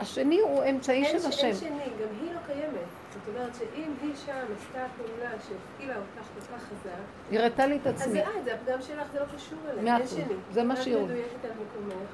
השני 0.01 0.41
הוא 0.41 0.65
אמצעי 0.71 1.05
אין 1.05 1.21
של 1.21 1.29
השם. 1.29 1.47
אין 1.47 1.55
שני, 1.55 1.69
גם 1.69 2.09
היא 2.21 2.33
לא 2.35 2.39
קיימת. 2.47 2.89
זאת 3.13 3.29
אומרת 3.29 3.55
שאם 3.55 3.93
היא 4.03 4.13
שם 4.27 4.45
עשתה 4.57 4.87
פעולה 4.97 5.31
שהפעילה 5.49 5.97
אותך 5.97 6.29
כל 6.35 6.57
כך 6.57 6.63
חזק, 6.63 7.33
הראתה 7.33 7.67
לי 7.67 7.77
את 7.77 7.87
אז 7.87 8.01
עצמי. 8.01 8.13
זה 8.13 8.23
את, 8.39 8.45
זה 8.45 8.55
הפגם 8.55 8.83
שלך, 8.83 9.13
זה 9.13 9.21
לא 9.21 9.25
קשור 9.37 9.59
אליה, 9.71 9.97
אין. 9.97 10.07
שני. 10.07 10.35
זה 10.51 10.63
מה 10.63 10.75
את 10.75 10.83
שהיא 10.83 10.95
אומרת. 10.95 11.11
מדויקת 11.11 11.45
על 11.45 11.51
מקומך. 11.51 12.09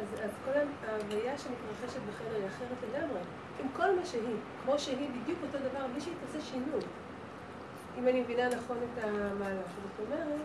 אז, 0.00 0.20
אז 0.24 0.30
כל 0.44 0.50
ההוויה 0.88 1.38
שמתרחשת 1.38 2.00
בחדר 2.10 2.36
היא 2.36 2.46
אחרת 2.46 2.78
לגמרי. 2.88 3.20
עם 3.60 3.66
כל 3.76 3.96
מה 3.96 4.06
שהיא, 4.06 4.36
כמו 4.64 4.78
שהיא 4.78 5.08
בדיוק 5.22 5.38
אותו 5.42 5.58
דבר, 5.58 5.86
בלי 5.92 6.00
שהיא 6.00 6.14
תעשה 6.26 6.46
שינוי. 6.46 6.80
אם 7.98 8.08
אני 8.08 8.20
מבינה 8.20 8.48
נכון 8.48 8.76
את 8.76 9.04
המהלך. 9.04 9.66
זאת 9.98 10.06
אומרת, 10.06 10.40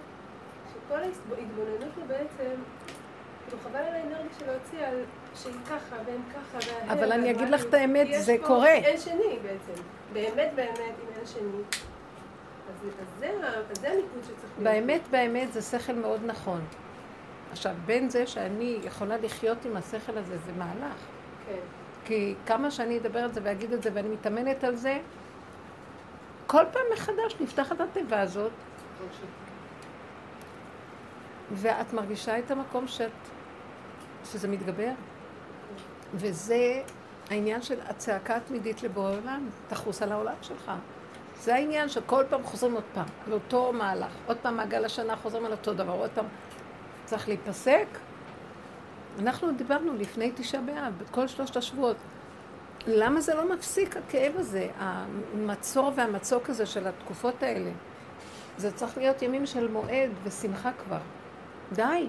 כל 0.88 0.96
ההתבוננות 1.38 1.96
הוא 1.96 2.06
בעצם, 2.08 2.52
כאילו 3.46 3.58
חבל 3.64 3.80
על 3.80 3.94
האנרגיה 3.94 4.34
שלהוציא 4.40 4.86
על 4.86 5.04
שהיא 5.36 5.54
ככה 5.66 5.96
והם 6.06 6.22
ככה 6.34 6.58
וההם. 6.72 6.90
אבל 6.90 7.12
אני 7.12 7.32
אגיד 7.32 7.50
לך. 7.50 7.66
את 7.66 7.74
האמת, 7.74 8.08
כי 8.08 8.14
יש 8.14 8.22
זה 8.26 8.36
פה 8.42 8.48
קורה. 8.48 8.70
אין 8.74 9.00
שני 9.00 9.38
בעצם. 9.44 9.82
באמת 10.14 10.52
באמת 10.56 10.70
אם 10.80 11.18
אין 11.18 11.26
שני. 11.26 11.62
אז 12.70 12.76
אז 13.02 13.08
זה 13.20 13.28
ה- 13.44 13.48
אז 13.72 13.78
זה 13.82 13.88
הניקוד 13.92 14.24
שצריך 14.24 14.38
להיות. 14.60 14.74
באמת, 14.76 15.02
באמת, 15.12 15.54
זה 15.54 15.62
שכל 15.62 15.94
מאוד 15.94 16.22
נכון. 16.26 16.62
עכשיו, 17.52 17.74
בין 17.86 18.10
זה 18.10 18.28
שאני 18.28 18.80
יכולה 18.84 19.18
לחיות 19.18 19.66
עם 19.66 19.78
השכל 19.78 20.18
הזה, 20.18 20.38
זה 20.38 20.52
מהלך. 20.58 20.96
כן. 21.48 21.56
כי 22.06 22.36
כמה 22.46 22.72
שאני 22.72 22.98
אדבר 22.98 23.20
על 23.20 23.32
זה 23.34 23.40
ואגיד 23.44 23.74
את 23.74 23.84
זה 23.84 23.90
ואני 23.94 24.10
מתאמנת 24.10 24.64
על 24.64 24.76
זה, 24.76 25.00
כל 26.48 26.64
פעם 26.72 26.82
מחדש 26.94 27.36
נפתחת 27.40 27.82
התיבה 27.82 28.22
הזאת, 28.22 28.52
ואת 31.52 31.94
מרגישה 31.94 32.40
את 32.40 32.52
המקום 32.52 32.88
שאת, 32.88 33.12
שזה 34.26 34.48
מתגבר. 34.48 34.90
וזה 36.14 36.82
העניין 37.30 37.62
של 37.62 37.80
הצעקה 37.88 38.36
התמידית 38.36 38.84
לבורא 38.84 39.12
עולם, 39.12 39.50
תחוס 39.68 40.02
על 40.02 40.12
העולם 40.12 40.36
שלך. 40.42 40.72
זה 41.40 41.56
העניין 41.56 41.90
שכל 41.90 42.24
פעם 42.30 42.44
חוזרים 42.44 42.74
עוד 42.74 42.84
פעם, 42.94 43.06
על 43.28 43.34
אותו 43.34 43.74
מהלך. 43.74 44.12
עוד 44.28 44.38
פעם 44.42 44.58
מעגל 44.58 44.86
השנה 44.86 45.16
חוזרים 45.16 45.46
על 45.46 45.52
אותו 45.52 45.74
דבר, 45.74 45.94
עוד 45.94 46.10
פעם. 46.14 46.26
צריך 47.06 47.28
להיפסק. 47.28 47.86
אנחנו 49.20 49.52
דיברנו 49.52 49.94
לפני 49.94 50.32
תשעה 50.36 50.62
באב, 50.62 50.94
בכל 50.98 51.28
שלושת 51.28 51.58
השבועות. 51.58 51.98
למה 52.88 53.22
זה 53.22 53.34
לא 53.34 53.54
מפסיק 53.56 53.98
הכאב 53.98 54.34
הזה, 54.38 54.68
המצור 54.80 55.92
והמצוק 55.96 56.50
הזה 56.50 56.66
של 56.66 56.88
התקופות 56.88 57.44
האלה? 57.44 57.72
זה 58.58 58.72
צריך 58.72 58.98
להיות 58.98 59.22
ימים 59.22 59.46
של 59.46 59.68
מועד 59.68 60.10
ושמחה 60.24 60.72
כבר. 60.84 61.00
די. 61.72 62.08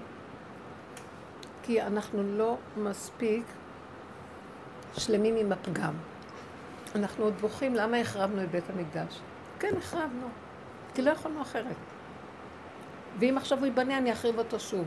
כי 1.62 1.82
אנחנו 1.82 2.22
לא 2.22 2.56
מספיק 2.76 3.44
שלמים 4.98 5.36
עם 5.36 5.52
הפגם. 5.52 5.94
אנחנו 6.94 7.24
עוד 7.24 7.34
בוכים 7.40 7.74
למה 7.74 7.96
החרבנו 7.96 8.42
את 8.42 8.50
בית 8.50 8.64
המקדש. 8.70 9.20
כן, 9.58 9.76
החרבנו, 9.78 10.26
כי 10.94 11.02
לא 11.02 11.10
יכולנו 11.10 11.42
אחרת. 11.42 11.76
ואם 13.18 13.38
עכשיו 13.38 13.58
הוא 13.58 13.66
ייבנה, 13.66 13.98
אני 13.98 14.12
אחריב 14.12 14.38
אותו 14.38 14.60
שוב. 14.60 14.86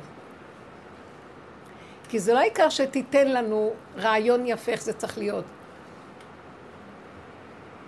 כי 2.09 2.19
זה 2.19 2.33
לא 2.33 2.39
העיקר 2.39 2.69
שתיתן 2.69 3.27
לנו 3.27 3.73
רעיון 3.97 4.43
יפה 4.45 4.71
איך 4.71 4.81
זה 4.81 4.93
צריך 4.93 5.17
להיות. 5.17 5.45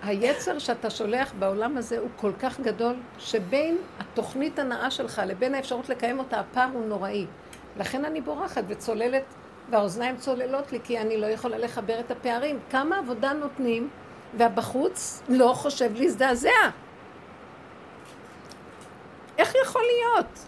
היצר 0.02 0.58
שאתה 0.58 0.90
שולח 0.90 1.32
בעולם 1.38 1.76
הזה 1.76 1.98
הוא 1.98 2.08
כל 2.16 2.32
כך 2.40 2.60
גדול, 2.60 2.94
שבין 3.18 3.78
התוכנית 3.98 4.58
הנאה 4.58 4.90
שלך 4.90 5.22
לבין 5.26 5.54
האפשרות 5.54 5.88
לקיים 5.88 6.18
אותה, 6.18 6.40
הפער 6.40 6.68
הוא 6.72 6.86
נוראי. 6.86 7.26
לכן 7.76 8.04
אני 8.04 8.20
בורחת 8.20 8.64
וצוללת, 8.68 9.22
והאוזניים 9.70 10.16
צוללות 10.16 10.72
לי, 10.72 10.78
כי 10.84 10.98
אני 10.98 11.16
לא 11.16 11.26
יכולה 11.26 11.58
לחבר 11.58 12.00
את 12.00 12.10
הפערים. 12.10 12.58
כמה 12.70 12.98
עבודה 12.98 13.32
נותנים, 13.32 13.88
והבחוץ 14.38 15.22
לא 15.28 15.52
חושב 15.54 15.90
להזדעזע. 15.94 16.48
איך 19.38 19.54
יכול 19.64 19.82
להיות? 19.82 20.38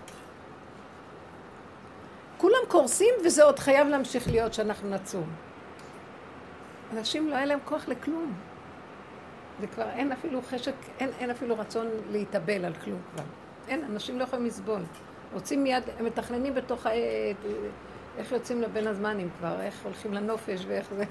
כולם 2.39 2.59
קורסים 2.69 3.15
וזה 3.25 3.45
עוד 3.45 3.59
חייב 3.59 3.89
להמשיך 3.89 4.29
להיות 4.29 4.55
שאנחנו 4.55 4.91
נצום. 4.91 5.27
אנשים 6.93 7.31
לא 7.31 7.35
היה 7.35 7.47
להם 7.47 7.59
כוח 7.65 7.89
לכלום. 7.89 8.33
וכבר 9.61 9.89
אין 9.91 10.13
אפילו 10.13 10.43
חשק, 10.43 10.73
אין, 11.01 11.11
אין 11.19 11.31
אפילו 11.31 11.59
רצון 11.59 11.87
להתאבל 12.11 12.65
על 12.65 12.75
כלום 12.75 13.01
כבר. 13.15 13.25
אין, 13.69 13.85
אנשים 13.85 14.19
לא 14.19 14.25
יכולים 14.25 14.47
לסבול. 14.47 14.81
רוצים 15.33 15.63
מיד, 15.63 15.83
הם 15.99 16.05
מתכננים 16.05 16.55
בתוך 16.55 16.87
ה... 16.87 16.91
איך 18.19 18.33
יוצאים 18.33 18.63
לבין 18.63 18.87
הזמנים 18.87 19.29
כבר, 19.39 19.61
איך 19.61 19.75
הולכים 19.85 20.15
לנופש 20.15 20.65
ואיך 20.67 20.87
זה, 20.97 21.05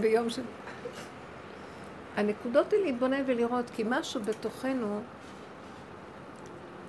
ביום 0.00 0.30
של... 0.30 0.42
הנקודות 2.16 2.72
היא 2.72 2.84
להתבונן 2.84 3.22
ולראות, 3.26 3.70
כי 3.70 3.84
משהו 3.88 4.20
בתוכנו 4.22 5.00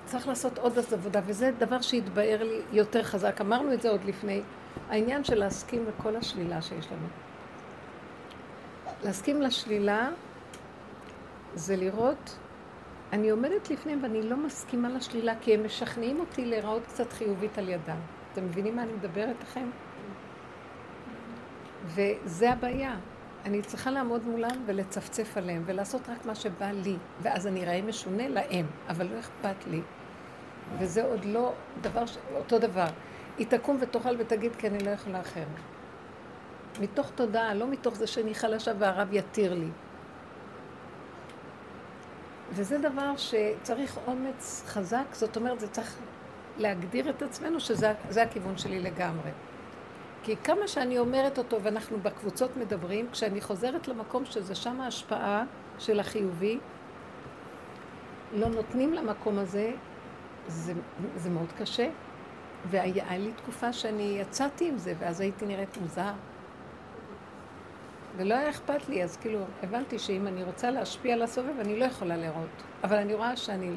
צריך 0.04 0.28
לעשות 0.28 0.58
עוד 0.58 0.78
עבודה, 0.92 1.20
וזה 1.26 1.50
דבר 1.58 1.80
שהתבאר 1.80 2.42
לי 2.42 2.60
יותר 2.72 3.02
חזק. 3.02 3.40
אמרנו 3.40 3.72
את 3.72 3.82
זה 3.82 3.90
עוד 3.90 4.04
לפני, 4.04 4.42
העניין 4.88 5.24
של 5.24 5.38
להסכים 5.38 5.86
לכל 5.88 6.16
השלילה 6.16 6.62
שיש 6.62 6.86
לנו. 6.86 7.06
להסכים 9.04 9.42
לשלילה 9.42 10.08
זה 11.54 11.76
לראות, 11.76 12.36
אני 13.12 13.30
עומדת 13.30 13.70
לפניהם 13.70 14.02
ואני 14.02 14.22
לא 14.22 14.36
מסכימה 14.36 14.88
לשלילה, 14.88 15.34
כי 15.40 15.54
הם 15.54 15.64
משכנעים 15.64 16.20
אותי 16.20 16.44
להיראות 16.44 16.82
קצת 16.86 17.12
חיובית 17.12 17.58
על 17.58 17.68
ידם. 17.68 18.19
אתם 18.32 18.44
מבינים 18.44 18.76
מה 18.76 18.82
אני 18.82 18.92
מדברת 18.92 19.36
לכם? 19.42 19.70
וזה 21.86 22.50
הבעיה. 22.50 22.96
אני 23.44 23.62
צריכה 23.62 23.90
לעמוד 23.90 24.24
מולם 24.24 24.62
ולצפצף 24.66 25.36
עליהם 25.36 25.62
ולעשות 25.66 26.08
רק 26.08 26.26
מה 26.26 26.34
שבא 26.34 26.70
לי, 26.70 26.96
ואז 27.22 27.46
אני 27.46 27.64
אראה 27.64 27.82
משונה 27.82 28.28
להם, 28.28 28.66
אבל 28.88 29.06
לא 29.06 29.18
אכפת 29.18 29.66
לי. 29.70 29.80
וזה 30.78 31.04
עוד 31.04 31.24
לא 31.24 31.52
דבר, 31.80 32.06
ש... 32.06 32.18
אותו 32.34 32.58
דבר. 32.58 32.86
היא 33.38 33.46
תקום 33.46 33.76
ותאכל 33.80 34.16
ותגיד 34.18 34.56
כי 34.56 34.66
אני 34.66 34.84
לא 34.84 34.90
יכולה 34.90 35.20
אחרת. 35.20 35.46
מתוך 36.80 37.10
תודעה, 37.14 37.54
לא 37.54 37.68
מתוך 37.68 37.94
זה 37.94 38.06
שאני 38.06 38.34
חלשה 38.34 38.72
והרב 38.78 39.08
יתיר 39.12 39.54
לי. 39.54 39.68
וזה 42.50 42.78
דבר 42.78 43.16
שצריך 43.16 43.98
אומץ 44.06 44.62
חזק, 44.66 45.04
זאת 45.12 45.36
אומרת, 45.36 45.60
זה 45.60 45.68
צריך 45.68 45.96
להגדיר 46.60 47.10
את 47.10 47.22
עצמנו 47.22 47.60
שזה 47.60 47.92
זה 48.08 48.22
הכיוון 48.22 48.58
שלי 48.58 48.80
לגמרי. 48.80 49.30
כי 50.22 50.36
כמה 50.36 50.68
שאני 50.68 50.98
אומרת 50.98 51.38
אותו 51.38 51.62
ואנחנו 51.62 51.98
בקבוצות 52.00 52.56
מדברים, 52.56 53.10
כשאני 53.12 53.40
חוזרת 53.40 53.88
למקום 53.88 54.24
שזה 54.24 54.54
שם 54.54 54.80
ההשפעה 54.80 55.44
של 55.78 56.00
החיובי, 56.00 56.58
לא 58.32 58.48
נותנים 58.48 58.94
למקום 58.94 59.38
הזה, 59.38 59.72
זה, 60.46 60.72
זה 61.16 61.30
מאוד 61.30 61.52
קשה. 61.58 61.88
והיה 62.70 63.18
לי 63.18 63.32
תקופה 63.32 63.72
שאני 63.72 64.16
יצאתי 64.20 64.68
עם 64.68 64.78
זה, 64.78 64.94
ואז 64.98 65.20
הייתי 65.20 65.46
נראית 65.46 65.76
מוזר. 65.76 66.12
ולא 68.16 68.34
היה 68.34 68.50
אכפת 68.50 68.88
לי, 68.88 69.04
אז 69.04 69.16
כאילו, 69.16 69.40
הבנתי 69.62 69.98
שאם 69.98 70.26
אני 70.26 70.44
רוצה 70.44 70.70
להשפיע 70.70 71.14
על 71.14 71.22
הסובב, 71.22 71.60
אני 71.60 71.78
לא 71.78 71.84
יכולה 71.84 72.16
לראות. 72.16 72.62
אבל 72.84 72.96
אני 72.96 73.14
רואה 73.14 73.36
שאני 73.36 73.76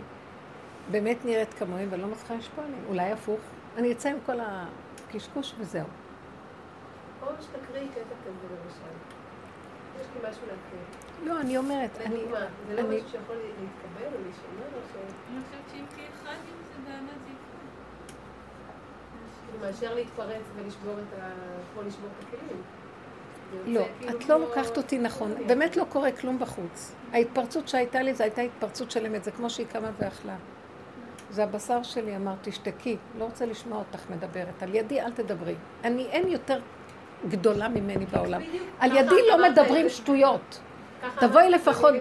באמת 0.92 1.26
נראית 1.26 1.54
כמוהם 1.54 1.88
ולא 1.92 2.08
מצליחה 2.08 2.36
לשפוע 2.36 2.64
עליהם. 2.64 2.84
אולי 2.90 3.12
הפוך. 3.12 3.40
אני 3.78 3.92
אצא 3.92 4.10
עם 4.10 4.18
כל 4.26 4.38
הקשקוש 4.40 5.54
וזהו. 5.60 5.86
או 7.22 7.28
שתקריאי 7.42 7.88
קטע 7.88 8.16
כזה 8.26 8.56
למשל. 8.56 8.96
יש 10.02 10.08
לי 10.16 10.30
משהו 10.30 10.42
להקריא. 10.42 11.34
לא, 11.34 11.42
אני 11.42 11.58
אומרת, 11.58 11.98
אני... 12.06 12.18
לדוגמה, 12.18 12.40
זה 12.68 12.76
לא 12.76 12.82
משהו 12.82 13.10
שיכול 13.10 13.36
להתקבל 13.36 14.16
או 14.16 14.22
להישמע 14.24 14.66
או 14.76 14.80
ש... 14.92 14.96
אני 15.32 15.42
חושבת 15.44 15.62
שאם 15.72 15.86
תהיה 15.96 16.08
אחד 16.14 16.36
עם 16.50 16.58
זה, 16.68 16.92
באמת 16.92 17.20
זה 17.24 17.30
יקרה. 17.30 17.64
מאשר 19.68 19.96
להתפרץ 19.96 20.44
ולשבור 20.56 20.94
את 20.94 21.20
ה... 21.20 21.30
כמו 21.74 21.82
לשבור 21.82 22.10
את 22.20 22.26
הכלים. 22.28 22.62
לא, 23.66 23.80
יוצא 23.80 23.90
כאילו 24.00 24.20
את 24.20 24.30
לא 24.30 24.40
לוקחת 24.40 24.78
אותי 24.78 25.00
נכון. 25.00 25.32
אוקיי. 25.32 25.46
באמת 25.46 25.78
לא 25.78 25.86
קורה 25.90 26.12
כלום 26.12 26.40
בחוץ. 26.40 26.92
ההתפרצות 27.14 27.68
שהייתה 27.68 28.02
לי, 28.02 28.14
זו 28.14 28.24
הייתה 28.24 28.42
התפרצות 28.42 28.92
של 28.92 29.06
אמת. 29.06 29.24
זה 29.24 29.32
כמו 29.32 29.50
שהיא 29.50 29.68
קמה 29.68 29.92
ואכלה. 30.00 30.36
זה 31.34 31.44
הבשר 31.44 31.84
שלי, 31.84 32.16
אמרתי, 32.16 32.52
תשתקי, 32.52 32.98
לא 33.20 33.26
רוצה 33.26 33.46
לשמוע 33.46 33.78
אותך 33.78 34.10
מדברת. 34.10 34.64
על 34.64 34.76
ידי 34.76 35.02
אל 35.02 35.12
תדברי. 35.12 35.56
אני, 35.84 36.06
אין 36.06 36.28
יותר 36.28 36.60
גדולה 37.30 37.68
ממני 37.68 38.06
בעולם. 38.06 38.42
על 38.80 38.92
ידי 38.96 39.16
לא 39.30 39.50
מדברים. 39.50 39.90
שטויות. 39.90 40.60
תבואי 41.20 41.50
לפחות-? 41.50 41.94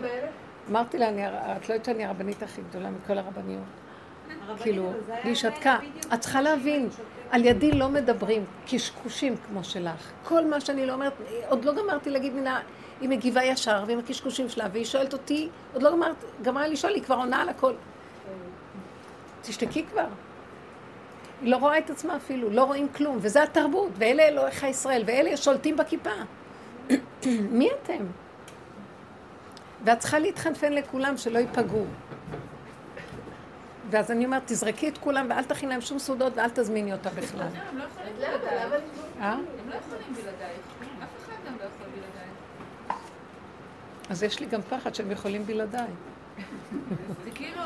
אמרתי 0.70 0.98
לה, 0.98 1.08
את 1.56 1.68
לא 1.68 1.74
יודעת 1.74 1.84
שאני 1.84 2.04
הרבנית 2.04 2.42
הכי 2.42 2.60
גדולה 2.70 2.90
מכל 2.90 3.18
הרבניות. 3.18 3.62
כאילו, 4.56 4.92
והיא 5.24 5.34
שתקה. 5.34 5.78
את 6.14 6.20
צריכה 6.20 6.40
להבין, 6.40 6.88
על 7.30 7.44
ידי 7.44 7.72
לא 7.72 7.88
מדברים 7.88 8.44
קשקושים 8.66 9.36
כמו 9.48 9.64
שלך. 9.64 10.10
כל 10.24 10.46
מה 10.46 10.60
שאני 10.60 10.86
לא 10.86 10.92
אומרת, 10.92 11.12
עוד 11.48 11.64
לא 11.64 11.72
גמרתי 11.74 12.10
להגיד 12.10 12.32
מילה, 12.34 12.60
היא 13.00 13.08
מגיבה 13.08 13.44
ישר 13.44 13.84
ועם 13.86 13.98
הקשקושים 13.98 14.48
שלה, 14.48 14.66
והיא 14.72 14.84
שואלת 14.84 15.12
אותי, 15.12 15.48
עוד 15.72 15.82
לא 15.82 15.90
גמרת, 15.90 16.24
גמרה 16.42 16.68
לשאול, 16.68 16.94
היא 16.94 17.02
כבר 17.02 17.14
עונה 17.14 17.42
על 17.42 17.48
הכל. 17.48 17.72
תשתקי 19.42 19.84
כבר. 19.90 20.06
היא 21.42 21.50
לא 21.50 21.56
רואה 21.56 21.78
את 21.78 21.90
עצמה 21.90 22.16
אפילו, 22.16 22.50
לא 22.50 22.64
רואים 22.64 22.88
כלום, 22.88 23.18
וזה 23.20 23.42
התרבות, 23.42 23.90
ואלה 23.94 24.22
אלוהיך 24.22 24.62
ישראל, 24.62 25.02
ואלה 25.06 25.36
שולטים 25.36 25.76
בכיפה. 25.76 26.10
מי 27.58 27.70
אתם? 27.82 28.04
ואת 29.84 29.98
צריכה 29.98 30.18
להתחנפן 30.18 30.72
לכולם 30.72 31.16
שלא 31.16 31.38
ייפגעו. 31.38 31.84
ואז 33.90 34.10
אני 34.10 34.24
אומרת, 34.24 34.42
תזרקי 34.46 34.88
את 34.88 34.98
כולם 34.98 35.26
ואל 35.30 35.44
תכין 35.44 35.68
להם 35.68 35.80
שום 35.80 35.98
סעודות 35.98 36.32
ואל 36.36 36.50
תזמיני 36.50 36.92
אותה 36.92 37.10
בכלל. 37.10 37.46
הם 37.68 37.78
לא 37.78 37.84
יכולים? 37.84 38.12
בלעדייך. 38.16 38.72
לשבור 38.72 39.04
את 39.16 39.20
אה? 39.20 39.32
הם 39.32 39.68
לא 39.68 39.74
יכולים 39.74 40.14
בלעדייך. 40.14 40.60
אף 41.02 41.24
אחד 41.24 41.32
גם 41.46 41.52
לא 41.58 41.64
יכול 41.64 41.86
בלעדייך. 41.86 42.98
אז 44.10 44.22
יש 44.22 44.40
לי 44.40 44.46
גם 44.46 44.62
פחד 44.62 44.94
שהם 44.94 45.10
יכולים 45.10 45.46
בלעדיי. 45.46 45.86
זה 47.24 47.30
כאילו... 47.34 47.62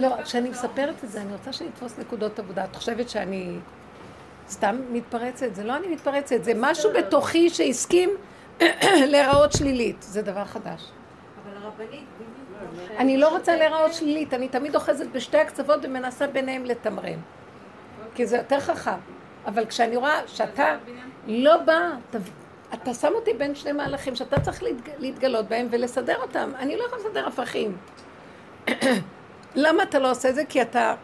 לא, 0.00 0.22
כשאני. 0.24 0.48
מספרת 0.50 1.04
את 1.04 1.10
זה, 1.10 1.20
אני 1.20 1.32
רוצה 1.32 1.52
שנתפוס 1.52 1.98
נקודות 1.98 2.38
עבודה. 2.38 2.64
את 2.64 2.76
חושבת 2.76 3.08
שאני 3.08 3.58
סתם 4.48 4.76
מתפרצת? 4.90 5.54
זה 5.54 5.64
לא 5.64 5.76
אני 5.76 5.88
מתפרצת, 5.88 6.44
זה 6.44 6.52
משהו 6.56 6.90
בתוכי 6.98 7.50
שהסכים 7.50 8.10
להיראות 9.12 9.52
שלילית. 9.52 9.96
זה 10.02 10.22
דבר 10.22 10.44
חדש. 10.44 10.90
אבל 11.44 11.56
הרבנית, 11.62 11.90
בדיוק 11.90 12.04
כמו 12.70 12.86
שאת 12.88 12.96
אני 12.98 13.16
לא 13.18 13.28
רוצה 13.28 13.52
משתפת, 13.52 13.58
להיראות 13.70 13.94
שלילית, 13.94 14.34
אני 14.34 14.48
תמיד 14.48 14.74
אוחזת 14.74 15.06
בשתי 15.12 15.38
הקצוות 15.38 15.80
ומנסה 15.82 16.26
ביניהם 16.26 16.64
לתמרן. 16.64 17.18
כי 18.14 18.26
זה 18.26 18.36
יותר 18.36 18.60
חכם. 18.60 18.90
אבל 19.46 19.66
כשאני 19.66 19.96
רואה 19.96 20.20
שאתה 20.26 20.76
לא 21.26 21.56
בא, 21.56 21.78
אתה 22.74 22.94
שם 22.94 23.10
אותי 23.14 23.32
בין 23.34 23.54
שני 23.54 23.72
מהלכים 23.72 24.14
שאתה 24.16 24.40
צריך 24.40 24.62
להתג- 24.62 24.90
להתגלות 24.98 25.48
בהם 25.48 25.66
ולסדר 25.70 26.16
אותם. 26.22 26.50
אני 26.58 26.76
לא 26.76 26.82
יכולה 26.84 27.02
לסדר 27.02 27.26
הפכים. 27.26 27.76
למה 29.54 29.82
אתה 29.82 29.98
לא 29.98 30.10
עושה 30.10 30.28
את 30.28 30.34
זה? 30.34 30.44
כי 30.48 30.62
אתה 30.62 30.94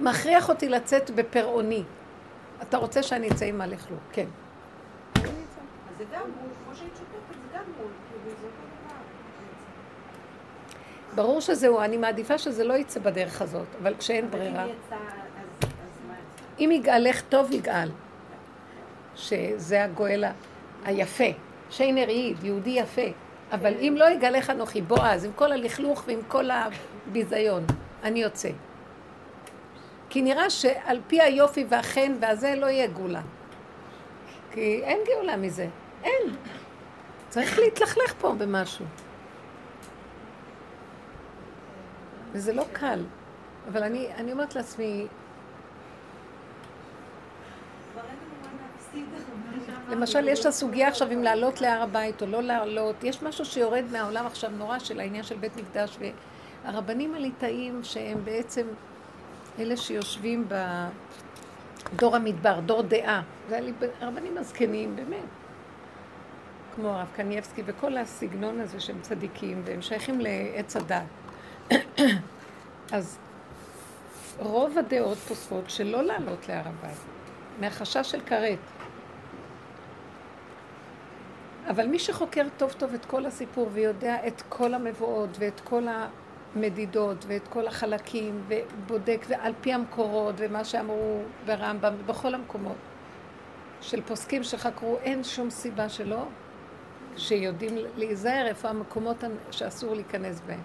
מכריח 0.00 0.48
אותי 0.48 0.68
לצאת 0.68 1.10
בפרעוני. 1.10 1.82
אתה 2.62 2.76
רוצה 2.76 3.02
שאני 3.02 3.28
אצא 3.30 3.44
עם 3.44 3.60
הלכלוך, 3.60 4.00
כן. 4.12 4.26
אז 5.14 5.22
זה 5.98 6.04
גם 6.12 6.20
מול, 6.20 6.50
כמו 6.64 6.74
שהיית 6.74 6.92
שותפת, 6.96 7.34
זה 7.34 7.58
גם 7.58 7.62
מול, 7.78 7.86
כאילו 8.10 8.36
זה 8.40 8.46
אותו 8.46 8.56
דבר. 8.84 8.94
ברור 11.14 11.40
שזהו, 11.40 11.80
אני 11.80 11.96
מעדיפה 11.96 12.38
שזה 12.38 12.64
לא 12.64 12.74
יצא 12.74 13.00
בדרך 13.00 13.42
הזאת, 13.42 13.66
אבל 13.82 13.94
כשאין 13.98 14.30
ברירה. 14.30 14.66
אם 16.58 16.70
יגאלך 16.72 17.22
טוב 17.28 17.52
יגאל, 17.52 17.90
שזה 19.16 19.84
הגואל 19.84 20.24
היפה, 20.84 21.24
שיינר 21.70 22.08
ייד, 22.08 22.44
יהודי 22.44 22.70
יפה, 22.70 23.02
אבל 23.52 23.74
אם 23.80 23.94
לא 23.98 24.10
יגאלך 24.10 24.50
אנוכי, 24.50 24.82
בועז, 24.82 25.24
עם 25.24 25.32
כל 25.32 25.52
הלכלוך 25.52 26.04
ועם 26.06 26.20
כל 26.28 26.48
הביזיון, 26.50 27.64
אני 28.02 28.22
יוצא. 28.22 28.50
כי 30.10 30.22
נראה 30.22 30.50
שעל 30.50 31.00
פי 31.06 31.20
היופי 31.20 31.64
והחן 31.68 32.16
והזה 32.20 32.54
לא 32.54 32.66
יהיה 32.66 32.86
גאולה. 32.86 33.20
כי 34.52 34.80
אין 34.84 34.98
גאולה 35.06 35.36
מזה, 35.36 35.68
אין. 36.04 36.36
צריך 37.28 37.58
להתלכלך 37.58 38.14
פה 38.20 38.34
במשהו. 38.38 38.84
וזה 42.32 42.52
לא 42.52 42.64
קל. 42.72 43.04
אבל 43.68 43.82
אני, 43.82 44.08
אני 44.14 44.32
אומרת 44.32 44.54
לעצמי, 44.54 45.06
כבר 47.92 48.02
אין 48.02 48.16
לנו 48.16 48.56
מה 48.56 48.66
להפסיד. 48.72 49.77
למשל, 49.90 50.28
יש 50.28 50.40
את 50.40 50.46
הסוגיה 50.46 50.88
עכשיו 50.88 51.12
אם 51.12 51.22
לעלות 51.22 51.60
להר 51.60 51.82
הבית 51.82 52.22
או 52.22 52.26
לא 52.26 52.42
לעלות. 52.42 53.04
יש 53.04 53.22
משהו 53.22 53.44
שיורד 53.44 53.84
מהעולם 53.92 54.26
עכשיו 54.26 54.50
נורא 54.50 54.78
של 54.78 55.00
העניין 55.00 55.22
של 55.22 55.36
בית 55.36 55.56
מקדש, 55.56 55.98
והרבנים 56.64 57.14
הליטאים 57.14 57.80
שהם 57.82 58.24
בעצם 58.24 58.66
אלה 59.58 59.76
שיושבים 59.76 60.48
בדור 61.92 62.16
המדבר, 62.16 62.60
דור 62.60 62.82
דעה. 62.82 63.22
זה 63.48 63.60
הרבנים 64.00 64.38
הזקנים, 64.38 64.96
באמת. 64.96 65.28
כמו 66.74 66.88
הרב 66.88 67.08
קנייבסקי 67.16 67.62
וכל 67.66 67.96
הסגנון 67.96 68.60
הזה 68.60 68.80
שהם 68.80 69.00
צדיקים, 69.00 69.62
והם 69.64 69.82
שייכים 69.82 70.20
לעץ 70.20 70.76
הדת. 70.76 71.02
אז 72.92 73.18
רוב 74.38 74.78
הדעות 74.78 75.18
פוסקות 75.18 75.70
שלא 75.70 76.02
לעלות 76.02 76.48
להר 76.48 76.62
הבית, 76.68 76.98
מהחשש 77.60 78.10
של 78.10 78.20
כרת. 78.20 78.58
אבל 81.70 81.86
מי 81.86 81.98
שחוקר 81.98 82.46
טוב 82.56 82.72
טוב 82.72 82.94
את 82.94 83.04
כל 83.04 83.26
הסיפור 83.26 83.68
ויודע 83.72 84.26
את 84.26 84.42
כל 84.48 84.74
המבואות 84.74 85.36
ואת 85.38 85.60
כל 85.60 85.82
המדידות 86.54 87.24
ואת 87.28 87.48
כל 87.48 87.66
החלקים 87.66 88.44
ובודק 88.48 89.26
ועל 89.28 89.52
פי 89.60 89.72
המקורות 89.72 90.34
ומה 90.38 90.64
שאמרו 90.64 91.22
ברמב"ם 91.46 91.94
ובכל 91.98 92.34
המקומות 92.34 92.76
של 93.80 94.02
פוסקים 94.02 94.42
שחקרו, 94.42 94.96
אין 95.02 95.24
שום 95.24 95.50
סיבה 95.50 95.88
שלא, 95.88 96.24
שיודעים 97.16 97.76
להיזהר 97.96 98.46
איפה 98.46 98.68
המקומות 98.68 99.24
שאסור 99.50 99.94
להיכנס 99.94 100.40
בהם. 100.46 100.60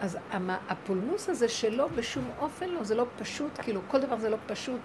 אז 0.00 0.18
הפולמוס 0.68 1.28
הזה 1.28 1.48
שלא 1.48 1.88
בשום 1.88 2.24
אופן 2.38 2.68
לא, 2.68 2.84
זה 2.84 2.94
לא 2.94 3.06
פשוט, 3.18 3.50
כאילו 3.62 3.80
כל 3.88 4.00
דבר 4.00 4.18
זה 4.18 4.30
לא 4.30 4.36
פשוט, 4.46 4.80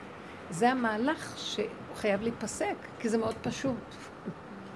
זה 0.50 0.72
המהלך 0.72 1.34
שהוא 1.38 1.68
חייב 1.96 2.22
להיפסק, 2.22 2.76
כי 3.00 3.10
זה 3.10 3.18
מאוד 3.18 3.36
פשוט. 3.42 3.96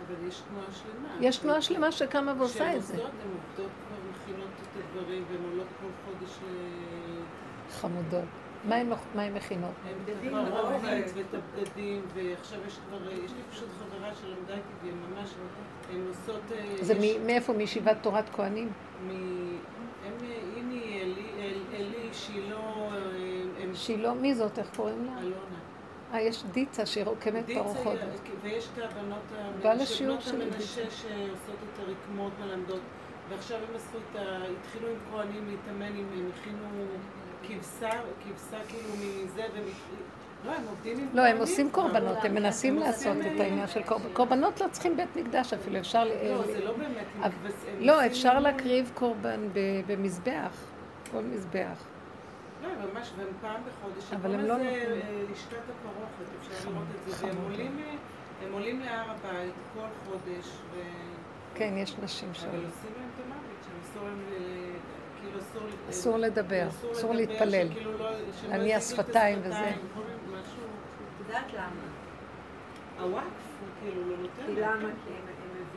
אבל 0.10 0.28
יש 0.28 0.42
תנועה 0.50 0.66
שלמה. 0.72 1.28
יש 1.28 1.38
תנועה 1.38 1.62
שלמה 1.62 1.92
שקמה 1.92 2.34
ועושה 2.38 2.76
את 2.76 2.84
זה. 2.84 2.94
כשהן 2.94 3.06
עושות, 3.06 3.14
הן 3.24 3.30
עובדות 3.32 3.72
כבר 3.88 3.98
מכינות 4.12 4.50
את 4.62 4.84
הדברים, 4.84 5.24
והן 5.32 5.42
עולות 5.52 5.68
כל 5.82 5.88
חודש 6.06 6.32
ל... 6.44 6.54
חמודות. 7.72 8.24
מה 8.66 8.76
הן 8.76 9.34
מכינות? 9.34 9.72
הן 10.24 10.34
האורז 10.34 10.82
ואת 11.16 11.26
הבגדים, 11.34 12.02
ועכשיו 12.16 12.60
יש 12.68 12.78
כבר, 12.88 13.12
יש 13.12 13.32
לי 13.32 13.42
פשוט 13.52 13.68
חברה 13.80 14.16
שלמדה 14.16 14.54
איתי, 14.54 14.64
והן 14.84 14.96
ממש, 15.12 15.30
הן 15.94 16.02
עושות... 16.08 16.42
אה, 16.52 16.76
זה 16.82 16.94
מאיפה? 17.26 17.54
מישיבת 17.54 17.98
תורת 18.02 18.30
כהנים? 18.30 18.68
מ... 19.08 19.10
הם, 19.10 20.14
הנה, 20.58 20.74
אלי, 20.84 21.26
אל- 21.40 21.76
אלי, 21.76 22.10
שילה, 22.14 22.56
אה, 22.56 22.98
הם... 23.64 23.76
שילה, 23.76 24.14
מי 24.14 24.36
זאת? 24.36 24.60
איך 24.60 24.68
קוראים 24.76 25.06
לה? 25.06 25.22
אלונה. 25.22 25.60
אה, 26.14 26.22
יש 26.22 26.44
דיצה 26.52 26.86
שהיא 26.86 27.04
רוקמת 27.06 27.46
דיצה, 27.46 27.60
בארוחות. 27.60 27.98
ויש 28.42 28.68
את 28.74 28.84
הבנות 28.84 29.24
המנשה, 29.34 30.04
שעושות 30.90 31.58
את 31.74 31.80
הרקמות 31.80 32.32
מלמדות, 32.40 32.82
ועכשיו 33.30 33.58
הם 33.58 33.76
עשו 33.76 33.98
את 33.98 34.16
ה... 34.16 34.38
התחילו 34.60 34.88
עם 34.88 34.96
כהנים 35.12 35.50
להתאמן, 35.50 35.86
הם 35.86 36.30
הכינו 36.42 36.68
כבשה, 37.48 37.90
כבשה 38.24 38.58
כאילו 38.68 38.90
מזה, 38.94 39.42
והם... 39.54 39.64
לא, 40.46 40.52
הם 40.52 40.64
עובדים 40.70 40.98
עם 41.00 41.08
לא, 41.14 41.26
הם 41.26 41.38
עושים. 41.38 41.72
קורבנות, 41.72 42.18
הם 42.24 42.36
מנסים 42.36 42.80
לעשות 42.80 43.18
את 43.18 43.40
אה, 43.40 43.44
העניין 43.44 43.68
של 43.68 43.84
קורבנות. 43.84 44.14
קורבנות 44.14 44.62
לא 44.62 44.66
צריכים 44.72 44.98
בית 44.98 45.16
מקדש 45.16 45.54
אפילו, 45.54 45.80
אפשר... 45.80 46.04
לא, 46.04 46.44
זה 46.46 46.66
לא 46.66 46.74
באמת 46.78 47.34
לא, 47.80 48.06
אפשר 48.06 48.40
להקריב 48.40 48.92
קורבן 48.94 49.50
במזבח, 49.88 50.64
כל 51.12 51.22
מזבח. 51.22 51.86
לא, 52.64 52.70
ממש, 52.94 53.12
והם 53.18 53.28
פעם 53.42 53.62
בחודש, 53.68 54.14
אבל 54.14 54.34
הם 54.34 54.40
לא 54.40 54.46
לזה, 54.46 54.54
נותנים. 54.54 55.02
אה, 55.02 55.24
לשכת 55.32 55.54
הפרוכת, 55.70 56.32
אפשר 56.40 56.70
לראות 56.70 56.84
את 56.96 57.20
זה, 57.20 57.28
והם. 57.28 57.38
עולים, 57.44 57.80
אה, 57.80 57.96
הם 58.48 58.54
עולים 58.54 58.80
להר 58.80 59.12
הבית 59.12 59.54
כל 59.74 59.80
חודש, 60.06 60.48
ו... 60.72 60.80
כן, 61.56 61.74
יש 61.78 61.96
נשים 62.04 62.34
שם. 62.34 62.48
אבל 62.50 62.56
עושים 62.66 62.92
להם 63.00 63.10
את 63.16 63.26
המוות, 63.26 63.42
שם 63.66 63.92
אסור 63.92 64.04
להם, 64.04 64.20
ל- 64.30 64.80
כאילו 65.22 65.40
אסור... 65.40 65.62
אסור 65.90 66.18
לדבר, 66.18 66.68
אסור 66.92 67.14
לדבר, 67.14 67.14
להתפלל. 67.34 67.68
לא- 67.68 68.80
שפתיים 68.80 69.40
וזה. 69.44 69.56
השפתיים, 69.58 69.78
משהו... 70.28 70.64
את 71.22 71.28
יודעת 71.28 71.54
למה? 71.54 71.70
הוואקף 73.00 73.26
הוא 73.60 73.68
כאילו 73.82 74.02
לא 74.10 74.18
נותן. 74.18 74.46
כי. 74.46 74.56
למה? 74.62 74.90
כי 75.06 75.12
הם 75.14 75.26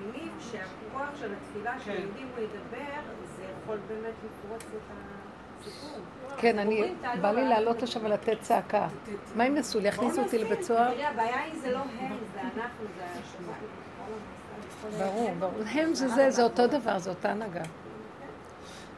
מבינים 0.02 0.32
שהכוח 0.50 1.08
של 1.20 1.32
התפילה, 1.34 1.72
כן. 1.78 1.80
שיהודים 1.84 2.28
הוא 2.36 2.44
ידבר, 2.44 3.00
זה 3.36 3.42
יכול 3.62 3.78
באמת 3.88 4.14
לפרוץ 4.24 4.62
את 4.62 4.80
הסיפור. 4.90 5.11
כן, 6.36 6.58
אני, 6.58 6.94
בא 7.20 7.30
לי 7.32 7.48
לעלות. 7.48 7.82
לשם 7.82 8.04
ולתת 8.04 8.40
צעקה. 8.40 8.88
מה 9.34 9.44
הם 9.44 9.56
יעשו 9.56 9.80
לי? 9.80 9.88
יכניסו 9.88 10.22
אותי 10.22 10.38
לבית 10.38 10.62
סוהר? 10.62 10.90
תראי, 10.90 11.04
הבעיה 11.04 11.40
היא 11.42 11.60
זה 11.60 11.70
לא 11.72 11.78
הם, 11.78 12.16
זה 12.34 12.40
אנחנו, 12.40 12.84
זה 12.96 13.04
השב"כ. 13.04 14.98
ברור, 14.98 15.30
ברור. 15.38 15.62
הם 15.72 15.94
זה 15.94 16.08
זה, 16.08 16.30
זה 16.30 16.42
אותו 16.42 16.66
דבר, 16.66 16.98
זה 16.98 17.10
אותה 17.10 17.30
הנהגה. 17.30 17.62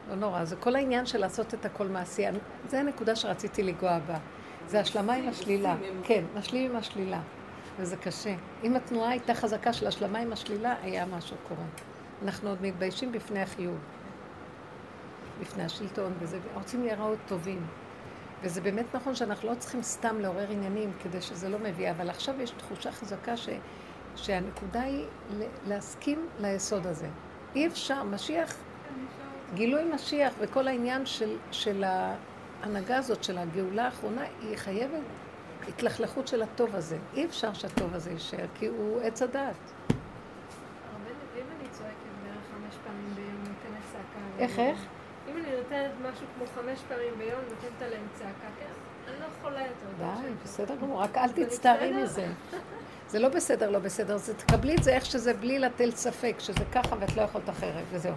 לא 0.09 0.15
נורא, 0.15 0.45
זה 0.45 0.57
כל 0.57 0.77
העניין 0.77 1.07
של 1.07 1.19
לעשות 1.19 1.55
את 1.55 1.67
הכל 1.67 1.87
מעשי. 1.87 2.23
זה 2.69 2.81
הנקודה 2.81 3.17
שרציתי 3.17 3.62
לנגוע 3.62 3.99
בה. 3.99 4.19
זה 4.67 4.81
השלמה 4.81 5.15
עם 5.15 5.29
השלילה. 5.29 5.77
כן, 6.05 6.25
משלים 6.35 6.71
עם 6.71 6.77
השלילה. 6.77 7.21
וזה 7.79 7.97
קשה. 7.97 8.35
אם 8.62 8.77
התנועה 8.77 9.11
הייתה 9.11 9.35
חזקה 9.35 9.73
של 9.73 9.87
השלמה 9.87 10.19
עם 10.19 10.33
השלילה, 10.33 10.75
היה 10.83 11.07
משהו 11.07 11.37
קורה. 11.49 11.65
אנחנו 12.23 12.49
עוד 12.49 12.62
מתביישים 12.62 13.12
בפני 13.12 13.43
החיוב. 13.43 13.79
בפני 15.41 15.62
השלטון, 15.62 16.12
וזה, 16.18 16.39
רוצים 16.55 16.82
להיראות 16.85 17.18
טובים. 17.26 17.66
וזה 18.43 18.61
באמת 18.61 18.87
נכון 18.95 19.14
שאנחנו 19.14 19.51
לא 19.51 19.55
צריכים 19.55 19.82
סתם 19.82 20.20
לעורר 20.20 20.51
עניינים 20.51 20.93
כדי 21.03 21.22
שזה 21.22 21.49
לא 21.49 21.59
מביא, 21.59 21.91
אבל 21.91 22.11
עכשיו 22.11 22.41
יש 22.41 22.51
תחושה 22.51 22.93
חזקה 22.93 23.37
ש, 23.37 23.49
שהנקודה 24.16 24.82
היא 24.82 25.05
להסכים 25.66 26.28
ליסוד 26.41 26.87
הזה. 26.87 27.09
אי 27.55 27.66
אפשר, 27.66 28.03
משיח, 28.03 28.57
גילוי 29.55 29.85
משיח 29.95 30.32
וכל 30.39 30.68
העניין 30.68 31.07
של, 31.07 31.37
של 31.51 31.85
ההנהגה 31.85 32.97
הזאת, 32.97 33.24
של 33.24 33.39
הגאולה 33.39 33.85
האחרונה, 33.85 34.22
היא 34.41 34.57
חייבת 34.57 35.03
התלכלכות 35.68 36.28
של 36.28 36.43
הטוב 36.43 36.76
הזה. 36.76 36.99
אי 37.14 37.24
אפשר 37.24 37.53
שהטוב 37.53 37.95
הזה 37.95 38.11
יישאר, 38.11 38.47
כי 38.55 38.66
הוא 38.66 39.01
עץ 39.01 39.22
הדעת. 39.22 39.55
איך, 44.39 44.59
איך? 44.59 44.87
נותנת 45.75 46.12
משהו 46.12 46.27
כמו 46.37 46.47
חמש 46.55 46.79
פעמים 46.89 47.12
ביום, 47.18 47.41
נותנת 47.49 47.83
עליהם 47.83 48.07
צעקה, 48.14 48.47
אני 49.09 49.20
לא 49.20 49.27
יכולה 49.39 49.61
יותר. 49.61 49.87
די. 49.99 50.29
בסדר 50.45 50.77
גמור, 50.77 51.03
רק 51.03 51.16
אל 51.18 51.29
זה 51.29 51.47
תצטערי. 51.47 51.93
מזה. 51.93 52.27
זה 53.11 53.18
לא 53.18 53.29
בסדר, 53.29 53.70
לא 53.70 53.79
בסדר, 53.79 54.16
זה 54.16 54.35
תקבלי 54.35 54.75
את 54.75 54.83
זה 54.83 54.95
איך 54.95 55.05
שזה 55.05 55.35
בלי 55.35 55.59
להטיל 55.59 55.91
ספק, 55.91 56.35
שזה 56.39 56.64
ככה 56.72 56.97
ואת 57.01 57.16
לא 57.16 57.22
יכולת 57.22 57.51
אחרת, 57.51 57.85
וזהו. 57.91 58.14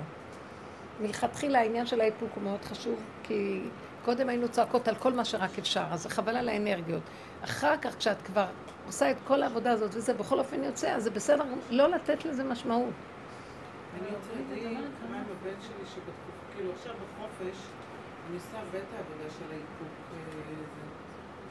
מלכתחילה 1.01 1.59
העניין 1.59 1.85
של 1.85 2.01
האיפוק 2.01 2.29
הוא 2.35 2.43
מאוד 2.43 2.65
חשוב, 2.65 2.99
כי 3.23 3.61
קודם 4.05 4.29
היינו 4.29 4.49
צועקות 4.49 4.87
על 4.87 4.95
כל 4.95 5.13
מה 5.13 5.25
שרק 5.25 5.59
אפשר, 5.59 5.83
אז 5.91 6.03
זה 6.03 6.09
חבל 6.09 6.37
על 6.37 6.49
האנרגיות. 6.49 7.03
אחר 7.43 7.77
כך, 7.77 7.97
כשאת 7.97 8.21
כבר 8.21 8.45
עושה 8.85 9.11
את 9.11 9.17
כל 9.27 9.43
העבודה 9.43 9.71
הזאת 9.71 9.95
וזה 9.95 10.13
בכל 10.13 10.39
אופן 10.39 10.63
יוצא, 10.63 10.89
אז 10.91 11.03
זה 11.03 11.11
בסדר 11.11 11.43
לא 11.69 11.89
לתת 11.89 12.25
לזה 12.25 12.43
משמעות. 12.43 12.93
אני 14.01 14.07
רוצה 14.15 14.29
כמה 15.01 15.17
עם 15.17 15.23
הבן 15.23 15.61
שלי 15.61 15.85
שבתקופה, 15.85 16.26
כאילו 16.57 16.71
עכשיו 16.71 16.93
בחופש, 16.93 17.57
אני 18.27 18.35
עושה 18.35 18.57
הרבה 18.59 18.77
את 18.77 18.93
העבודה 18.97 19.29
של 19.39 19.45
האיפוק. 19.51 19.93
אה. 20.13 20.17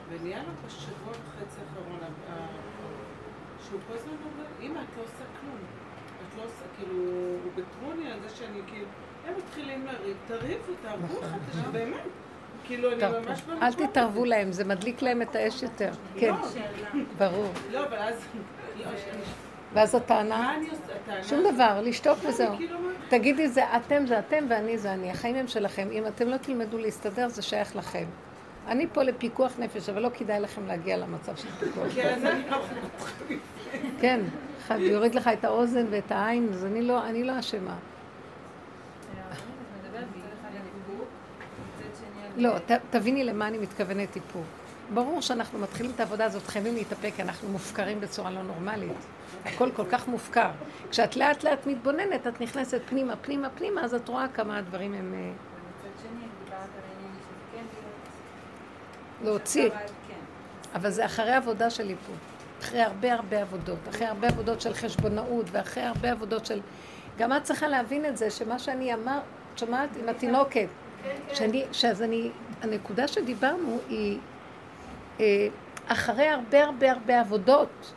ונהיה 0.09 0.39
לו 0.39 0.53
בשבוע 0.67 1.11
וחצי 1.13 1.61
האחרון, 1.61 1.99
ה- 2.03 2.33
ה- 2.33 2.47
שהוא 3.69 3.81
כל 3.89 3.95
הזמן 3.95 4.13
אומר, 4.25 4.45
אמא, 4.61 4.79
את 4.79 4.97
לא 4.97 5.03
עושה 5.03 5.25
כלום. 5.41 5.59
את 6.29 6.39
לא 6.39 6.43
עושה, 6.45 6.65
כאילו, 6.79 6.99
הוא 7.45 7.51
בטרוני 7.55 8.13
על 8.13 8.19
זה 8.29 8.37
שאני 8.37 8.61
כאילו, 8.67 8.87
הם 9.27 9.35
מתחילים 9.39 9.87
לריב, 9.87 10.17
תריבו, 10.27 10.73
תערבו 10.83 11.21
אחד 11.21 11.37
את 11.37 11.55
השני, 11.55 11.73
באמת. 11.73 12.01
כאילו, 12.65 12.93
אני. 12.93 13.03
ממש 13.27 13.43
אל 13.49 13.55
במצב 13.71 13.87
תתערבו. 13.87 14.25
להם, 14.25 14.53
זה 14.53 14.65
מדליק 14.65 15.03
להם 15.03 15.23
את 15.23 15.35
האש 15.37 15.63
יותר. 15.63 15.91
כן, 16.17 16.35
לא, 16.35 17.01
ברור. 17.19 17.53
לא, 17.73 17.87
אבל 17.87 17.97
אז... 17.99 18.27
לא, 19.75 19.81
ואז 19.81 19.95
הטענה, 19.95 20.55
שום 21.23 21.55
דבר, 21.55 21.81
לשתוק 21.85 22.19
לא, 22.25 22.29
וזהו. 22.29 22.57
כאילו 22.57 22.79
תגידי, 23.09 23.49
זה 23.49 23.77
אתם 23.77 24.07
זה 24.07 24.19
אתם 24.19 24.45
ואני 24.49 24.79
זה 24.79 24.93
אני. 24.93 25.11
החיים 25.11 25.37
הם 25.37 25.49
שלכם. 25.49 25.89
אם 25.93 26.07
אתם 26.07 26.29
לא 26.29 26.37
תלמדו 26.37 26.79
להסתדר, 26.79 27.29
זה 27.29 27.43
שייך 27.43 27.77
לכם. 27.77 28.05
אני 28.69 28.87
פה 28.93 29.03
לפיקוח 29.03 29.53
נפש, 29.59 29.89
אבל 29.89 30.03
לא 30.03 30.11
כדאי 30.15 30.41
לכם 30.41 30.67
להגיע 30.67 30.97
למצב 30.97 31.37
של 31.37 31.49
פיקוח 31.51 31.87
אז 32.05 32.25
אני 32.25 32.51
לא... 32.51 32.59
כן, 34.01 34.21
אחד 34.67 34.79
יוריד 34.81 35.15
לך 35.15 35.29
את 35.29 35.45
האוזן 35.45 35.87
ואת 35.91 36.13
העין, 36.13 36.49
אז 36.53 36.65
אני 36.65 36.83
לא, 36.83 37.07
אני 37.07 37.25
לא 37.25 37.39
אשמה. 37.39 37.77
לא, 42.37 42.59
ת, 42.59 42.71
תביני 42.91 43.25
למה 43.25 43.49
אני 43.49 43.59
מתכוונת 43.59 44.17
איפוק. 44.17 44.56
ברור 44.95 45.23
שאנחנו 45.23 45.59
מתחילים 45.59 45.93
את 45.95 46.01
העבודה 46.01 46.25
הזאת, 46.25 46.47
חייבים 46.47 46.75
להתאפק, 46.75 47.11
כי 47.17 47.23
אנחנו 47.23 47.49
מופקרים 47.49 48.01
בצורה 48.01 48.31
לא 48.31 48.43
נורמלית. 48.43 48.97
הכל 49.45 49.71
כל 49.77 49.85
כך 49.91 50.09
מופקר. 50.09 50.51
כשאת 50.91 51.17
לאט 51.17 51.45
לאט 51.45 51.67
מתבוננת, 51.67 52.27
את 52.27 52.41
נכנסת 52.41 52.81
פנימה, 52.89 53.17
פנימה, 53.17 53.51
פנימה, 53.51 53.85
אז 53.85 53.95
את 53.95 54.09
רואה 54.09 54.29
כמה 54.29 54.59
הדברים 54.59 54.95
הם... 54.95 55.15
אה, 55.15 55.31
כן. 57.53 57.65
להוציא. 59.25 59.67
אבל 59.67 59.77
כן. 60.09 60.15
אבל 60.75 60.91
זה 60.91 61.05
אחרי 61.05 61.33
עבודה 61.33 61.71
של 61.71 61.89
איפוק. 61.89 62.17
אחרי 62.61 62.81
הרבה 62.81 63.13
הרבה 63.13 63.43
עבודות. 63.43 63.79
אחרי 63.91 64.07
הרבה 64.07 64.29
עבודות 64.29 64.61
של 64.61 64.75
חשבונאות, 64.75 65.47
ואחרי 65.53 65.83
הרבה 65.83 66.13
עבודות 66.13 66.47
של... 66.47 66.61
גם 67.19 67.33
את 67.33 67.43
צריכה 67.43 67.69
להבין 67.69 68.07
את 68.07 68.17
זה, 68.17 68.31
שמה 68.31 68.59
שאני 68.59 68.95
אמר, 68.95 69.19
את 69.55 69.59
שומעת? 69.59 69.89
עם 70.03 70.09
התינוקת. 70.09 70.69
שאני, 71.33 71.65
שאז 71.73 72.03
אני, 72.03 72.31
הנקודה 72.63 73.09
שדיברנו 73.09 73.79
היא 73.89 74.19
אחרי 75.87 76.29
הרבה 76.29 76.65
הרבה 76.65 76.93
הרבה 76.93 77.21
עבודות. 77.21 77.93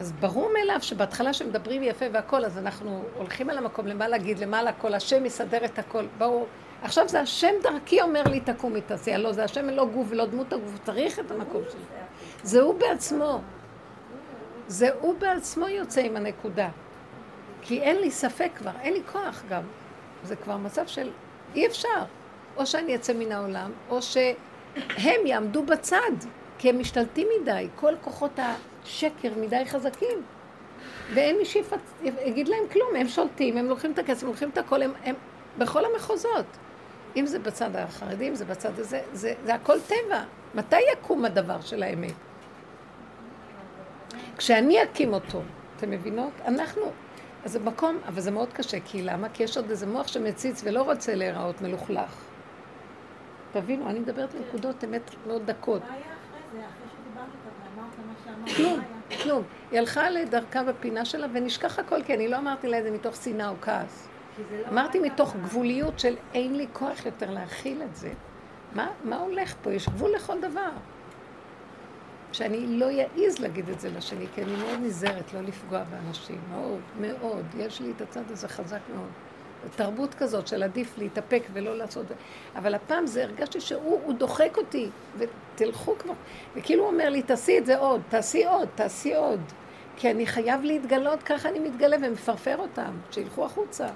אז 0.00 0.12
ברור 0.12 0.50
מאליו 0.58 0.78
שבהתחלה 0.80 1.32
שמדברים 1.32 1.82
יפה 1.82 2.04
והכל, 2.12 2.44
אז 2.44 2.58
אנחנו 2.58 3.02
הולכים 3.16 3.50
על 3.50 3.58
המקום, 3.58 3.86
למה 3.86 4.08
להגיד, 4.08 4.38
למעלה 4.38 4.72
כל 4.72 4.94
השם 4.94 5.26
יסדר 5.26 5.64
את 5.64 5.78
הכל, 5.78 6.04
ברור. 6.18 6.46
עכשיו 6.82 7.08
זה 7.08 7.20
השם 7.20 7.52
דרכי 7.62 8.02
אומר 8.02 8.22
לי 8.22 8.40
תקומי 8.40 8.80
תעשייה, 8.80 9.18
לא, 9.18 9.32
זה 9.32 9.44
השם 9.44 9.68
לא 9.68 9.86
גוף 9.86 10.06
ולא 10.10 10.26
דמות 10.26 10.52
הגוף, 10.52 10.78
צריך 10.84 11.18
את 11.18 11.30
המקום 11.30 11.62
שלו. 11.70 11.80
זה 12.42 12.60
הוא 12.60 12.74
בעצמו. 12.78 13.40
זה 14.68 14.88
הוא 15.00 15.14
בעצמו 15.18 15.68
יוצא 15.68 16.00
עם 16.00 16.16
הנקודה. 16.16 16.68
כי 17.62 17.80
אין 17.80 17.96
לי 17.96 18.10
ספק 18.10 18.50
כבר, 18.56 18.70
אין 18.80 18.92
לי 18.92 19.02
כוח 19.12 19.42
גם. 19.48 19.62
זה 20.24 20.36
כבר 20.36 20.56
מצב 20.56 20.86
של 20.86 21.10
אי 21.54 21.66
אפשר. 21.66 22.04
או 22.56 22.66
שאני 22.66 22.94
אצא 22.94 23.12
מן 23.12 23.32
העולם, 23.32 23.70
או 23.90 24.02
שהם 24.98 25.26
יעמדו 25.26 25.62
בצד, 25.62 26.12
כי 26.58 26.68
הם 26.68 26.78
משתלטים 26.78 27.28
מדי. 27.40 27.68
כל 27.76 27.94
כוחות 28.00 28.38
השקר 28.38 29.30
מדי 29.36 29.64
חזקים. 29.66 30.22
ואין 31.14 31.38
מי 31.38 31.44
שיגיד 31.44 32.48
להם 32.48 32.62
כלום, 32.72 32.96
הם 32.96 33.08
שולטים, 33.08 33.56
הם 33.56 33.66
לוקחים 33.68 33.92
את 33.92 33.98
הכסף, 33.98 34.22
הם 34.22 34.28
לוקחים 34.28 34.48
את 34.48 34.58
הכל, 34.58 34.82
הם, 34.82 34.92
הם 35.04 35.14
בכל 35.58 35.84
המחוזות. 35.84 36.46
אם 37.16 37.26
זה 37.26 37.38
בצד 37.38 37.76
החרדי, 37.76 38.28
אם 38.28 38.34
זה 38.34 38.44
בצד 38.44 38.78
הזה, 38.78 39.00
זה, 39.12 39.34
זה 39.44 39.54
הכל 39.54 39.80
טבע. 39.80 40.22
מתי 40.54 40.80
יקום 40.92 41.24
הדבר 41.24 41.60
של 41.60 41.82
האמת? 41.82 42.12
כשאני 44.36 44.82
אקים 44.82 45.12
אותו, 45.12 45.42
אתם 45.76 45.90
מבינות? 45.90 46.32
אנחנו, 46.46 46.82
אז 47.44 47.52
זה 47.52 47.60
מקום, 47.60 47.98
אבל 48.06 48.20
זה 48.20 48.30
מאוד 48.30 48.52
קשה, 48.52 48.78
כי 48.84 49.02
למה? 49.02 49.28
כי 49.28 49.42
יש 49.42 49.56
עוד 49.56 49.70
איזה 49.70 49.86
מוח 49.86 50.06
שמציץ 50.06 50.62
ולא 50.64 50.82
רוצה 50.82 51.14
להיראות 51.14 51.60
מלוכלך. 51.60 52.29
תבינו, 53.52 53.90
אני 53.90 53.98
מדברת 53.98 54.34
בנקודות 54.34 54.84
אמת 54.84 55.10
מאוד 55.26 55.42
דקות. 55.46 55.82
מה 55.82 55.94
היה 55.94 56.02
אחרי 56.02 56.40
זה? 56.52 56.58
אחרי 56.58 56.88
שדיברת 56.90 57.28
איתה 57.34 57.76
ואמרת 57.76 57.92
מה 58.06 58.12
שאמרת? 58.24 58.56
כלום? 58.56 58.80
כלום. 59.22 59.42
היא 59.70 59.78
הלכה 59.78 60.10
לדרכה 60.10 60.64
בפינה 60.64 61.04
שלה 61.04 61.26
ונשכח 61.32 61.78
הכל, 61.78 62.02
כי 62.02 62.14
אני 62.14 62.28
לא 62.28 62.38
אמרתי 62.38 62.68
לה 62.68 62.78
את 62.78 62.84
זה 62.84 62.90
מתוך 62.90 63.16
שנאה 63.16 63.48
או 63.48 63.54
כעס. 63.60 64.08
לא 64.38 64.68
אמרתי 64.68 64.98
מתוך. 64.98 65.36
גבוליות 65.36 65.98
של 65.98 66.14
אין 66.34 66.56
לי 66.56 66.66
כוח 66.72 67.06
יותר 67.06 67.30
להכיל 67.30 67.82
את 67.82 67.96
זה. 67.96 68.12
מה, 68.74 68.88
מה 69.04 69.16
הולך 69.16 69.54
פה? 69.62 69.72
יש 69.72 69.88
גבול 69.88 70.10
לכל 70.10 70.40
דבר. 70.40 70.70
שאני 72.32 72.66
לא 72.66 72.86
אעז 73.18 73.38
להגיד 73.38 73.68
את 73.68 73.80
זה 73.80 73.90
לשני, 73.90 74.26
כי 74.34 74.42
אני 74.42 74.56
מאוד 74.56 74.80
נזהרת 74.82 75.34
לא 75.34 75.40
לפגוע 75.40 75.84
באנשים, 75.84 76.40
מאוד, 76.50 76.80
מאוד. 77.00 77.44
יש 77.58 77.80
לי 77.80 77.92
את 77.96 78.00
הצד 78.00 78.30
הזה 78.30 78.48
חזק 78.48 78.80
מאוד. 78.94 79.08
תרבות 79.76 80.14
כזאת 80.14 80.46
של 80.48 80.62
עדיף 80.62 80.98
להתאפק 80.98 81.42
ולא 81.52 81.76
לעשות... 81.78 82.06
אבל 82.56 82.74
הפעם 82.74 83.06
זה 83.06 83.22
הרגשתי 83.24 83.60
שהוא 83.60 84.00
הוא 84.04 84.14
דוחק 84.14 84.56
אותי, 84.56 84.88
ותלכו 85.18 85.94
כבר. 85.98 86.14
וכאילו 86.54 86.82
הוא 86.84 86.92
אומר 86.92 87.08
לי, 87.08 87.22
תעשי 87.22 87.58
את 87.58 87.66
זה 87.66 87.78
עוד, 87.78 88.00
תעשי 88.08 88.44
עוד, 88.44 88.68
תעשי 88.74 89.14
עוד. 89.14 89.40
כי 89.96 90.10
אני 90.10 90.26
חייב 90.26 90.62
להתגלות, 90.64 91.22
ככה 91.22 91.48
אני 91.48 91.58
מתגלה 91.58 91.96
ומפרפר 92.02 92.56
אותם, 92.58 92.90
שילכו 93.10 93.44
החוצה. 93.44 93.86
לא, 93.86 93.90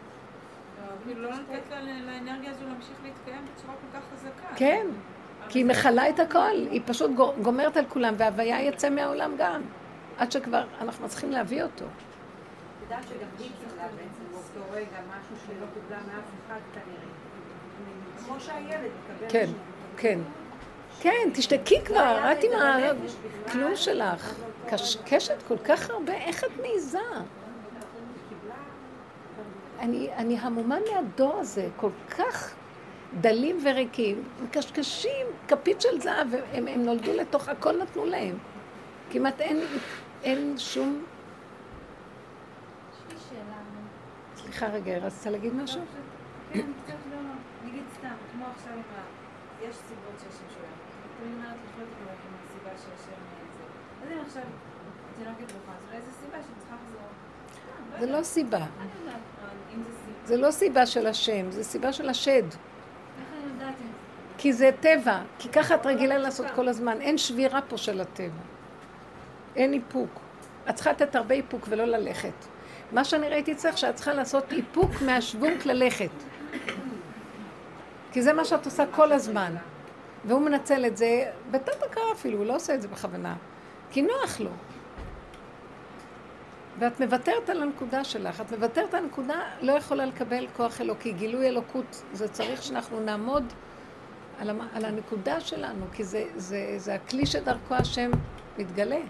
כאילו 1.05 1.23
לא 1.23 1.31
לתת 1.31 1.71
לאנרגיה 2.07 2.51
הזו 2.51 2.65
להמשיך 2.65 2.97
להתקיים 3.05 3.45
בצורה 3.55 3.75
כל 3.75 3.99
כך 3.99 4.05
חזקה. 4.15 4.55
כן, 4.57 4.87
כי 5.49 5.59
היא 5.59 5.67
מכלה 5.67 6.09
את 6.09 6.21
הכל, 6.21 6.51
היא 6.71 6.81
פשוט 6.87 7.11
גו- 7.11 7.33
גומרת 7.43 7.77
על 7.77 7.85
כולם, 7.89 8.15
וההוויה 8.17 8.63
יצא 8.63 8.91
מהעולם 8.91 9.33
גם. 9.39 9.63
עד 10.19 10.33
שכבר 10.33 10.65
אנחנו 10.81 11.09
צריכים 11.09 11.31
להביא 11.31 11.63
אותו. 11.63 11.85
את 11.85 11.91
יודעת 12.83 13.05
שגם 13.09 13.29
היא 13.39 13.51
קיבלה 13.61 13.83
בעצם 13.83 14.24
רגע 14.75 14.99
משהו 15.09 15.47
שלא 15.47 15.67
קיבלה 15.75 15.99
מאף 15.99 16.25
אחד 16.47 16.61
כנראה. 16.73 17.15
כמו 18.27 18.41
שהילד 18.41 18.91
מקבל... 19.05 19.29
כן. 19.29 19.51
כן. 19.97 20.19
כן, 21.01 21.31
תשתקי 21.35 21.81
כבר, 21.85 21.99
היה 21.99 22.33
את 22.33 22.45
עם 22.45 22.51
הכלום. 23.47 23.77
שלך. 23.77 24.35
קשקשת 24.69 25.43
כל 25.49 25.59
כך 25.59 25.91
הרבה, 25.91 26.13
איך 26.13 26.45
את 26.45 26.51
מעיזה? 26.61 26.99
אני, 29.79 30.11
אני 30.17 30.39
המומה 30.39 30.77
מהדור 30.93 31.37
הזה, 31.37 31.69
כל 31.77 31.91
כך 32.11 32.55
דלים 33.21 33.59
וריקים, 33.65 34.23
מקשקשים, 34.43 35.27
כפית 35.49 35.81
של 35.81 36.01
זהב, 36.01 36.27
הם, 36.53 36.69
הם 36.69 36.83
נולדו 36.83 37.13
לתוך, 37.13 37.49
הכל 37.49 37.83
נתנו 37.83 38.07
להם. 38.07 38.39
כמעט 39.11 39.41
אין, 39.41 39.61
אין 40.23 40.55
שום... 40.59 41.05
יש 42.93 43.13
לי 43.13 43.19
שאלה. 43.31 44.44
סליחה 44.55 44.75
רגע, 44.75 44.99
רצית 44.99 45.33
להגיד 45.33 45.55
משהו? 45.55 45.81
כן, 46.53 46.61
קצת 46.85 46.95
לא, 47.11 47.19
נגיד 47.65 47.83
סתם, 47.99 48.15
כמו 48.33 48.45
עכשיו 48.57 48.73
עם 48.73 48.81
ה... 48.97 49.03
יש 49.63 49.77
סיבות 49.77 50.15
שהשם 50.19 50.55
שואל. 50.55 50.67
תמיד 51.19 51.35
אומרת 51.37 51.57
לחיות 51.67 51.89
הולך 51.99 52.19
עם 52.29 52.35
הסיבה 52.45 52.71
שהשם 52.77 53.21
זה. 53.57 54.07
אז 54.07 54.13
אם 54.13 54.25
עכשיו 54.27 54.43
תינוקת 55.19 55.53
בוכה, 55.53 55.73
אז 55.79 55.85
אולי 55.89 56.01
זו 56.03 56.11
סיבה 56.21 56.37
שהיא 56.43 56.57
צריכה 56.59 56.75
לחזור. 56.75 57.09
סתם, 57.53 58.07
זה. 58.07 58.13
לא 58.13 58.23
סיבה. 58.23 58.67
זה 60.25 60.37
לא 60.37 60.51
סיבה 60.51 60.87
של 60.87 61.07
השם, 61.07 61.51
זה 61.51 61.65
סיבה 61.65 61.93
של 61.93 62.09
השד. 62.09 62.43
כי 64.39 64.53
זה 64.53 64.71
טבע, 64.81 65.23
כי 65.39 65.49
ככה 65.49 65.75
את 65.75 65.87
רגילה 65.87 66.19
לעשות 66.19 66.47
כל 66.55 66.69
הזמן. 66.69 67.01
אין 67.01 67.19
שבירה 67.19 67.63
פה 67.63 67.77
של 67.77 68.01
הטבע. 68.01 68.43
אין 69.57 69.73
איפוק. 69.73 70.21
את 70.71 70.75
צריכה 70.75 70.91
לתת 70.91 71.17
הרבה 71.17 71.35
איפוק 71.35 71.67
ולא 71.69 71.85
ללכת. 71.85 72.54
מה 72.93 73.05
שאני 73.05 73.29
ראיתי 73.29 73.55
צריך 73.55 73.79
שאת 73.79 73.95
צריכה 73.95 74.15
לעשות 74.15 74.53
איפוק 74.53 74.91
מהשוונק 75.07 75.67
ללכת. 75.67 76.11
כי 78.13 78.23
זה 78.23 78.33
מה 78.33 78.45
שאת 78.45 78.67
עושה 78.67 78.85
כל 78.91 79.13
הזמן. 79.13 79.55
והוא 80.25 80.41
מנצל 80.41 80.87
את 80.87 80.97
זה, 80.97 81.25
בתת 81.51 81.83
הכרה 81.83 82.13
אפילו, 82.13 82.39
הוא 82.39 82.47
לא 82.47 82.57
עושה 82.57 82.75
את 82.75 82.83
זה 82.83 82.89
בכוונה. 82.89 83.35
כי 83.91 84.03
נוח 84.03 84.41
לו. 84.41 84.51
ואת 86.79 87.01
מוותרת 87.01 87.51
על 87.51 87.63
הנקודה 87.63 88.05
שלך. 88.05 88.41
את 88.41 88.53
מוותרת 88.53 88.95
על 88.95 89.05
הנקודה, 89.05 89.41
לא 89.61 89.73
יכולה 89.73 90.07
לקבל 90.07 90.47
כוח 90.57 90.81
אלוקי. 90.81 91.13
גילוי 91.13 91.49
אלוקות, 91.49 92.03
זה 92.13 92.29
צריך 92.29 92.63
שאנחנו 92.63 93.01
נעמוד 93.01 93.53
על, 94.39 94.51
המ, 94.51 94.61
על 94.75 94.85
הנקודה 94.85 95.41
שלנו, 95.41 95.85
כי 95.93 96.05
זה, 96.05 96.25
זה, 96.37 96.75
זה 96.77 96.95
הכלי 96.95 97.27
שדרכו 97.27 97.75
השם 97.75 98.11
מתגלה. 98.59 99.01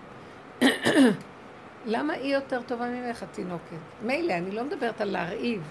למה 1.87 2.13
היא 2.13 2.35
יותר 2.35 2.63
טובה 2.63 2.87
ממך, 2.89 3.23
התינוקת? 3.23 3.77
מילא, 4.03 4.33
אני 4.33 4.51
לא 4.51 4.65
מדברת 4.65 5.01
על 5.01 5.11
להרעיב, 5.11 5.63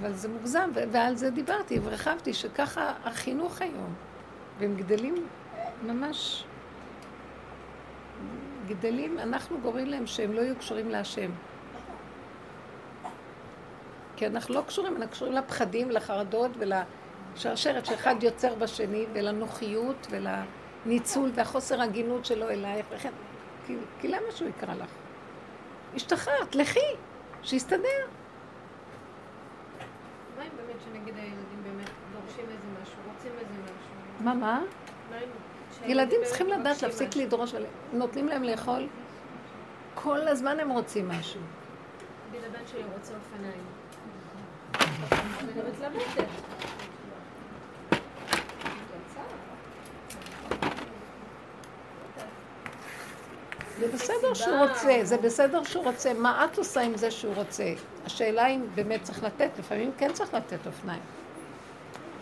אבל 0.00 0.12
זה 0.12 0.28
מוגזם, 0.28 0.70
ועל 0.90 1.16
זה 1.16 1.30
דיברתי 1.30 1.78
והרחבתי, 1.78 2.34
שככה 2.34 2.92
החינוך 3.04 3.62
היום, 3.62 3.94
והם 4.58 4.76
גדלים 4.76 5.14
ממש, 5.86 6.44
גדלים, 8.68 9.18
אנחנו 9.18 9.60
גורמים 9.60 9.86
להם 9.86 10.06
שהם 10.06 10.32
לא 10.32 10.40
יהיו 10.40 10.56
קשורים 10.56 10.90
להשם. 10.90 11.30
כי 14.16 14.26
אנחנו 14.26 14.54
לא 14.54 14.62
קשורים, 14.66 14.96
אנחנו 14.96 15.12
קשורים 15.12 15.32
לפחדים, 15.32 15.90
לחרדות 15.90 16.50
ולשרשרת 16.58 17.86
שאחד 17.86 18.22
יוצר 18.22 18.54
בשני, 18.54 19.06
ולנוחיות 19.12 20.06
ולניצול 20.10 21.30
והחוסר 21.34 21.82
הגינות 21.82 22.24
שלו 22.24 22.50
אלייך, 22.50 22.86
וכן, 22.90 23.12
כי, 23.66 23.76
כי 24.00 24.08
למה 24.08 24.30
שהוא 24.30 24.48
יקרא 24.48 24.74
לך? 24.74 24.90
השתחררת, 25.94 26.54
לכי, 26.54 26.80
שיסתדר. 27.42 28.06
מה 30.38 30.42
אם 30.44 30.50
באמת 30.56 30.80
שנגיד 30.84 31.14
הילדים 31.16 31.62
באמת 31.62 31.90
דורשים 32.12 32.44
איזה 32.44 32.82
משהו, 32.82 32.96
רוצים 33.14 33.32
איזה 33.38 33.62
משהו? 33.64 34.24
מה, 34.24 34.34
מה? 34.34 34.62
ילדים 35.86 36.20
צריכים 36.24 36.48
לדעת 36.48 36.82
להפסיק? 36.82 37.16
לדרוש, 37.16 37.54
נותנים 37.92 38.28
להם 38.28 38.42
לאכול, 38.42 38.86
כל 39.94 40.28
הזמן 40.28 40.60
הם 40.60 40.70
רוצים 40.70 41.08
משהו. 41.08 41.40
נגיד 42.30 42.44
הבן 42.44 42.66
שלי 42.66 42.82
רוצה 42.94 43.14
אופניים. 43.14 43.64
אני 45.40 45.52
גם 45.52 45.66
מתלבטת. 45.66 46.81
זה 53.82 53.88
בסדר 53.92 54.34
שהוא 54.34 54.56
רוצה, 54.56 54.98
זה 55.02 55.16
בסדר 55.16 55.62
שהוא 55.62 55.84
רוצה. 55.84 56.14
מה 56.14 56.44
את 56.44 56.58
עושה 56.58 56.80
עם 56.80 56.96
זה 56.96 57.10
שהוא 57.10 57.34
רוצה? 57.34 57.64
השאלה 58.06 58.46
אם 58.46 58.66
באמת 58.74 59.02
צריך 59.02 59.24
לתת, 59.24 59.50
לפעמים 59.58 59.90
כן 59.98 60.12
צריך 60.12 60.34
לתת 60.34 60.66
אופניים. 60.66 61.02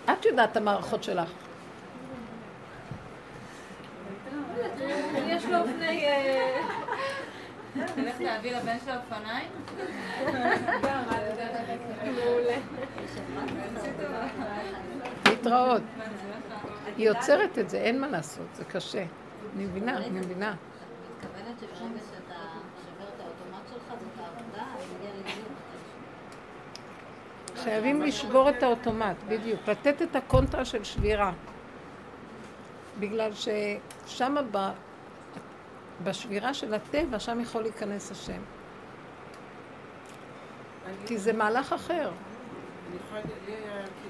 את 0.05 0.25
יודעת 0.25 0.53
את 0.53 0.57
המערכות 0.57 1.03
שלך. 1.03 1.31
יש 5.27 5.45
לו 5.45 5.59
אופני... 5.59 6.05
אה, 6.07 6.61
להביא 8.21 8.57
לבן 8.57 8.77
אופניים? 8.97 9.49
להתראות. 15.27 15.83
היא 16.97 17.09
יוצרת 17.09 17.59
את 17.59 17.71
זה, 17.71 17.77
אין 17.77 18.01
מה 18.01 18.09
לעשות, 18.09 18.47
זה 18.55 18.65
קשה. 18.65 19.05
אני 19.57 19.65
מבינה, 19.65 19.97
אני 19.97 20.11
מבינה. 20.11 20.55
חייבים 27.57 28.03
לשבור 28.03 28.51
את 28.51 28.63
האוטומט, 28.63 29.17
בדיוק. 29.29 29.69
לתת 29.69 30.03
את 30.03 30.17
הקונטרה 30.17 30.65
של 30.65 30.85
שבירה. 30.85 31.33
בגלל 33.01 33.31
ששם 33.35 34.37
ב... 34.51 34.71
בשבירה 36.05 36.55
של 36.55 36.75
הטבע, 36.75 37.19
שם 37.19 37.41
יכול 37.41 37.63
להיכנס 37.63 38.11
השם. 38.11 38.41
כי 41.07 41.19
זה 41.19 41.33
מהלך 41.33 41.73
אחר. 41.73 42.11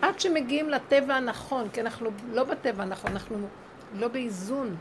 עד 0.02 0.20
שמגיעים 0.20 0.68
לטבע 0.68 1.14
הנכון, 1.14 1.68
כי 1.68 1.80
אנחנו 1.80 2.11
לא 2.32 2.44
בטבע 2.44 2.82
הנכון, 2.82 3.12
אנחנו 3.12 3.36
לא 3.94 4.08
באיזון. 4.08 4.76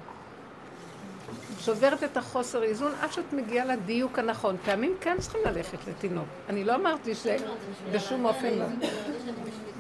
שוברת 1.59 2.03
את 2.03 2.17
החוסר 2.17 2.63
איזון 2.63 2.91
עד 3.01 3.11
שאת 3.11 3.33
מגיעה 3.33 3.65
לדיוק 3.65 4.19
הנכון. 4.19 4.57
פעמים 4.65 4.95
כן 5.01 5.17
צריכים 5.19 5.41
ללכת 5.45 5.87
לתינוק. 5.87 6.27
אני 6.49 6.63
לא 6.63 6.75
אמרתי 6.75 7.13
שבשום 7.15 8.25
אופן 8.25 8.53
לא. 8.53 8.65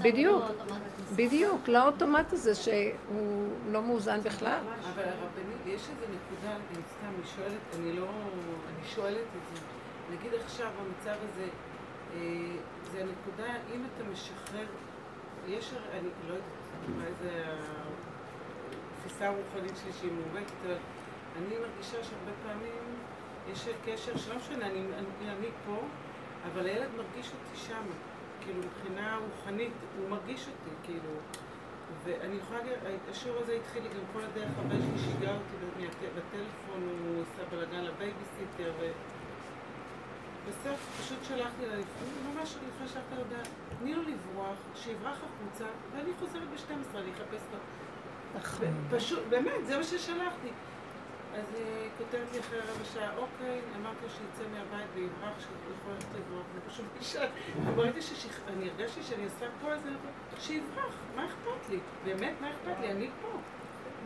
בדיוק, 0.01 0.43
בדיוק, 1.15 1.67
לאוטומט 1.67 2.33
הזה 2.33 2.55
שהוא 2.55 3.47
לא 3.71 3.81
מאוזן 3.81 4.21
בכלל. 4.21 4.59
אבל 4.93 5.03
הרבנית, 5.03 5.65
יש 5.65 5.81
איזו 5.81 6.05
נקודה, 6.05 6.55
אני 6.55 6.83
סתם, 6.89 7.07
אני 7.17 7.27
שואלת, 7.35 7.61
אני 7.79 7.93
לא... 7.93 8.05
אני 8.05 8.87
שואלת 8.95 9.17
את 9.17 9.55
זה. 9.55 9.61
נגיד 10.11 10.31
עכשיו, 10.45 10.67
במצב 10.79 11.15
הזה, 11.29 11.47
אה, 12.15 12.19
זה 12.91 13.01
הנקודה, 13.01 13.53
אם 13.75 13.83
אתה 13.85 14.03
משחרר, 14.11 14.65
יש, 15.47 15.73
אני 15.93 16.09
לא 16.27 16.33
יודעת, 16.33 16.49
אולי 16.95 17.11
זה 17.21 17.43
התפיסה 18.97 19.27
הרוחנית 19.27 19.77
שלי 19.83 19.93
שהיא 19.99 20.11
מעוותת, 20.11 20.51
אבל 20.65 20.75
אני 21.39 21.55
מרגישה 21.57 22.03
שהרבה 22.03 22.31
פעמים 22.43 22.83
יש 23.51 23.67
קשר 23.85 24.17
שלא 24.17 24.35
משנה, 24.35 24.65
אני, 24.65 24.79
אני, 24.79 25.31
אני 25.31 25.47
פה, 25.65 25.77
אבל 26.51 26.65
הילד 26.65 26.89
מרגיש 26.97 27.31
אותי 27.31 27.57
שם, 27.67 27.83
כאילו 28.41 28.59
מבחינה 28.59 29.19
רוחנית, 29.29 29.73
הוא 29.97 30.09
מרגיש 30.09 30.47
אותי, 30.47 30.69
כאילו. 30.83 31.09
ואני 32.03 32.35
יכולה 32.35 32.59
להגיד, 32.59 32.99
השיעור 33.11 33.39
הזה 33.39 33.53
התחיל 33.53 33.83
לי 33.83 33.89
גם 33.89 34.01
כל 34.13 34.21
הדרך, 34.23 34.49
הבן 34.59 34.81
שלי 34.81 34.99
שיגע 34.99 35.31
אותי 35.31 35.55
בטלפון, 36.15 36.81
הוא 37.05 37.23
עשה 37.23 37.43
בלאגן 37.51 37.83
לבייביסיטר, 37.83 38.73
ובסוף 40.45 40.99
פשוט 41.01 41.17
שלחתי 41.23 41.65
לה, 41.65 41.75
ממש 42.33 42.55
לפני 42.55 42.87
שלחתי 42.87 43.15
לה 43.15 43.17
הודעה, 43.17 43.41
תני 43.79 43.93
לו 43.93 44.01
לברוח, 44.01 44.57
שיברח 44.75 45.17
החוצה, 45.17 45.65
ואני 45.91 46.11
חוזרת 46.19 46.49
ב-12, 46.49 46.97
אני 46.97 47.11
אחפש 47.13 47.41
אותו. 47.53 47.63
פשוט, 48.91 49.23
באמת, 49.29 49.67
זה 49.67 49.77
מה 49.77 49.83
ששלחתי. 49.83 50.49
אז 51.35 51.43
היא 51.55 51.89
כותבת 51.97 52.33
לי 52.33 52.39
אחרי 52.39 52.59
רבע 52.59 52.85
שעה, 52.93 53.09
אוקיי, 53.17 53.59
אמרתי 53.81 54.05
שיצא 54.09 54.43
מהבית 54.53 54.87
ויברח, 54.95 55.39
שהוא 55.39 55.55
יכול 55.81 55.93
ללכת 55.93 56.05
לברוח, 56.15 56.45
אני 56.53 56.61
פשוט 56.69 56.85
אישה. 56.99 57.25
וברגע 57.65 58.01
שאני 58.01 58.69
הרגשתי 58.69 59.03
שאני 59.03 59.23
עושה 59.23 59.45
כל 59.61 59.77
זה, 59.83 59.89
שיברח, 60.39 60.93
מה 61.15 61.25
אכפת 61.25 61.69
לי? 61.69 61.77
באמת, 62.05 62.33
מה 62.41 62.49
אכפת 62.49 62.81
לי? 62.81 62.91
אני 62.91 63.07
פה. 63.21 63.37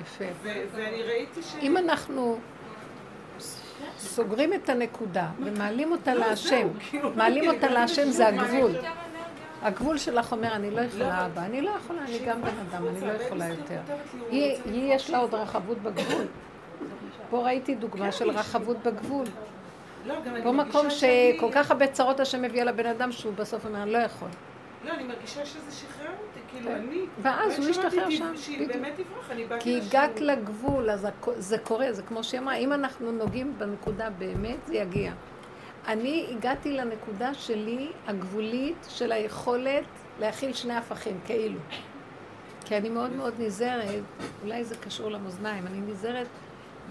יפה. 0.01 0.25
ואני 0.71 1.03
ראיתי 1.03 1.41
ש... 1.41 1.55
אם 1.61 1.77
אנחנו 1.77 2.39
סוגרים 3.97 4.53
את 4.53 4.69
הנקודה 4.69 5.27
ומעלים 5.39 5.91
אותה 5.91 6.13
לא, 6.13 6.19
להשם, 6.19 6.67
כאילו, 6.79 7.11
מעלים 7.15 7.47
אותה 7.47 7.59
כאילו, 7.59 7.73
להשם 7.73 8.09
זה 8.09 8.27
הגבול. 8.27 8.71
הגבול 9.61 9.97
שלך 9.97 10.31
אומר, 10.31 10.55
אני 10.55 10.71
לא 10.71 10.81
לא, 10.81 10.85
יכולה 10.85 11.25
אבא, 11.25 11.45
אני 11.45 11.61
לא 11.61 11.69
יכולה, 11.69 12.03
אני 12.03 12.19
גם 12.19 12.41
בן 12.41 12.57
אדם, 12.69 12.87
אני 12.87 13.01
לא 13.01 13.11
יכולה 13.11 13.47
יותר. 13.47 13.79
היא 14.29 14.93
יש 14.93 15.09
לה 15.09 15.17
עוד 15.17 15.33
רחבות 15.33 15.77
בגבול. 15.77 16.25
פה 17.33 17.45
ראיתי 17.45 17.75
דוגמה 17.75 18.11
של 18.11 18.29
רחבות 18.29 18.77
בגבול. 18.83 19.25
לא, 20.05 20.15
פה 20.43 20.51
מקום 20.51 20.89
שכל 20.89 21.49
כך 21.51 21.71
הרבה 21.71 21.87
צרות 21.87 22.19
השם 22.19 22.41
מביא 22.41 22.63
לבן 22.63 22.85
אדם 22.85 23.11
שהוא 23.11 23.33
בסוף 23.33 23.65
אומר, 23.65 23.83
אני 23.83 23.91
לא 23.91 23.97
יכול. 23.97 24.27
לא, 24.85 24.91
אני 24.91 25.03
מרגישה 25.03 25.45
שזה 25.45 25.71
שחרר 25.71 26.09
אותי, 26.09 26.39
כאילו 26.51 26.65
כן. 26.69 26.75
אני... 26.75 27.01
ואז 27.21 27.59
הוא 27.59 27.73
שמעתי 27.73 27.95
ישתחרר 27.97 28.07
ט- 28.07 28.11
שם, 28.11 28.33
בדיוק. 28.65 28.71
כי. 29.59 29.81
הגעת 29.81 30.19
לגבול, 30.21 30.89
אז 30.89 31.07
זה 31.37 31.57
קורה, 31.57 31.93
זה 31.93 32.03
כמו 32.03 32.23
שהיא 32.23 32.39
אמרה, 32.41 32.55
אם 32.55 32.73
אנחנו 32.73 33.11
נוגעים 33.11 33.53
בנקודה 33.57 34.09
באמת, 34.09 34.65
זה 34.65 34.75
יגיע. 34.75 35.11
אני 35.87 36.27
הגעתי 36.31 36.71
לנקודה 36.71 37.33
שלי, 37.33 37.87
הגבולית, 38.07 38.85
של 38.89 39.11
היכולת 39.11 39.83
להכיל 40.19 40.53
שני 40.53 40.73
הפכים, 40.73 41.19
כאילו. 41.25 41.59
כי 42.65 42.77
אני 42.77 42.89
מאוד 42.89 43.11
מאוד 43.11 43.33
נזהרת, 43.39 44.03
אולי 44.43 44.63
זה 44.63 44.75
קשור 44.75 45.11
למאזניים, 45.11 45.67
אני 45.67 45.81
נזהרת 45.81 46.27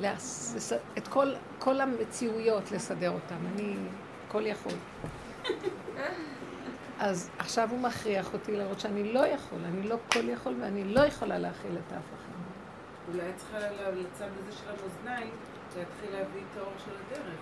לס- 0.01 0.73
את 0.98 1.09
כל, 1.09 1.27
כל 1.59 1.81
המציאויות 1.81 2.73
לסדר 2.73 3.10
אותן, 3.10 3.35
אני 3.55 3.74
כל 4.28 4.47
יכול. 4.47 4.73
אז 6.98 7.31
עכשיו 7.39 7.69
הוא 7.70 7.78
מכריח 7.81 8.32
אותי 8.32 8.52
לראות 8.56 8.81
שאני 8.81 9.12
לא 9.12 9.27
יכול, 9.27 9.59
אני 9.64 9.89
לא 9.89 9.97
כל 10.12 10.28
יכול 10.28 10.55
ואני 10.60 10.85
לא 10.85 11.01
יכולה 11.01 11.39
להכיל 11.39 11.70
את 11.70 11.93
ההפכים. 11.93 12.32
אולי 13.09 13.28
את 13.31 13.36
צריכה 13.36 13.59
לצד 13.90 14.24
הזה 14.43 14.56
של 14.56 14.64
המאזניים, 14.69 15.31
להתחיל 15.78 16.10
להביא 16.12 16.40
את 16.52 16.59
האור 16.59 16.73
של 16.85 16.90
הדרך. 17.06 17.35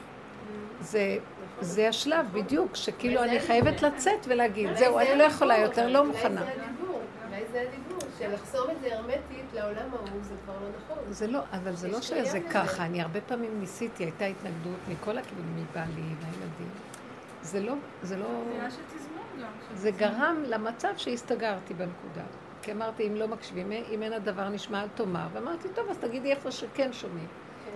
זה, 0.81 1.17
זה 1.61 1.89
השלב 1.89 2.27
בדיוק, 2.33 2.77
שכאילו 2.77 3.23
אני 3.23 3.41
חייבת 3.41 3.83
לצאת 3.83 4.27
ולהגיד, 4.27 4.77
זהו, 4.77 4.99
אני 4.99 5.19
לא 5.19 5.25
יכולה 5.25 5.59
יותר, 5.59 5.89
לא 5.89 6.05
מוכנה. 6.07 6.41
אולי 6.43 6.53
זה 6.57 6.63
הדיבור, 6.65 7.01
אולי 7.29 7.43
זה 7.53 7.61
הדיבור, 7.69 7.90
שלחסום 8.21 8.71
את 8.71 8.81
זה 8.81 8.97
הרמטית 8.97 9.45
לעולם 9.55 9.89
ההוא 9.93 10.23
זה 10.23 10.35
כבר 10.45 10.55
לא 10.55 10.69
נכון. 10.77 11.13
זה 11.13 11.27
לא, 11.27 11.41
אבל 11.53 11.75
זה 11.75 11.89
לא 11.89 12.01
שזה 12.01 12.41
ככה, 12.51 12.85
אני 12.85 13.03
הרבה 13.03 13.21
פעמים 13.21 13.61
ניסיתי, 13.61 14.05
הייתה 14.05 14.25
התנגדות 14.25 14.79
מכל 14.89 15.19
הכיוונים, 15.19 15.67
מבעלי 15.71 16.03
והילדים. 16.21 16.71
זה 17.43 17.61
לא, 17.61 17.75
זה 18.03 18.17
לא, 18.17 18.27
זה 18.27 18.51
עניין 18.55 18.71
של 18.71 18.77
תזמון 18.97 19.25
גם. 19.43 19.77
זה. 19.77 19.91
גרם 19.91 20.43
למצב 20.47 20.93
שהסתגרתי 20.97 21.75
בנקודה. 21.75 22.23
כי 22.63 22.73
אמרתי, 22.73 23.07
אם 23.07 23.17
לא 23.17 23.29
מקשיבים, 23.29 23.73
אם 23.73 24.03
אין 24.03 24.13
הדבר 24.13 24.49
נשמע, 24.49 24.83
אל 24.83 24.89
תאמר. 24.95 25.27
ואמרתי, 25.33 25.69
טוב, 25.75 25.91
אז 25.91 25.99
תגידי 25.99 26.31
איפה 26.31 26.51
שכן 26.51 26.93
שומעים. 26.93 27.27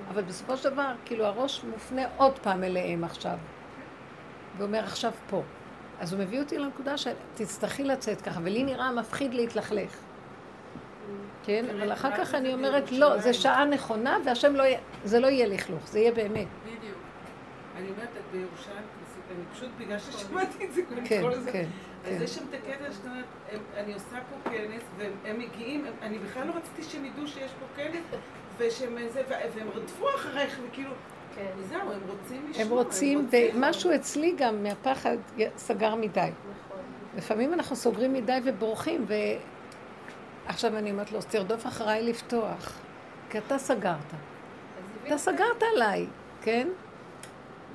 אבל 0.08 0.22
בסופו 0.22 0.56
של 0.56 0.70
דבר, 0.70 0.94
כאילו 1.04 1.24
הראש 1.24 1.64
מופנה 1.64 2.02
עוד 2.16 2.38
פעם 2.38 2.64
אליהם 2.64 3.04
עכשיו. 3.04 3.38
ואומר, 4.58 4.84
עכשיו 4.84 5.12
פה. 5.30 5.42
אז 6.00 6.12
הוא 6.12 6.20
מביא 6.20 6.40
אותי 6.40 6.58
לנקודה 6.58 6.96
של 6.96 7.12
תצטרכי 7.34 7.84
לצאת 7.84 8.20
ככה, 8.20 8.40
ולי 8.42 8.64
נראה 8.64 8.92
מפחיד 8.92 9.34
להתלכלך. 9.34 10.03
כן, 11.46 11.64
אבל 11.70 11.92
אחר 11.92 12.16
כך 12.16 12.34
אני 12.34 12.52
אומרת. 12.54 12.92
לא, 12.92 13.18
זה 13.18 13.34
שעה 13.34 13.64
נכונה, 13.64 14.18
והשם 14.24 14.56
לא 14.56 14.62
יהיה, 14.62 14.78
זה 15.04 15.20
לא 15.20 15.26
יהיה 15.26 15.46
לכלוך, 15.46 15.86
זה 15.86 15.98
יהיה 15.98 16.12
באמת. 16.12 16.46
בדיוק. 16.64 16.98
אני 17.76 17.88
אומרת, 17.90 18.08
את 18.16 18.22
בירושלים, 18.32 18.84
אני 19.30 19.44
פשוט 19.54 19.68
בגלל 19.78 19.98
ששמעתי 19.98 20.64
את 20.64 20.72
זה 20.72 20.82
כל 20.88 20.94
כן, 21.04 21.22
כל 21.22 21.34
זה. 21.34 21.52
כן, 21.52 21.66
אז 22.04 22.18
כן. 22.18 22.24
יש 22.24 22.30
שם 22.30 22.42
את 22.50 22.54
הקטע 22.54 22.92
שאתה 22.92 23.08
אומרת, 23.08 23.24
אני 23.76 23.94
עושה 23.94 24.16
פה 24.30 24.50
כנס, 24.50 24.82
והם 24.98 25.12
הם 25.24 25.38
מגיעים, 25.38 25.84
אני 26.02 26.18
בכלל 26.18 26.46
לא 26.46 26.52
רציתי 26.56 26.82
שהם 26.82 27.04
ידעו 27.04 27.26
שיש 27.26 27.50
פה 27.60 27.82
כנס, 27.82 28.20
ושהם 28.58 28.98
זה, 29.12 29.22
ו- 29.28 29.58
והם 29.58 29.68
רדפו 29.74 30.06
אחריך, 30.16 30.58
וכאילו, 30.68 30.90
כן. 31.36 31.46
וזהו, 31.58 31.80
הם 31.80 32.00
רוצים 32.08 32.46
לשמוע. 32.50 32.66
הם 32.66 32.72
רוצים, 32.72 33.28
ומשהו 33.54 33.94
אצלי 33.94 34.34
גם 34.38 34.62
מהפחד 34.62 35.16
סגר 35.56 35.94
מדי. 35.94 36.20
נכון. 36.20 36.78
לפעמים 37.16 37.54
אנחנו 37.54 37.76
סוגרים 37.76 38.12
מדי 38.12 38.38
ובורחים, 38.44 39.04
ועכשיו 40.46 40.76
אני 40.76 40.90
אומרת 40.90 41.12
לו, 41.12 41.22
תרדוף 41.22 41.66
אחריי 41.66 42.02
לפתוח, 42.02 42.78
כי 43.30 43.38
אתה 43.38 43.58
סגרת. 43.58 44.14
אתה 45.06 45.18
סגרת 45.18 45.62
עליי, 45.74 46.06
כן? 46.42 46.68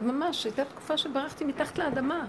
ממש, 0.01 0.45
הייתה 0.45 0.65
תקופה 0.65 0.97
שברחתי 0.97 1.45
מתחת 1.45 1.77
לאדמה. 1.77 2.27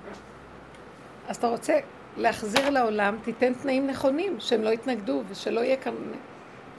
אז 1.29 1.37
אתה 1.37 1.47
רוצה 1.47 1.79
להחזיר 2.17 2.71
לעולם, 2.71 3.17
תיתן 3.23 3.55
תנאים 3.55 3.87
נכונים, 3.87 4.41
שהם 4.41 4.63
לא 4.63 4.71
יתנגדו, 4.71 5.23
ושלא 5.29 5.61
יהיה 5.61 5.77
כאן 5.77 5.95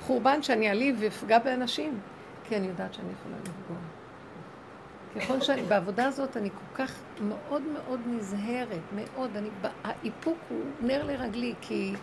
חורבן 0.01 0.43
שאני 0.43 0.69
אעליב 0.69 0.95
ואפגע 0.99 1.39
באנשים. 1.39 1.99
כי 2.43 2.57
אני 2.57 2.67
יודעת 2.67 2.93
שאני 2.93 3.09
יכולה 3.19 3.35
לפגוע. 3.41 3.77
ככל 5.15 5.41
שאני, 5.41 5.61
בעבודה 5.61 6.05
הזאת 6.05 6.38
אני 6.38 6.49
כל 6.49 6.75
כך 6.83 6.99
מאוד 7.21 7.61
מאוד 7.61 7.99
נזהרת, 8.05 8.81
מאוד, 8.95 9.38
אני, 9.38 9.49
האיפוק 9.83 10.38
הוא 10.49 10.61
נר 10.81 11.03
לרגלי, 11.03 11.53
כי, 11.61 11.93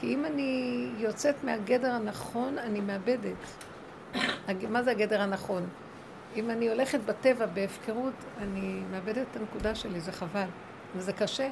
כי 0.00 0.14
אם 0.14 0.24
אני 0.24 0.88
יוצאת 0.98 1.44
מהגדר 1.44 1.90
הנכון, 1.90 2.58
אני 2.58 2.80
מאבדת. 2.80 3.36
מה 4.70 4.82
זה 4.82 4.90
הגדר 4.90 5.22
הנכון? 5.22 5.68
אם 6.36 6.50
אני 6.50 6.68
הולכת 6.68 7.00
בטבע 7.00 7.46
בהפקרות, 7.46 8.14
אני 8.38 8.82
מאבדת 8.90 9.26
את 9.30 9.36
הנקודה 9.36 9.74
שלי, 9.74 10.00
זה 10.00 10.12
חבל. 10.12 10.46
וזה 10.96 11.12
קשה. 11.12 11.48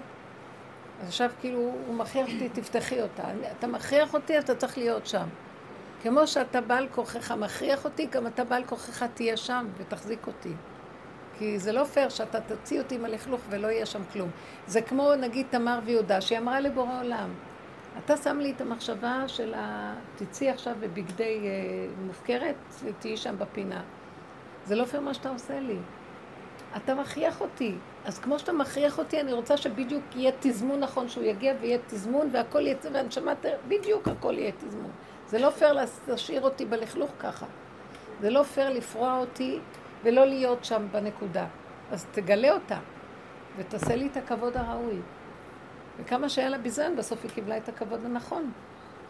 אז 1.01 1.09
עכשיו 1.09 1.31
כאילו 1.41 1.59
הוא 1.59 1.95
מכריח 1.95 2.27
אותי, 2.27 2.49
תפתחי 2.49 3.03
אותה. 3.03 3.23
אתה 3.59 3.66
מכריח 3.66 4.15
אותי, 4.15 4.39
אתה 4.39 4.55
צריך 4.55 4.79
להיות 4.79 5.07
שם. 5.07 5.27
כמו 6.03 6.27
שאתה 6.27 6.61
בעל 6.61 6.89
כוחך 6.89 7.31
מכריח 7.31 7.85
אותי, 7.85 8.07
גם 8.07 8.27
אתה 8.27 8.45
בעל 8.45 8.65
כוחך 8.65 9.05
תהיה 9.15 9.37
שם 9.37 9.66
ותחזיק 9.79 10.27
אותי. 10.27 10.53
כי 11.39 11.59
זה 11.59 11.73
לא 11.73 11.85
פייר 11.85 12.09
שאתה 12.09 12.41
תוציא 12.41 12.81
אותי 12.81 12.95
עם 12.95 13.05
הלכלוך 13.05 13.41
ולא 13.51 13.66
יהיה 13.69 13.87
שם 13.87 14.03
כלום. 14.12 14.31
זה 14.66 14.83
כמו 14.83 15.15
נגיד 15.15 15.47
תמר 15.51 15.79
ויהודה, 15.85 16.21
שהיא 16.21 16.39
אמרה 16.39 16.61
לבורא 16.61 17.01
עולם, 17.01 17.31
אתה 17.99 18.16
שם 18.16 18.39
לי 18.39 18.53
את 18.57 18.61
המחשבה 18.61 19.29
של 19.29 19.55
ה... 19.55 19.95
תצאי 20.16 20.49
עכשיו 20.49 20.75
בבגדי 20.81 21.41
אה, 21.45 21.51
מופקרת, 22.07 22.55
תהיי 22.99 23.16
שם 23.16 23.39
בפינה. 23.39 23.83
זה 24.65 24.75
לא 24.75 24.85
פייר 24.85 25.03
מה 25.03 25.15
שאתה 25.15 25.29
עושה 25.29 25.61
לי. 25.61 25.79
אתה 26.77 26.95
מכריח 26.95 27.41
אותי. 27.41 27.75
אז 28.05 28.19
כמו 28.19 28.39
שאתה 28.39 28.53
מכריח 28.53 28.99
אותי, 28.99 29.21
אני 29.21 29.33
רוצה 29.33 29.57
שבדיוק 29.57 30.05
יהיה 30.16 30.33
תזמון 30.41 30.81
נכון, 30.81 31.09
שהוא 31.09 31.25
יגיע 31.25 31.55
ויהיה 31.61 31.79
תזמון 31.87 32.29
והכל 32.33 32.66
יצא, 32.66 32.89
והנשמה, 32.93 33.33
בדיוק 33.69 34.09
הכל 34.09 34.35
יהיה 34.39 34.53
תזמון. 34.53 34.91
זה 35.27 35.39
לא 35.39 35.51
פייר 35.51 35.73
להשאיר 36.09 36.43
אותי 36.43 36.65
בלכלוך 36.65 37.11
ככה. 37.21 37.47
זה 38.21 38.31
לא 38.31 38.43
פייר 38.43 38.71
לפרוע 38.71 39.19
אותי 39.19 39.59
ולא 40.03 40.25
להיות 40.25 40.65
שם 40.65 40.87
בנקודה. 40.93 41.47
אז 41.91 42.07
תגלה 42.12 42.53
אותה 42.53 42.79
ותעשה 43.57 43.97
לי 43.97 44.07
את 44.07 44.16
הכבוד 44.16 44.57
הראוי. 44.57 44.99
וכמה 45.99 46.29
שהיה 46.29 46.49
לה 46.49 46.59
ביזיון, 46.59 46.97
בסוף 46.97 47.23
היא 47.23 47.31
קיבלה 47.31 47.57
את 47.57 47.69
הכבוד 47.69 48.05
הנכון. 48.05 48.53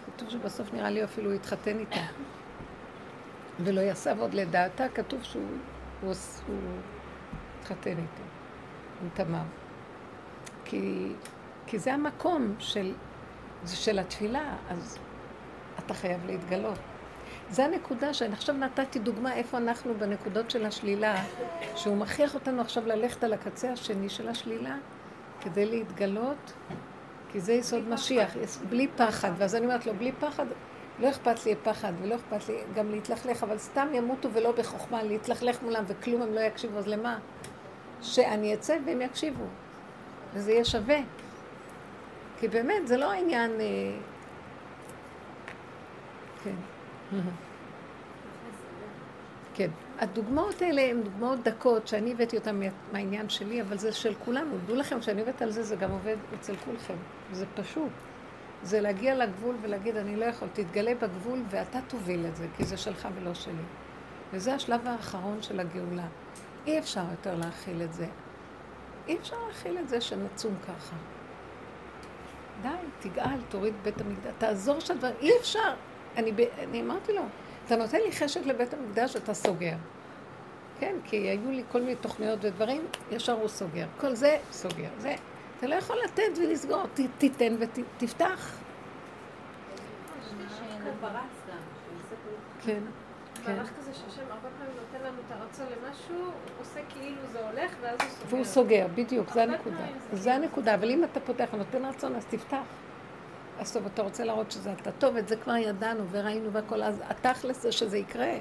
כתוב 0.06 0.30
שבסוף 0.30 0.72
נראה 0.72 0.90
לי 0.90 1.04
אפילו 1.04 1.30
הוא 1.30 1.36
התחתן 1.36 1.78
איתה. 1.78 2.00
ולא 3.60 3.80
יסב 3.80 4.20
עוד 4.20 4.34
לדעתה, 4.34 4.88
כתוב 4.88 5.22
שהוא 5.22 5.42
הוא, 6.02 6.14
הוא 6.46 6.56
התחתן 7.60 7.90
איתו, 7.90 8.22
עם 9.02 9.08
תמר. 9.14 9.42
כי, 10.64 11.12
כי 11.66 11.78
זה 11.78 11.94
המקום 11.94 12.54
של, 12.58 12.92
זה 13.64 13.76
של 13.76 13.98
התפילה, 13.98 14.56
אז 14.70 14.98
אתה 15.78 15.94
חייב 15.94 16.26
להתגלות. 16.26 16.78
זה 17.50 17.64
הנקודה 17.64 18.14
שאני 18.14 18.32
עכשיו 18.32 18.54
נתתי 18.54 18.98
דוגמה 18.98 19.34
איפה 19.34 19.56
אנחנו 19.56 19.94
בנקודות 19.98 20.50
של 20.50 20.66
השלילה, 20.66 21.24
שהוא 21.76 21.96
מכריח 21.96 22.34
אותנו 22.34 22.60
עכשיו 22.60 22.86
ללכת 22.86 23.24
על 23.24 23.32
הקצה 23.32 23.72
השני 23.72 24.08
של 24.08 24.28
השלילה 24.28 24.76
כדי 25.44 25.66
להתגלות, 25.66 26.52
כי 27.32 27.40
זה 27.40 27.52
יסוד 27.52 27.88
משיח, 27.88 28.36
בלי 28.68 28.88
פחד. 28.96 29.30
ואז 29.36 29.54
אני 29.54 29.64
אומרת 29.64 29.86
לו, 29.86 29.94
בלי 29.94 30.12
פחד, 30.20 30.46
לא 30.98 31.10
אכפת 31.10 31.46
לי 31.46 31.54
פחד 31.62 31.92
ולא 32.02 32.14
אכפת 32.14 32.48
לי 32.48 32.58
גם 32.74 32.90
להתלכלך, 32.90 33.42
אבל 33.42 33.58
סתם 33.58 33.88
ימותו 33.92 34.32
ולא 34.32 34.52
בחוכמה, 34.52 35.02
להתלכלך 35.02 35.62
מולם 35.62 35.84
וכלום 35.86 36.22
הם 36.22 36.34
לא 36.34 36.40
יקשיבו, 36.40 36.78
אז 36.78 36.86
למה? 36.86 37.18
שאני 38.02 38.54
אצא 38.54 38.76
והם 38.86 39.00
יקשיבו, 39.00 39.44
וזה 40.34 40.52
יהיה 40.52 40.64
שווה. 40.64 40.98
כי 42.40 42.48
באמת, 42.48 42.88
זה 42.88 42.96
לא 42.96 43.12
העניין... 43.12 43.50
אה, 43.60 43.96
כן. 46.44 46.54
כן. 49.54 49.70
הדוגמאות 49.98 50.62
האלה 50.62 50.82
הן 50.82 51.02
דוגמאות 51.02 51.42
דקות 51.42 51.88
שאני 51.88 52.12
הבאתי 52.12 52.36
אותן 52.36 52.60
מה- 52.60 52.64
מהעניין 52.92 53.28
שלי, 53.28 53.62
אבל 53.62 53.78
זה 53.78 53.92
של 53.92 54.14
כולנו. 54.24 54.56
דעו 54.66 54.76
לכם, 54.76 55.00
כשאני 55.00 55.20
עובדת 55.20 55.42
על 55.42 55.50
זה, 55.50 55.62
זה 55.62 55.76
גם 55.76 55.90
עובד 55.90 56.16
אצל 56.34 56.56
כולכם. 56.56 56.94
זה 57.32 57.46
פשוט. 57.54 57.90
זה 58.62 58.80
להגיע 58.80 59.14
לגבול 59.14 59.56
ולהגיד, 59.62 59.96
אני 59.96 60.16
לא 60.16 60.24
יכול, 60.24 60.48
תתגלה 60.52 60.94
בגבול 60.94 61.42
ואתה 61.50 61.78
תוביל 61.88 62.26
את 62.26 62.36
זה, 62.36 62.46
כי 62.56 62.64
זה 62.64 62.76
שלך 62.76 63.08
ולא 63.14 63.34
שלי. 63.34 63.52
וזה 64.32 64.54
השלב 64.54 64.86
האחרון 64.86 65.42
של 65.42 65.60
הגאולה. 65.60 66.06
אי 66.66 66.78
אפשר 66.78 67.04
יותר 67.10 67.34
להכיל 67.34 67.82
את 67.82 67.92
זה. 67.92 68.06
אי 69.08 69.16
אפשר 69.18 69.36
להכיל 69.48 69.78
את 69.78 69.88
זה 69.88 70.00
שנצום 70.00 70.54
ככה. 70.68 70.96
די, 72.62 72.68
תגאל, 73.08 73.40
תוריד 73.48 73.74
בית 73.82 74.00
המקדש, 74.00 74.32
תעזור 74.38 74.80
שהדברים, 74.80 75.14
אי 75.20 75.30
אפשר. 75.40 75.74
אני. 76.16 76.32
אני 76.62 76.80
אמרתי 76.82 77.12
לו, 77.12 77.22
אתה 77.66 77.76
נותן 77.76 77.98
לי 78.06 78.12
חשק 78.12 78.46
לבית 78.46 78.74
המקדש, 78.74 79.16
אתה 79.16 79.34
סוגר. 79.34 79.74
כן, 80.80 80.96
כי 81.04 81.16
היו 81.16 81.50
לי 81.50 81.62
כל 81.72 81.80
מיני 81.80 81.94
תוכניות 81.96 82.38
ודברים, 82.42 82.82
ישר 83.10 83.32
הוא 83.32 83.48
סוגר. 83.48 83.86
כל 84.00 84.14
זה, 84.14 84.38
סוגר. 84.52 84.88
זה, 84.98 85.14
אתה 85.58 85.66
לא 85.66 85.74
יכול 85.74 85.96
לתת 86.04 86.38
ולסגור, 86.38 86.82
ת, 86.94 87.00
תיתן 87.18 87.56
ותפתח. 87.58 88.56
כן, 92.64 92.78
כן. 93.44 93.52
מהלך 93.56 93.70
כזה 93.78 93.94
שהשם 93.94 94.22
הרבה 94.30 94.48
פעמים 94.58 94.74
נותן 94.76 95.06
לנו 95.06 95.16
את 95.26 95.32
הרצון 95.32 95.66
למשהו, 95.66 96.14
הוא 96.16 96.30
עושה 96.60 96.80
כאילו 96.88 97.16
זה 97.32 97.48
הולך, 97.50 97.70
ואז 97.80 97.98
הוא 98.00 98.08
סוגר. 98.10 98.28
והוא 98.34 98.44
סוגר, 98.44 98.86
בדיוק, 98.94 99.32
זה 99.32 99.42
הנקודה. 99.42 99.76
זה 100.12 100.30
כאילו- 100.30 100.44
הנקודה, 100.44 100.74
אבל 100.74 100.90
אם 100.90 101.04
אתה 101.04 101.20
פותח 101.20 101.48
ונותן 101.54 101.84
רצון, 101.84 102.16
אז 102.16 102.24
תפתח. 102.26 102.58
אז 103.58 103.72
טוב, 103.72 103.86
אתה 103.86 104.02
רוצה 104.02 104.24
להראות 104.24 104.50
שזה 104.50 104.72
אתה. 104.72 104.92
טוב, 104.92 105.16
את 105.16 105.28
זה 105.28 105.36
כבר 105.36 105.56
ידענו 105.56 106.04
וראינו 106.10 106.52
והכל, 106.52 106.82
אז 106.82 107.02
התכלס 107.08 107.62
זה 107.62 107.72
שזה 107.72 107.98
יקרה. 107.98 108.34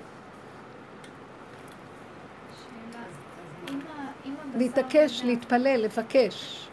להתעקש, 4.56 5.22
להתפלל, 5.23 5.81
לבקש. 5.84 6.68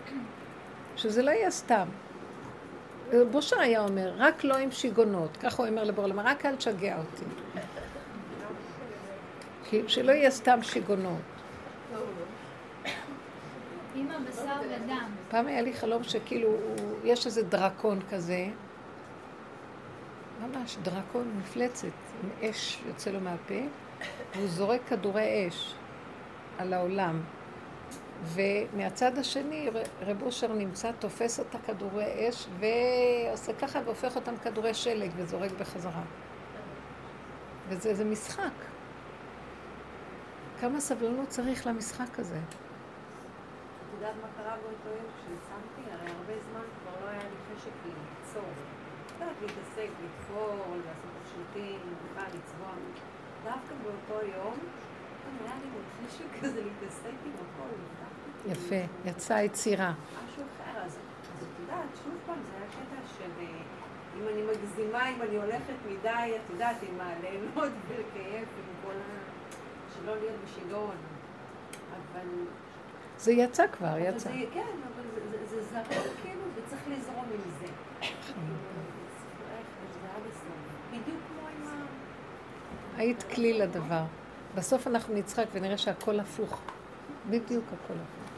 שזה 0.97 1.23
לא 1.23 1.31
יהיה 1.31 1.51
סתם. 1.51 1.87
בושר 3.31 3.61
היה 3.61 3.81
אומר, 3.81 4.12
רק 4.17 4.45
לא 4.45 4.57
עם 4.57 4.71
שיגונות. 4.71 5.37
ככה 5.37 5.62
הוא 5.62 5.69
אומר 5.71 5.85
לבור 5.85 6.07
למה, 6.07 6.23
רק 6.23 6.47
אל 6.47 6.57
תשגע 6.57 6.97
אותי. 6.99 7.25
שלא 9.89 10.12
יהיה 10.12 10.31
סתם 10.31 10.62
שיגונות. 10.62 11.40
אם 14.01 14.10
הבשר 14.10 14.56
ודם, 14.62 15.10
פעם 15.28 15.47
היה 15.47 15.62
לי 15.62 15.74
חלום 15.74 16.02
שכאילו 16.05 16.48
יש 17.05 17.27
איזה 17.27 17.43
דרקון 17.43 17.98
כזה, 18.10 18.47
ממש 20.40 20.77
דרקון 20.82 21.32
מפלצת, 21.39 21.89
עם 22.22 22.51
אש 22.51 22.82
יוצא 22.86 23.10
לו 23.10 23.20
מהפה, 23.20 23.55
והוא 24.35 24.48
זורק 24.48 24.81
כדורי 24.89 25.48
אש 25.48 25.74
על 26.59 26.72
העולם. 26.72 27.20
ומהצד 28.24 29.18
השני 29.18 29.70
רב 30.01 30.22
אושר 30.22 30.52
נמצא, 30.52 30.90
תופס 30.98 31.40
את 31.40 31.55
הכדורי 31.55 32.28
אש 32.28 32.47
ועושה 32.59 33.52
ככה 33.52 33.78
והופך 33.85 34.16
אותם 34.16 34.36
כדורי 34.36 34.74
שלג 34.74 35.10
וזורק 35.16 35.51
בחזרה. 35.60 36.02
וזה 37.68 38.05
משחק. 38.05 38.52
כמה 40.60 40.81
סבלנות 40.81 41.28
צריך 41.28 41.66
למשחק 41.66 42.18
הזה? 42.18 42.39
את 44.01 44.05
יודעת 44.05 44.22
מה 44.22 44.28
קרה 44.43 44.56
באותו 44.56 44.89
יום 44.89 45.10
כשצמתי? 45.16 45.90
הרי 45.93 46.10
הרבה 46.10 46.32
זמן 46.51 46.66
כבר 46.77 47.05
לא 47.05 47.09
היה 47.10 47.22
לי 47.22 47.36
חשק 47.48 47.70
ליצור. 47.85 48.51
את 49.06 49.12
יודעת, 49.20 49.36
להתעסק, 49.40 49.89
לתפור, 50.05 50.77
לעשות 50.86 51.10
תכשיטים, 51.22 51.81
בכלל 52.05 52.28
לצבוע. 52.35 52.72
דווקא 53.44 53.74
באותו 53.82 54.27
יום, 54.27 54.55
פתאום 54.55 55.36
היה 55.44 55.55
לי 55.62 55.68
חשק 56.09 56.24
כזה 56.40 56.64
להתעסק 56.64 57.16
עם 57.27 57.32
הכל. 57.32 57.74
יפה, 58.51 58.93
יצאה 59.05 59.43
יצירה. 59.43 59.93
משהו 59.93 60.43
אחר. 60.43 60.81
אז 60.81 60.98
את 61.39 61.60
יודעת, 61.60 61.89
שוב 62.05 62.14
פעם, 62.27 62.39
זה 62.51 62.56
היה 62.56 62.66
קטע 62.70 63.09
של... 63.18 63.31
אה, 63.40 63.62
אם 64.18 64.28
אני 64.28 64.43
מגזימה, 64.43 65.09
אם 65.09 65.22
אני 65.22 65.36
הולכת 65.36 65.78
מדי, 65.89 66.36
את 66.36 66.51
יודעת, 66.51 66.77
עם 66.82 67.01
הליהנות 67.01 67.72
ולכייף, 67.89 68.48
עם 68.59 68.74
כל 68.85 68.97
ה... 68.97 69.20
שלא 69.94 70.16
להיות 70.16 70.36
בשיגעון. 70.44 70.97
אבל... 71.90 72.28
זה 73.21 73.33
יצא 73.33 73.67
כבר, 73.73 73.99
יצא. 73.99 74.19
זה, 74.19 74.31
כן, 74.55 74.61
אבל 74.61 75.03
זה, 75.15 75.21
זה, 75.49 75.63
זה 75.63 75.69
זרם 75.71 75.83
כאילו, 76.23 76.43
וצריך 76.55 76.81
לזרום 76.89 77.25
עם 77.35 77.41
זה. 77.61 77.67
זה 77.67 77.73
עד 80.15 80.23
הסוף. 80.31 80.53
בדיוק 80.91 81.19
כמו 81.29 81.49
עם 81.49 81.69
ה... 81.69 81.71
היית 82.97 83.23
כלי 83.23 83.59
לדבר. 83.59 84.05
בסוף 84.55 84.87
אנחנו 84.87 85.15
נצחק 85.15 85.45
ונראה 85.53 85.79
שהכל 85.79 86.21
הפוך. 86.21 86.61
בדיוק 87.31 87.65
הכל 87.65 87.95
הפוך. 87.95 88.31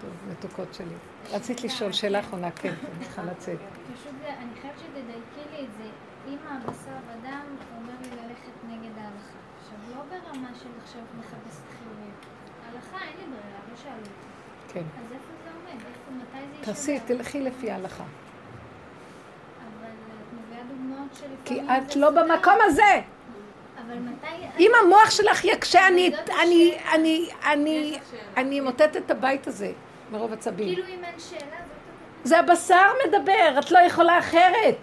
טוב, 0.00 0.10
מתוקות 0.30 0.74
שלי. 0.74 0.94
רצית 1.30 1.64
לשאול 1.64 1.92
שאלה 1.92 2.20
אחרונה, 2.20 2.50
כן, 2.50 2.74
אני 2.96 3.04
צריכה 3.04 3.24
לצאת. 3.24 3.58
פשוט 3.94 4.14
אני 4.24 4.54
חייבת 4.62 4.78
שתדייקי 4.78 5.50
לי 5.50 5.64
את 5.64 5.70
זה. 5.78 5.88
אם 6.28 6.38
הבשר 6.48 6.96
ודם 7.06 7.44
אומר 7.76 7.94
לי 8.02 8.10
ללכת 8.10 8.52
נגד 8.68 8.98
ההלכה. 8.98 9.38
עכשיו, 9.60 9.78
לא 9.96 10.02
ברמה 10.02 10.50
של 10.54 10.68
עכשיו 10.82 11.02
מחפשת 11.18 11.62
חיוביות. 11.78 12.35
לא. 12.76 14.72
כן. 14.72 14.80
אז 14.80 15.12
איפה 15.12 15.32
זה 15.44 15.50
עומד? 15.50 15.84
איפה, 15.86 16.10
מתי 16.10 16.58
זה 16.58 16.64
תעשי? 16.64 17.00
תלכי 17.06 17.40
לפי 17.40 17.70
ההלכה. 17.70 18.04
כי 21.44 21.60
את 21.60 21.96
לא. 21.96 22.10
במקום 22.10 22.54
הזה. 22.62 23.00
אבל 23.86 23.98
מתי... 23.98 24.26
אם 24.58 24.70
המוח 24.84 25.10
שלך 25.10 25.44
יקשה, 25.44 25.86
אני, 25.88 26.12
אני. 26.42 26.78
אני, 26.94 27.30
אני. 27.44 27.98
אני 28.36 28.60
אמוטט 28.60 28.96
את 28.96 29.10
הבית 29.10 29.46
הזה 29.46 29.72
מרוב 30.10 30.32
עצבים. 30.32 30.74
כאילו 30.74 30.88
אם 30.88 31.04
אין 31.04 31.18
שאלה. 31.18 31.56
זה 32.24 32.38
הבשר 32.38 32.86
מדבר, 33.06 33.58
את 33.58 33.70
לא 33.70 33.78
יכולה 33.78 34.18
אחרת. 34.18 34.78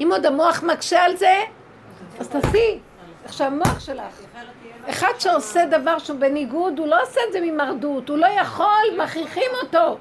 אם 0.00 0.08
עוד 0.12 0.26
המוח 0.26 0.62
מקשה 0.62 1.04
על 1.04 1.16
זה, 1.16 1.42
אז 2.20 2.28
תעשי. 2.28 2.78
עכשיו 3.24 3.46
המוח 3.46 3.80
שלך. 3.80 4.20
אחד 4.90 5.12
שעושה 5.18 5.66
דבר 5.66 5.98
שהוא 5.98 6.18
בניגוד, 6.18 6.78
הוא 6.78 6.86
לא 6.86 7.02
עושה 7.02 7.20
את 7.28 7.32
זה 7.32 7.40
ממרדות, 7.40 8.08
הוא 8.08 8.18
לא 8.18 8.26
יכול, 8.26 9.02
מכריחים 9.02 9.50
אותו. 9.62 9.98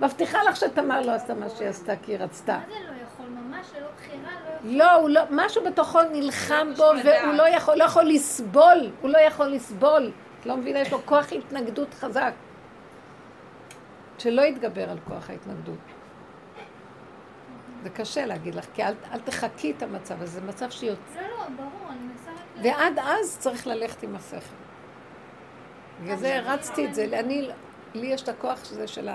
מבטיחה 0.00 0.42
לך 0.42 0.56
שתמר 0.56 1.00
לא 1.00 1.12
עשתה 1.12 1.34
מה 1.34 1.48
שהיא 1.48 1.68
עשתה 1.68 1.92
כי 2.02 2.12
היא 2.12 2.18
רצתה. 2.18 2.52
מה 2.52 2.64
זה 2.68 2.74
לא 2.88 3.02
יכול? 3.02 3.26
ממש 3.26 3.66
ללא 3.76 3.86
בחירה, 3.96 4.18
לא 4.22 4.56
יכול. 4.56 4.78
לא, 4.78 4.92
הוא 4.92 5.08
לא, 5.08 5.20
משהו 5.30 5.64
בתוכו 5.64 5.98
נלחם 6.12 6.68
בו 6.68 6.74
קשור 6.74 6.92
לדעת. 6.92 7.24
והוא 7.24 7.34
לא 7.34 7.48
יכול, 7.48 7.74
לא 7.76 7.84
יכול 7.84 8.04
לסבול, 8.04 8.90
הוא 9.00 9.10
לא 9.10 9.18
יכול 9.18 9.46
לסבול. 9.46 10.10
את 10.40 10.46
לא 10.46 10.56
מבינה, 10.56 10.80
יש 10.80 10.92
לו 10.92 10.98
כוח 11.06 11.32
התנגדות 11.32 11.94
חזק. 11.94 12.32
שלא 14.18 14.42
יתגבר 14.42 14.90
על 14.90 14.98
כוח 15.08 15.30
ההתנגדות. 15.30 15.78
זה 17.82 17.90
קשה 17.90 18.26
להגיד 18.26 18.54
לך, 18.54 18.64
כי 18.74 18.84
אל, 18.84 18.94
אל 19.12 19.18
תחכי 19.18 19.70
את 19.70 19.82
המצב 19.82 20.22
הזה, 20.22 20.40
זה 20.40 20.46
מצב 20.46 20.70
שיוצא. 20.70 21.00
לא, 21.14 21.22
לא, 21.22 21.44
ברור, 21.56 21.85
ועד 22.62 22.98
אז 22.98 23.38
צריך 23.38 23.66
ללכת 23.66 24.02
עם 24.02 24.16
השכל. 24.16 24.56
בגלל 26.02 26.16
זה 26.16 26.36
הרצתי 26.36 26.86
את 26.86 26.94
זה, 26.94 27.04
אני, 27.20 27.50
לי 27.94 28.06
יש 28.06 28.22
את 28.22 28.28
הכוח 28.28 28.64
שזה 28.64 28.86
של 28.86 29.08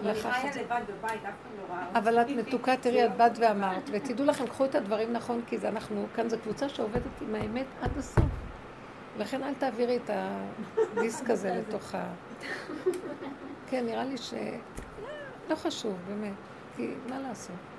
אבל 0.00 0.10
אני. 0.10 0.20
חיה. 0.20 0.62
לבד 0.62 0.80
בבית, 0.88 1.12
אף 1.12 1.22
אחד 1.22 1.32
לא 1.58 1.74
ראה. 1.74 1.98
אבל 1.98 2.20
את 2.20 2.26
מתוקה, 2.28 2.76
תראי, 2.76 3.06
את 3.06 3.16
באת 3.16 3.38
ואמרת, 3.38 3.90
ותדעו 3.92 4.26
לכם, 4.26 4.46
קחו 4.46 4.64
את 4.64 4.74
הדברים 4.74 5.12
נכון, 5.12 5.42
כי 5.46 5.58
זה 5.58 5.68
אנחנו, 5.68 6.06
כאן 6.14 6.28
זו 6.28 6.36
קבוצה 6.42 6.68
שעובדת 6.68 7.20
עם 7.20 7.34
האמת 7.34 7.66
עד 7.82 7.98
הסוף. 7.98 8.24
לכן 9.18 9.42
אל 9.42 9.54
תעבירי 9.54 9.96
את 9.96 10.10
הדיסק 10.10 11.30
הזה 11.30 11.54
לתוך 11.58 11.94
ה... 11.94 12.04
כן, 13.70 13.86
נראה 13.86 14.04
לי 14.04 14.18
ש... 14.18 14.34
לא 15.50 15.54
חשוב, 15.54 15.96
באמת, 16.08 16.32
כי 16.76 16.94
מה 17.08 17.18
לעשות? 17.18 17.71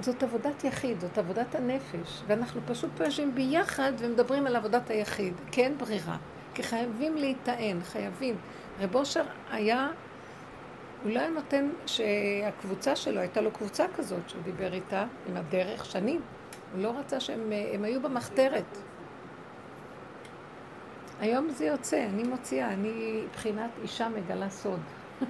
זאת 0.00 0.22
עבודת 0.22 0.64
יחיד, 0.64 1.00
זאת 1.00 1.18
עבודת 1.18 1.54
הנפש, 1.54 2.22
ואנחנו 2.26 2.60
פשוט 2.66 2.90
פה 2.96 3.04
ביחד 3.34 3.92
ומדברים 3.98 4.46
על 4.46 4.56
עבודת 4.56 4.90
היחיד, 4.90 5.34
כי 5.50 5.62
אין 5.62 5.78
ברירה, 5.78 6.16
כי 6.54 6.62
חייבים 6.62 7.16
להיטען, 7.16 7.80
חייבים. 7.82 8.36
רב 8.80 8.94
אושר 8.94 9.22
היה, 9.50 9.88
הוא 11.02 11.12
לא 11.12 11.20
היה 11.20 11.30
נותן 11.30 11.70
שהקבוצה 11.86 12.96
שלו, 12.96 13.20
הייתה 13.20 13.40
לו 13.40 13.50
קבוצה 13.50 13.86
כזאת 13.96 14.28
שהוא 14.28 14.42
דיבר 14.42 14.72
איתה, 14.72 15.04
עם 15.28 15.36
הדרך, 15.36 15.84
שנים. 15.84 16.20
הוא 16.74 16.82
לא 16.82 16.92
רצה 16.98 17.20
שהם 17.20 17.52
הם 17.74 17.84
היו 17.84 18.02
במחתרת. 18.02 18.78
היום 21.20 21.50
זה 21.50 21.64
יוצא, 21.64 22.04
אני 22.04 22.22
מוציאה, 22.22 22.72
אני 22.72 23.22
מבחינת 23.26 23.70
אישה 23.82 24.08
מגלה 24.08 24.50
סוד. 24.50 24.80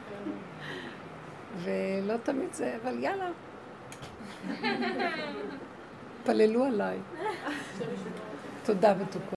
ולא 1.63 2.17
תמיד 2.23 2.53
זה, 2.53 2.77
אבל 2.83 3.03
יאללה. 3.03 3.31
פללו 6.25 6.65
עליי. 6.65 6.99
תודה 8.65 8.95
ותוקות. 8.99 9.33